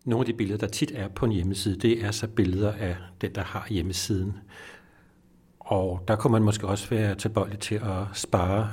Nogle 0.04 0.22
af 0.22 0.26
de 0.26 0.32
billeder, 0.32 0.58
der 0.58 0.66
tit 0.66 0.92
er 0.94 1.08
på 1.08 1.24
en 1.24 1.32
hjemmeside, 1.32 1.76
det 1.76 2.04
er 2.04 2.10
så 2.10 2.28
billeder 2.28 2.72
af 2.72 2.96
den, 3.20 3.34
der 3.34 3.42
har 3.42 3.66
hjemmesiden. 3.70 4.32
Og 5.60 6.00
der 6.08 6.16
kunne 6.16 6.32
man 6.32 6.42
måske 6.42 6.66
også 6.66 6.88
være 6.90 7.14
tilbøjelig 7.14 7.58
til 7.58 7.74
at 7.74 8.04
spare 8.14 8.70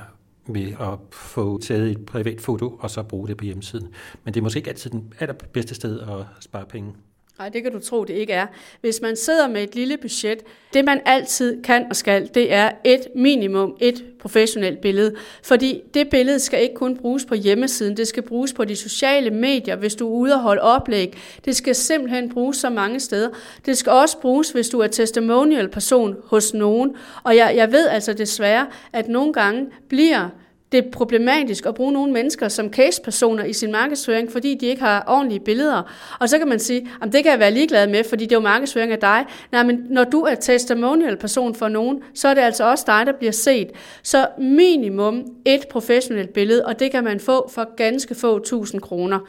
ved 0.47 0.71
at 0.79 0.99
få 1.11 1.61
taget 1.61 1.91
et 1.91 2.05
privat 2.05 2.41
foto 2.41 2.77
og 2.79 2.89
så 2.89 3.03
bruge 3.03 3.27
det 3.27 3.37
på 3.37 3.45
hjemmesiden. 3.45 3.87
Men 4.23 4.33
det 4.33 4.39
er 4.39 4.43
måske 4.43 4.57
ikke 4.57 4.69
altid 4.69 4.89
den 4.89 5.13
allerbedste 5.19 5.75
sted 5.75 5.99
at 5.99 6.25
spare 6.39 6.65
penge. 6.65 6.93
Nej, 7.39 7.49
det 7.49 7.63
kan 7.63 7.71
du 7.71 7.79
tro, 7.79 8.03
det 8.03 8.13
ikke 8.13 8.33
er. 8.33 8.47
Hvis 8.81 9.01
man 9.01 9.15
sidder 9.15 9.47
med 9.47 9.63
et 9.63 9.75
lille 9.75 9.97
budget, 9.97 10.39
det 10.73 10.85
man 10.85 11.01
altid 11.05 11.63
kan 11.63 11.85
og 11.89 11.95
skal, 11.95 12.29
det 12.33 12.53
er 12.53 12.71
et 12.83 13.07
minimum, 13.15 13.77
et 13.79 14.05
professionelt 14.19 14.81
billede. 14.81 15.15
Fordi 15.43 15.81
det 15.93 16.09
billede 16.09 16.39
skal 16.39 16.61
ikke 16.61 16.75
kun 16.75 16.97
bruges 16.97 17.25
på 17.25 17.35
hjemmesiden, 17.35 17.97
det 17.97 18.07
skal 18.07 18.23
bruges 18.23 18.53
på 18.53 18.65
de 18.65 18.75
sociale 18.75 19.29
medier, 19.29 19.75
hvis 19.75 19.95
du 19.95 20.07
er 20.07 20.11
ude 20.11 20.33
og 20.33 20.39
holde 20.39 20.61
oplæg. 20.61 21.17
Det 21.45 21.55
skal 21.55 21.75
simpelthen 21.75 22.29
bruges 22.29 22.57
så 22.57 22.69
mange 22.69 22.99
steder. 22.99 23.29
Det 23.65 23.77
skal 23.77 23.91
også 23.91 24.19
bruges, 24.19 24.51
hvis 24.51 24.69
du 24.69 24.79
er 24.79 24.87
testimonial 24.87 25.69
person 25.69 26.15
hos 26.25 26.53
nogen. 26.53 26.95
Og 27.23 27.35
jeg, 27.35 27.53
jeg 27.55 27.71
ved 27.71 27.87
altså 27.87 28.13
desværre, 28.13 28.67
at 28.93 29.07
nogle 29.07 29.33
gange 29.33 29.67
bliver 29.89 30.29
det 30.71 30.85
er 30.85 30.91
problematisk 30.91 31.65
at 31.65 31.75
bruge 31.75 31.91
nogle 31.91 32.13
mennesker 32.13 32.47
som 32.47 32.73
casepersoner 32.73 33.43
i 33.43 33.53
sin 33.53 33.71
markedsføring, 33.71 34.31
fordi 34.31 34.55
de 34.55 34.65
ikke 34.65 34.81
har 34.81 35.03
ordentlige 35.07 35.39
billeder. 35.39 35.93
Og 36.19 36.29
så 36.29 36.37
kan 36.37 36.47
man 36.47 36.59
sige, 36.59 36.89
at 37.01 37.13
det 37.13 37.23
kan 37.23 37.31
jeg 37.31 37.39
være 37.39 37.51
ligeglad 37.51 37.87
med, 37.87 38.03
fordi 38.03 38.23
det 38.23 38.31
er 38.31 38.35
jo 38.35 38.41
markedsføring 38.41 38.91
af 38.91 38.99
dig. 38.99 39.25
Nej, 39.51 39.63
men 39.63 39.85
når 39.89 40.03
du 40.03 40.21
er 40.21 40.35
testimonial 40.35 41.17
person 41.17 41.55
for 41.55 41.67
nogen, 41.67 42.03
så 42.13 42.27
er 42.27 42.33
det 42.33 42.41
altså 42.41 42.69
også 42.69 42.83
dig, 42.87 43.05
der 43.05 43.11
bliver 43.11 43.31
set. 43.31 43.71
Så 44.03 44.27
minimum 44.37 45.25
et 45.45 45.67
professionelt 45.71 46.33
billede, 46.33 46.65
og 46.65 46.79
det 46.79 46.91
kan 46.91 47.03
man 47.03 47.19
få 47.19 47.49
for 47.49 47.75
ganske 47.75 48.15
få 48.15 48.39
tusind 48.39 48.81
kroner. 48.81 49.19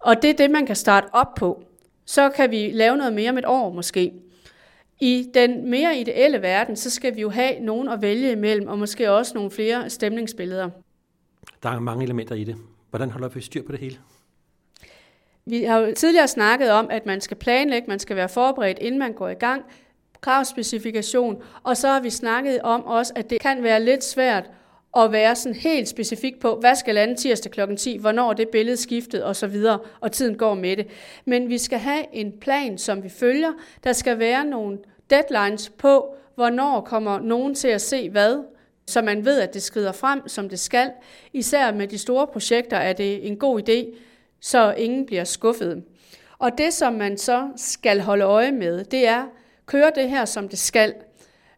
Og 0.00 0.22
det 0.22 0.30
er 0.30 0.34
det, 0.34 0.50
man 0.50 0.66
kan 0.66 0.76
starte 0.76 1.06
op 1.12 1.34
på. 1.34 1.62
Så 2.06 2.28
kan 2.28 2.50
vi 2.50 2.70
lave 2.74 2.96
noget 2.96 3.12
mere 3.12 3.30
om 3.30 3.38
et 3.38 3.44
år 3.46 3.72
måske. 3.72 4.12
I 5.00 5.30
den 5.34 5.70
mere 5.70 5.98
ideelle 5.98 6.42
verden, 6.42 6.76
så 6.76 6.90
skal 6.90 7.16
vi 7.16 7.20
jo 7.20 7.30
have 7.30 7.60
nogen 7.60 7.88
at 7.88 8.02
vælge 8.02 8.32
imellem, 8.32 8.68
og 8.68 8.78
måske 8.78 9.10
også 9.10 9.34
nogle 9.34 9.50
flere 9.50 9.90
stemningsbilleder. 9.90 10.70
Der 11.62 11.68
er 11.68 11.80
mange 11.80 12.04
elementer 12.04 12.34
i 12.34 12.44
det. 12.44 12.56
Hvordan 12.90 13.10
holder 13.10 13.28
vi 13.28 13.40
styr 13.40 13.62
på 13.62 13.72
det 13.72 13.80
hele? 13.80 13.98
Vi 15.46 15.62
har 15.62 15.78
jo 15.78 15.94
tidligere 15.96 16.28
snakket 16.28 16.70
om, 16.70 16.88
at 16.90 17.06
man 17.06 17.20
skal 17.20 17.36
planlægge, 17.36 17.88
man 17.88 17.98
skal 17.98 18.16
være 18.16 18.28
forberedt, 18.28 18.78
inden 18.78 18.98
man 18.98 19.12
går 19.12 19.28
i 19.28 19.34
gang, 19.34 19.64
kravspecifikation, 20.20 21.42
og 21.62 21.76
så 21.76 21.88
har 21.88 22.00
vi 22.00 22.10
snakket 22.10 22.60
om 22.62 22.84
også, 22.84 23.12
at 23.16 23.30
det 23.30 23.40
kan 23.40 23.62
være 23.62 23.84
lidt 23.84 24.04
svært 24.04 24.50
at 24.96 25.12
være 25.12 25.36
sådan 25.36 25.56
helt 25.56 25.88
specifik 25.88 26.40
på, 26.40 26.54
hvad 26.54 26.74
skal 26.74 26.94
lande 26.94 27.14
tirsdag 27.14 27.52
kl. 27.52 27.76
10, 27.76 27.96
hvornår 27.96 28.32
det 28.32 28.48
billede 28.48 28.76
skiftet 28.76 29.24
og 29.24 29.36
så 29.36 29.46
videre, 29.46 29.78
og 30.00 30.12
tiden 30.12 30.38
går 30.38 30.54
med 30.54 30.76
det. 30.76 30.86
Men 31.24 31.48
vi 31.48 31.58
skal 31.58 31.78
have 31.78 32.04
en 32.12 32.32
plan, 32.40 32.78
som 32.78 33.02
vi 33.02 33.08
følger. 33.08 33.52
Der 33.84 33.92
skal 33.92 34.18
være 34.18 34.44
nogle 34.44 34.78
deadlines 35.10 35.68
på, 35.68 36.14
hvornår 36.34 36.80
kommer 36.80 37.20
nogen 37.20 37.54
til 37.54 37.68
at 37.68 37.80
se 37.80 38.10
hvad, 38.10 38.44
så 38.86 39.02
man 39.02 39.24
ved, 39.24 39.40
at 39.40 39.54
det 39.54 39.62
skrider 39.62 39.92
frem, 39.92 40.28
som 40.28 40.48
det 40.48 40.58
skal. 40.58 40.90
Især 41.32 41.72
med 41.72 41.88
de 41.88 41.98
store 41.98 42.26
projekter 42.26 42.76
er 42.76 42.92
det 42.92 43.26
en 43.26 43.36
god 43.36 43.68
idé, 43.68 43.98
så 44.40 44.74
ingen 44.78 45.06
bliver 45.06 45.24
skuffet. 45.24 45.82
Og 46.38 46.58
det, 46.58 46.74
som 46.74 46.92
man 46.92 47.18
så 47.18 47.48
skal 47.56 48.00
holde 48.00 48.24
øje 48.24 48.52
med, 48.52 48.84
det 48.84 49.08
er, 49.08 49.26
kører 49.66 49.90
det 49.90 50.10
her, 50.10 50.24
som 50.24 50.48
det 50.48 50.58
skal– 50.58 50.94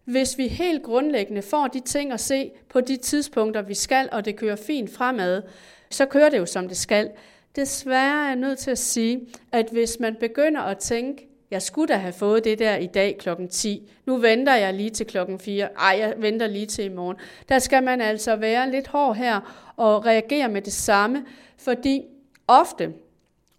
hvis 0.04 0.38
vi 0.38 0.48
helt 0.48 0.82
grundlæggende 0.82 1.42
får 1.42 1.66
de 1.66 1.80
ting 1.80 2.12
at 2.12 2.20
se 2.20 2.50
på 2.68 2.80
de 2.80 2.96
tidspunkter, 2.96 3.62
vi 3.62 3.74
skal, 3.74 4.08
og 4.12 4.24
det 4.24 4.36
kører 4.36 4.56
fint 4.56 4.90
fremad, 4.90 5.42
så 5.90 6.06
kører 6.06 6.30
det 6.30 6.38
jo 6.38 6.46
som 6.46 6.68
det 6.68 6.76
skal. 6.76 7.10
Desværre 7.56 8.22
er 8.22 8.26
jeg 8.26 8.36
nødt 8.36 8.58
til 8.58 8.70
at 8.70 8.78
sige, 8.78 9.20
at 9.52 9.68
hvis 9.72 10.00
man 10.00 10.16
begynder 10.20 10.60
at 10.60 10.78
tænke, 10.78 11.28
jeg 11.50 11.62
skulle 11.62 11.94
da 11.94 11.98
have 11.98 12.12
fået 12.12 12.44
det 12.44 12.58
der 12.58 12.76
i 12.76 12.86
dag 12.86 13.16
klokken 13.18 13.48
10. 13.48 13.90
Nu 14.06 14.16
venter 14.16 14.54
jeg 14.54 14.74
lige 14.74 14.90
til 14.90 15.06
klokken 15.06 15.38
4. 15.38 15.68
Ej, 15.78 15.96
jeg 15.98 16.14
venter 16.18 16.46
lige 16.46 16.66
til 16.66 16.84
i 16.84 16.88
morgen. 16.88 17.16
Der 17.48 17.58
skal 17.58 17.82
man 17.82 18.00
altså 18.00 18.36
være 18.36 18.70
lidt 18.70 18.88
hård 18.88 19.16
her 19.16 19.72
og 19.76 20.06
reagere 20.06 20.48
med 20.48 20.62
det 20.62 20.72
samme, 20.72 21.24
fordi 21.56 22.02
ofte, 22.48 22.92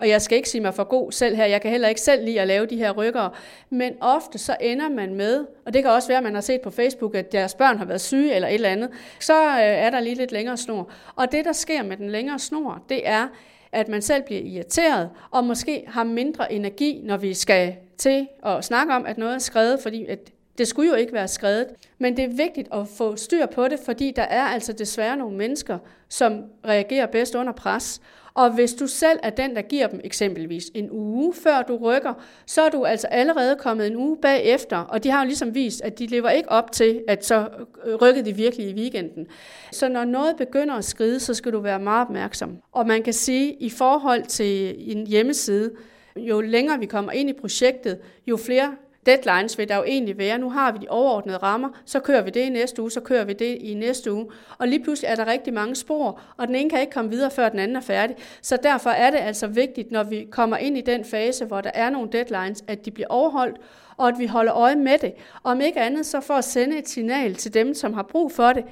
og 0.01 0.09
jeg 0.09 0.21
skal 0.21 0.35
ikke 0.37 0.49
sige 0.49 0.61
mig 0.61 0.73
for 0.73 0.83
god 0.83 1.11
selv 1.11 1.35
her, 1.35 1.45
jeg 1.45 1.61
kan 1.61 1.71
heller 1.71 1.87
ikke 1.87 2.01
selv 2.01 2.25
lide 2.25 2.41
at 2.41 2.47
lave 2.47 2.65
de 2.65 2.77
her 2.77 2.91
rykker, 2.91 3.29
men 3.69 3.93
ofte 3.99 4.37
så 4.37 4.55
ender 4.61 4.89
man 4.89 5.15
med, 5.15 5.45
og 5.65 5.73
det 5.73 5.83
kan 5.83 5.91
også 5.91 6.07
være, 6.07 6.17
at 6.17 6.23
man 6.23 6.33
har 6.33 6.41
set 6.41 6.61
på 6.61 6.69
Facebook, 6.69 7.15
at 7.15 7.31
deres 7.31 7.53
børn 7.53 7.77
har 7.77 7.85
været 7.85 8.01
syge 8.01 8.35
eller 8.35 8.47
et 8.47 8.53
eller 8.53 8.69
andet, 8.69 8.89
så 9.19 9.33
øh, 9.47 9.59
er 9.59 9.89
der 9.89 9.99
lige 9.99 10.15
lidt 10.15 10.31
længere 10.31 10.57
snor. 10.57 10.91
Og 11.15 11.31
det, 11.31 11.45
der 11.45 11.51
sker 11.51 11.83
med 11.83 11.97
den 11.97 12.09
længere 12.09 12.39
snor, 12.39 12.83
det 12.89 13.07
er, 13.07 13.27
at 13.71 13.87
man 13.87 14.01
selv 14.01 14.23
bliver 14.23 14.41
irriteret, 14.41 15.09
og 15.31 15.43
måske 15.43 15.83
har 15.87 16.03
mindre 16.03 16.53
energi, 16.53 17.01
når 17.03 17.17
vi 17.17 17.33
skal 17.33 17.75
til 17.97 18.27
at 18.45 18.65
snakke 18.65 18.93
om, 18.93 19.05
at 19.05 19.17
noget 19.17 19.35
er 19.35 19.39
skrevet, 19.39 19.79
fordi 19.79 20.05
at 20.05 20.31
det 20.57 20.67
skulle 20.67 20.89
jo 20.89 20.95
ikke 20.95 21.13
være 21.13 21.27
skrevet, 21.27 21.67
men 21.99 22.17
det 22.17 22.25
er 22.25 22.29
vigtigt 22.29 22.67
at 22.73 22.87
få 22.87 23.15
styr 23.15 23.45
på 23.45 23.67
det, 23.67 23.79
fordi 23.85 24.13
der 24.15 24.23
er 24.23 24.43
altså 24.43 24.73
desværre 24.73 25.17
nogle 25.17 25.37
mennesker, 25.37 25.77
som 26.09 26.43
reagerer 26.65 27.05
bedst 27.05 27.35
under 27.35 27.53
pres. 27.53 28.01
Og 28.33 28.53
hvis 28.53 28.73
du 28.73 28.87
selv 28.87 29.19
er 29.23 29.29
den, 29.29 29.55
der 29.55 29.61
giver 29.61 29.87
dem 29.87 30.01
eksempelvis 30.03 30.71
en 30.73 30.91
uge 30.91 31.33
før 31.33 31.61
du 31.61 31.77
rykker, 31.77 32.13
så 32.45 32.61
er 32.61 32.69
du 32.69 32.85
altså 32.85 33.07
allerede 33.07 33.55
kommet 33.55 33.87
en 33.87 33.95
uge 33.95 34.17
bagefter, 34.21 34.77
og 34.77 35.03
de 35.03 35.09
har 35.09 35.21
jo 35.21 35.27
ligesom 35.27 35.55
vist, 35.55 35.81
at 35.81 35.99
de 35.99 36.07
lever 36.07 36.29
ikke 36.29 36.49
op 36.49 36.71
til, 36.71 37.03
at 37.07 37.25
så 37.25 37.47
øh, 37.85 37.95
rykkede 37.95 38.25
de 38.25 38.35
virkelig 38.35 38.69
i 38.69 38.73
weekenden. 38.73 39.27
Så 39.71 39.89
når 39.89 40.05
noget 40.05 40.35
begynder 40.37 40.75
at 40.75 40.85
skride, 40.85 41.19
så 41.19 41.33
skal 41.33 41.51
du 41.51 41.59
være 41.59 41.79
meget 41.79 42.07
opmærksom. 42.07 42.57
Og 42.71 42.87
man 42.87 43.03
kan 43.03 43.13
sige, 43.13 43.53
i 43.53 43.69
forhold 43.69 44.23
til 44.23 44.75
en 44.91 45.07
hjemmeside, 45.07 45.71
jo 46.15 46.41
længere 46.41 46.79
vi 46.79 46.85
kommer 46.85 47.11
ind 47.11 47.29
i 47.29 47.33
projektet, 47.33 47.99
jo 48.27 48.37
flere 48.37 48.75
deadlines 49.05 49.57
vil 49.57 49.69
der 49.69 49.75
jo 49.75 49.83
egentlig 49.83 50.17
være. 50.17 50.37
Nu 50.37 50.49
har 50.49 50.71
vi 50.71 50.77
de 50.77 50.87
overordnede 50.89 51.37
rammer, 51.37 51.69
så 51.85 51.99
kører 51.99 52.21
vi 52.21 52.29
det 52.29 52.41
i 52.41 52.49
næste 52.49 52.81
uge, 52.81 52.91
så 52.91 52.99
kører 52.99 53.25
vi 53.25 53.33
det 53.33 53.57
i 53.61 53.73
næste 53.73 54.13
uge. 54.13 54.27
Og 54.57 54.67
lige 54.67 54.83
pludselig 54.83 55.07
er 55.07 55.15
der 55.15 55.27
rigtig 55.27 55.53
mange 55.53 55.75
spor, 55.75 56.19
og 56.37 56.47
den 56.47 56.55
ene 56.55 56.69
kan 56.69 56.81
ikke 56.81 56.93
komme 56.93 57.09
videre, 57.09 57.31
før 57.31 57.49
den 57.49 57.59
anden 57.59 57.77
er 57.77 57.81
færdig. 57.81 58.15
Så 58.41 58.57
derfor 58.63 58.89
er 58.89 59.11
det 59.11 59.17
altså 59.17 59.47
vigtigt, 59.47 59.91
når 59.91 60.03
vi 60.03 60.27
kommer 60.31 60.57
ind 60.57 60.77
i 60.77 60.81
den 60.81 61.05
fase, 61.05 61.45
hvor 61.45 61.61
der 61.61 61.71
er 61.73 61.89
nogle 61.89 62.09
deadlines, 62.11 62.63
at 62.67 62.85
de 62.85 62.91
bliver 62.91 63.07
overholdt, 63.09 63.57
og 63.97 64.07
at 64.07 64.19
vi 64.19 64.25
holder 64.25 64.53
øje 64.53 64.75
med 64.75 64.97
det. 64.97 65.13
Om 65.43 65.61
ikke 65.61 65.79
andet, 65.79 66.05
så 66.05 66.21
for 66.21 66.33
at 66.33 66.43
sende 66.43 66.77
et 66.77 66.89
signal 66.89 67.35
til 67.35 67.53
dem, 67.53 67.73
som 67.73 67.93
har 67.93 68.03
brug 68.03 68.31
for 68.31 68.53
det, 68.53 68.63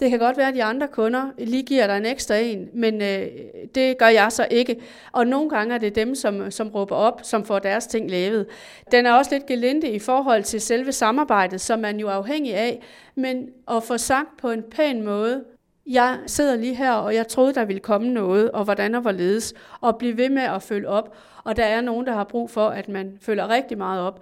det 0.00 0.10
kan 0.10 0.18
godt 0.18 0.36
være, 0.36 0.48
at 0.48 0.54
de 0.54 0.64
andre 0.64 0.88
kunder 0.88 1.30
lige 1.38 1.62
giver 1.62 1.86
dig 1.86 1.96
en 1.96 2.06
ekstra 2.06 2.34
en, 2.36 2.68
men 2.72 3.02
øh, 3.02 3.26
det 3.74 3.98
gør 3.98 4.08
jeg 4.08 4.32
så 4.32 4.46
ikke. 4.50 4.76
Og 5.12 5.26
nogle 5.26 5.50
gange 5.50 5.74
er 5.74 5.78
det 5.78 5.94
dem, 5.94 6.14
som, 6.14 6.50
som 6.50 6.68
råber 6.68 6.96
op, 6.96 7.20
som 7.24 7.44
får 7.44 7.58
deres 7.58 7.86
ting 7.86 8.10
lavet. 8.10 8.46
Den 8.92 9.06
er 9.06 9.12
også 9.12 9.30
lidt 9.34 9.46
gelinde 9.46 9.88
i 9.88 9.98
forhold 9.98 10.42
til 10.42 10.60
selve 10.60 10.92
samarbejdet, 10.92 11.60
som 11.60 11.78
man 11.78 12.00
jo 12.00 12.08
er 12.08 12.12
afhængig 12.12 12.54
af, 12.54 12.82
men 13.14 13.48
at 13.70 13.82
få 13.82 13.98
sagt 13.98 14.36
på 14.38 14.50
en 14.50 14.62
pæn 14.62 15.04
måde, 15.04 15.44
jeg 15.86 16.18
sidder 16.26 16.56
lige 16.56 16.74
her, 16.74 16.92
og 16.92 17.14
jeg 17.14 17.28
troede, 17.28 17.54
der 17.54 17.64
ville 17.64 17.80
komme 17.80 18.08
noget, 18.08 18.50
og 18.50 18.64
hvordan 18.64 18.94
og 18.94 19.00
hvorledes, 19.00 19.54
og 19.80 19.96
blive 19.96 20.16
ved 20.16 20.28
med 20.28 20.42
at 20.42 20.62
følge 20.62 20.88
op. 20.88 21.16
Og 21.44 21.56
der 21.56 21.64
er 21.64 21.80
nogen, 21.80 22.06
der 22.06 22.12
har 22.12 22.24
brug 22.24 22.50
for, 22.50 22.68
at 22.68 22.88
man 22.88 23.18
følger 23.20 23.48
rigtig 23.48 23.78
meget 23.78 24.00
op. 24.00 24.20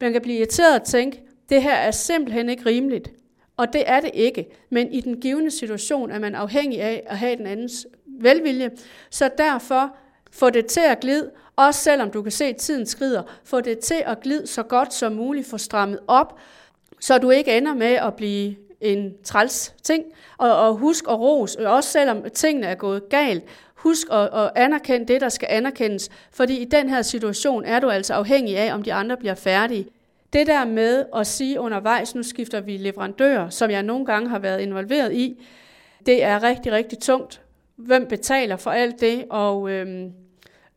Man 0.00 0.12
kan 0.12 0.22
blive 0.22 0.38
irriteret 0.38 0.80
og 0.80 0.86
tænke, 0.86 1.22
det 1.48 1.62
her 1.62 1.74
er 1.74 1.90
simpelthen 1.90 2.48
ikke 2.48 2.66
rimeligt. 2.66 3.10
Og 3.58 3.72
det 3.72 3.82
er 3.86 4.00
det 4.00 4.10
ikke. 4.14 4.46
Men 4.70 4.92
i 4.92 5.00
den 5.00 5.20
givende 5.20 5.50
situation 5.50 6.10
er 6.10 6.18
man 6.18 6.34
afhængig 6.34 6.82
af 6.82 7.02
at 7.06 7.18
have 7.18 7.36
den 7.36 7.46
andens 7.46 7.86
velvilje. 8.06 8.70
Så 9.10 9.30
derfor 9.38 9.96
få 10.30 10.50
det 10.50 10.66
til 10.66 10.80
at 10.80 11.00
glide, 11.00 11.30
også 11.56 11.80
selvom 11.80 12.10
du 12.10 12.22
kan 12.22 12.32
se, 12.32 12.44
at 12.44 12.56
tiden 12.56 12.86
skrider. 12.86 13.22
Få 13.44 13.60
det 13.60 13.78
til 13.78 14.02
at 14.06 14.20
glide 14.20 14.46
så 14.46 14.62
godt 14.62 14.94
som 14.94 15.12
muligt. 15.12 15.46
Få 15.46 15.58
strammet 15.58 15.98
op, 16.06 16.38
så 17.00 17.18
du 17.18 17.30
ikke 17.30 17.56
ender 17.56 17.74
med 17.74 17.94
at 17.94 18.14
blive 18.14 18.56
en 18.80 19.12
træls 19.24 19.74
ting. 19.82 20.04
Og, 20.38 20.56
og 20.56 20.76
husk 20.76 21.04
at 21.08 21.18
ros, 21.18 21.54
også 21.54 21.90
selvom 21.90 22.24
tingene 22.34 22.66
er 22.66 22.74
gået 22.74 23.08
galt, 23.08 23.44
Husk 23.78 24.06
at, 24.10 24.28
at 24.34 24.50
anerkende 24.56 25.12
det, 25.12 25.20
der 25.20 25.28
skal 25.28 25.48
anerkendes, 25.50 26.10
fordi 26.32 26.58
i 26.58 26.64
den 26.64 26.88
her 26.88 27.02
situation 27.02 27.64
er 27.64 27.80
du 27.80 27.90
altså 27.90 28.14
afhængig 28.14 28.58
af, 28.58 28.74
om 28.74 28.82
de 28.82 28.92
andre 28.92 29.16
bliver 29.16 29.34
færdige. 29.34 29.86
Det 30.32 30.46
der 30.46 30.64
med 30.64 31.04
at 31.16 31.26
sige 31.26 31.60
undervejs, 31.60 32.14
nu 32.14 32.22
skifter 32.22 32.60
vi 32.60 32.76
leverandør, 32.76 33.48
som 33.48 33.70
jeg 33.70 33.82
nogle 33.82 34.06
gange 34.06 34.28
har 34.28 34.38
været 34.38 34.60
involveret 34.60 35.14
i, 35.14 35.44
det 36.06 36.24
er 36.24 36.42
rigtig, 36.42 36.72
rigtig 36.72 36.98
tungt. 36.98 37.40
Hvem 37.76 38.06
betaler 38.06 38.56
for 38.56 38.70
alt 38.70 39.00
det? 39.00 39.24
Og 39.30 39.70
øhm, 39.70 40.12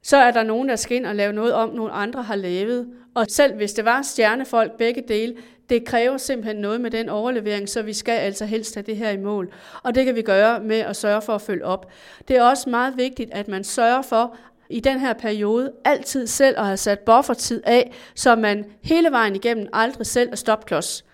så 0.04 0.18
er 0.18 0.32
der 0.32 0.44
nogen, 0.44 0.70
der 0.70 0.76
skal 0.76 0.98
ind 0.98 1.06
og 1.06 1.16
lave 1.16 1.34
noget 1.34 1.54
om, 1.54 1.70
nogle 1.70 1.92
andre 1.92 2.24
har 2.24 2.36
lavet. 2.36 2.88
Og 3.16 3.26
selv 3.30 3.56
hvis 3.56 3.74
det 3.74 3.86
var 3.86 4.02
stjernefolk 4.02 4.78
begge 4.78 5.04
dele, 5.08 5.36
det 5.70 5.86
kræver 5.86 6.18
simpelthen 6.18 6.56
noget 6.56 6.82
med 6.82 6.92
den 6.92 7.10
overlevering, 7.10 7.70
så 7.70 7.82
vi 7.82 7.94
skal 7.94 8.12
altså 8.18 8.46
helst 8.46 8.76
have 8.76 8.84
det 8.84 8.98
her 8.98 9.10
i 9.10 9.18
mål. 9.18 9.54
Og 9.84 9.96
det 9.96 10.06
kan 10.06 10.16
vi 10.16 10.22
gøre 10.22 10.60
med 10.64 10.80
at 10.80 10.96
sørge 10.96 11.22
for 11.22 11.36
at 11.36 11.42
følge 11.42 11.66
op. 11.66 11.92
Det 12.28 12.38
er 12.38 12.44
også 12.44 12.70
meget 12.70 12.98
vigtigt, 12.98 13.34
at 13.34 13.48
man 13.48 13.64
sørger 13.64 14.02
for 14.02 14.38
i 14.72 14.80
den 14.80 15.00
her 15.00 15.14
periode 15.14 15.72
altid 15.86 16.28
selv 16.28 16.60
at 16.60 16.66
have 16.66 16.78
sat 16.78 17.00
buffertid 17.00 17.62
af, 17.66 17.94
så 18.16 18.36
man 18.36 18.66
hele 18.84 19.12
vejen 19.12 19.36
igennem 19.36 19.68
aldrig 19.74 20.08
selv 20.08 20.30
er 20.32 20.36
stopklods. 20.36 21.06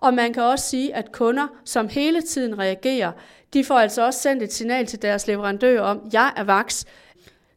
Og 0.00 0.14
man 0.14 0.32
kan 0.32 0.42
også 0.42 0.64
sige, 0.68 0.94
at 0.94 1.12
kunder, 1.12 1.46
som 1.64 1.88
hele 1.88 2.22
tiden 2.22 2.58
reagerer, 2.58 3.12
de 3.54 3.64
får 3.64 3.78
altså 3.78 4.06
også 4.06 4.20
sendt 4.20 4.42
et 4.42 4.52
signal 4.52 4.86
til 4.86 5.02
deres 5.02 5.26
leverandør 5.26 5.80
om, 5.80 6.08
jeg 6.12 6.32
er 6.36 6.44
vaks, 6.44 6.84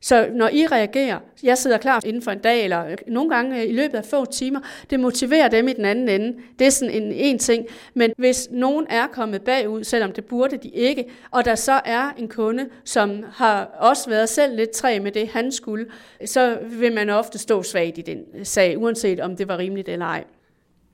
så 0.01 0.29
når 0.33 0.47
I 0.47 0.65
reagerer, 0.65 1.19
jeg 1.43 1.57
sidder 1.57 1.77
klar 1.77 1.99
inden 2.05 2.21
for 2.21 2.31
en 2.31 2.39
dag, 2.39 2.63
eller 2.63 2.85
øh, 2.85 2.97
nogle 3.07 3.29
gange 3.29 3.61
øh, 3.61 3.69
i 3.69 3.73
løbet 3.73 3.97
af 3.97 4.05
få 4.05 4.25
timer, 4.25 4.59
det 4.89 4.99
motiverer 4.99 5.47
dem 5.47 5.67
i 5.67 5.73
den 5.73 5.85
anden 5.85 6.09
ende. 6.09 6.37
Det 6.59 6.67
er 6.67 6.71
sådan 6.71 7.03
en, 7.03 7.11
en 7.11 7.39
ting. 7.39 7.65
Men 7.93 8.11
hvis 8.17 8.47
nogen 8.51 8.85
er 8.89 9.07
kommet 9.07 9.41
bagud, 9.41 9.83
selvom 9.83 10.11
det 10.11 10.25
burde 10.25 10.57
de 10.57 10.69
ikke, 10.69 11.05
og 11.31 11.45
der 11.45 11.55
så 11.55 11.81
er 11.85 12.11
en 12.17 12.27
kunde, 12.27 12.69
som 12.83 13.23
har 13.33 13.63
også 13.63 14.09
været 14.09 14.29
selv 14.29 14.55
lidt 14.55 14.69
træ 14.69 14.99
med 14.99 15.11
det, 15.11 15.27
han 15.27 15.51
skulle, 15.51 15.85
så 16.25 16.57
vil 16.79 16.93
man 16.93 17.09
ofte 17.09 17.37
stå 17.37 17.63
svagt 17.63 17.97
i 17.97 18.01
den 18.01 18.17
øh, 18.35 18.45
sag, 18.45 18.77
uanset 18.77 19.19
om 19.19 19.35
det 19.35 19.47
var 19.47 19.57
rimeligt 19.57 19.89
eller 19.89 20.05
ej. 20.05 20.23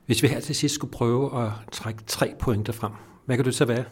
Hvis 0.06 0.22
vi 0.22 0.28
her 0.28 0.40
til 0.40 0.54
sidst 0.54 0.74
skulle 0.74 0.92
prøve 0.92 1.44
at 1.44 1.50
trække 1.72 2.02
tre 2.06 2.34
pointer 2.38 2.72
frem, 2.72 2.92
hvad 3.24 3.36
kan 3.36 3.44
det 3.44 3.54
så 3.54 3.64
være? 3.64 3.84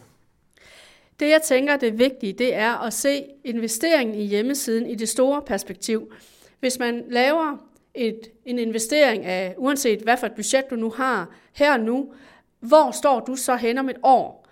Det 1.19 1.29
jeg 1.29 1.41
tænker, 1.41 1.77
det 1.77 1.99
vigtige, 1.99 2.33
det 2.33 2.55
er 2.55 2.83
at 2.85 2.93
se 2.93 3.25
investeringen 3.43 4.15
i 4.15 4.25
hjemmesiden 4.25 4.87
i 4.87 4.95
det 4.95 5.09
store 5.09 5.41
perspektiv. 5.41 6.13
Hvis 6.59 6.79
man 6.79 7.03
laver 7.09 7.57
et, 7.93 8.19
en 8.45 8.59
investering 8.59 9.25
af, 9.25 9.55
uanset 9.57 9.99
hvad 9.99 10.17
for 10.17 10.25
et 10.25 10.33
budget 10.33 10.69
du 10.69 10.75
nu 10.75 10.89
har, 10.89 11.35
her 11.53 11.73
og 11.73 11.79
nu, 11.79 12.13
hvor 12.59 12.91
står 12.91 13.19
du 13.19 13.35
så 13.35 13.55
hen 13.55 13.77
om 13.77 13.89
et 13.89 13.97
år? 14.03 14.47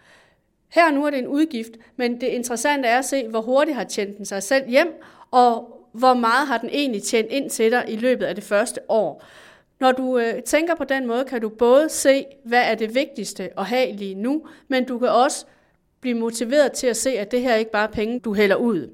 Her 0.70 0.86
og 0.86 0.94
nu 0.94 1.06
er 1.06 1.10
det 1.10 1.20
en 1.20 1.28
udgift, 1.28 1.72
men 1.96 2.22
det 2.22 2.28
interessante 2.28 2.88
er 2.88 2.98
at 2.98 3.06
se, 3.06 3.28
hvor 3.28 3.42
hurtigt 3.42 3.78
har 3.78 3.84
tjent 3.84 4.18
den 4.18 4.26
sig 4.26 4.44
selv 4.44 4.70
hjem, 4.70 5.02
og 5.32 5.80
hvor 5.92 6.14
meget 6.14 6.48
har 6.48 6.58
den 6.58 6.70
egentlig 6.70 7.04
tjent 7.04 7.32
ind 7.32 7.50
til 7.50 7.72
dig 7.72 7.86
i 7.88 7.96
løbet 7.96 8.26
af 8.26 8.36
det 8.36 8.44
første 8.44 8.80
år. 8.90 9.24
Når 9.80 9.92
du 9.92 10.18
øh, 10.18 10.44
tænker 10.44 10.76
på 10.76 10.84
den 10.84 11.08
måde, 11.08 11.26
kan 11.26 11.42
du 11.42 11.50
både 11.50 11.90
se, 11.90 12.26
hvad 12.44 12.62
er 12.62 12.76
det 12.76 12.96
vigtigste 12.96 13.60
at 13.60 13.66
have 13.66 13.92
lige 13.92 14.16
nu, 14.16 14.48
men 14.68 14.86
du 14.86 15.00
kan 15.00 15.10
også 15.10 15.46
blive 16.04 16.18
motiveret 16.18 16.72
til 16.72 16.88
at 16.88 16.98
se, 16.98 17.10
at 17.10 17.32
det 17.32 17.42
her 17.42 17.56
ikke 17.56 17.72
bare 17.72 17.88
er 17.88 17.92
penge, 17.92 18.20
du 18.20 18.34
hælder 18.34 18.56
ud. 18.56 18.90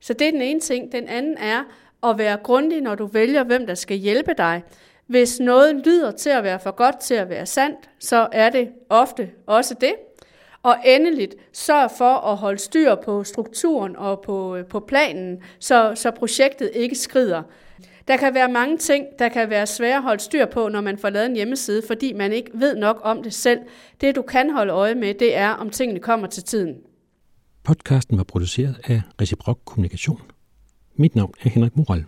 Så 0.00 0.12
det 0.12 0.26
er 0.26 0.30
den 0.30 0.42
ene 0.42 0.60
ting. 0.60 0.92
Den 0.92 1.08
anden 1.08 1.36
er 1.38 1.62
at 2.02 2.18
være 2.18 2.36
grundig, 2.36 2.80
når 2.80 2.94
du 2.94 3.06
vælger, 3.06 3.44
hvem 3.44 3.66
der 3.66 3.74
skal 3.74 3.96
hjælpe 3.96 4.34
dig. 4.38 4.62
Hvis 5.06 5.40
noget 5.40 5.76
lyder 5.86 6.10
til 6.10 6.30
at 6.30 6.44
være 6.44 6.60
for 6.60 6.70
godt 6.70 7.00
til 7.00 7.14
at 7.14 7.28
være 7.28 7.46
sandt, 7.46 7.78
så 7.98 8.28
er 8.32 8.50
det 8.50 8.68
ofte 8.88 9.30
også 9.46 9.74
det. 9.80 9.94
Og 10.62 10.76
endeligt, 10.84 11.34
sørg 11.52 11.90
for 11.98 12.14
at 12.14 12.36
holde 12.36 12.58
styr 12.58 12.94
på 12.94 13.24
strukturen 13.24 13.96
og 13.96 14.20
på, 14.20 14.56
øh, 14.56 14.66
på 14.66 14.80
planen, 14.80 15.42
så, 15.58 15.92
så 15.94 16.10
projektet 16.10 16.70
ikke 16.74 16.94
skrider. 16.94 17.42
Der 18.08 18.16
kan 18.16 18.34
være 18.34 18.48
mange 18.48 18.78
ting, 18.78 19.06
der 19.18 19.28
kan 19.28 19.50
være 19.50 19.66
svære 19.66 19.96
at 19.96 20.02
holde 20.02 20.22
styr 20.22 20.46
på, 20.46 20.68
når 20.68 20.80
man 20.80 20.98
får 20.98 21.10
lavet 21.10 21.26
en 21.26 21.36
hjemmeside, 21.36 21.82
fordi 21.86 22.12
man 22.12 22.32
ikke 22.32 22.50
ved 22.54 22.76
nok 22.76 23.00
om 23.02 23.22
det 23.22 23.34
selv. 23.34 23.60
Det, 24.00 24.16
du 24.16 24.22
kan 24.22 24.50
holde 24.50 24.72
øje 24.72 24.94
med, 24.94 25.14
det 25.14 25.36
er, 25.36 25.48
om 25.50 25.70
tingene 25.70 26.00
kommer 26.00 26.26
til 26.26 26.42
tiden. 26.42 26.76
Podcasten 27.64 28.18
var 28.18 28.24
produceret 28.24 28.80
af 28.84 29.00
Reciprok 29.20 29.58
Kommunikation. 29.64 30.20
Mit 30.96 31.16
navn 31.16 31.34
er 31.44 31.48
Henrik 31.48 31.76
Moral. 31.76 32.04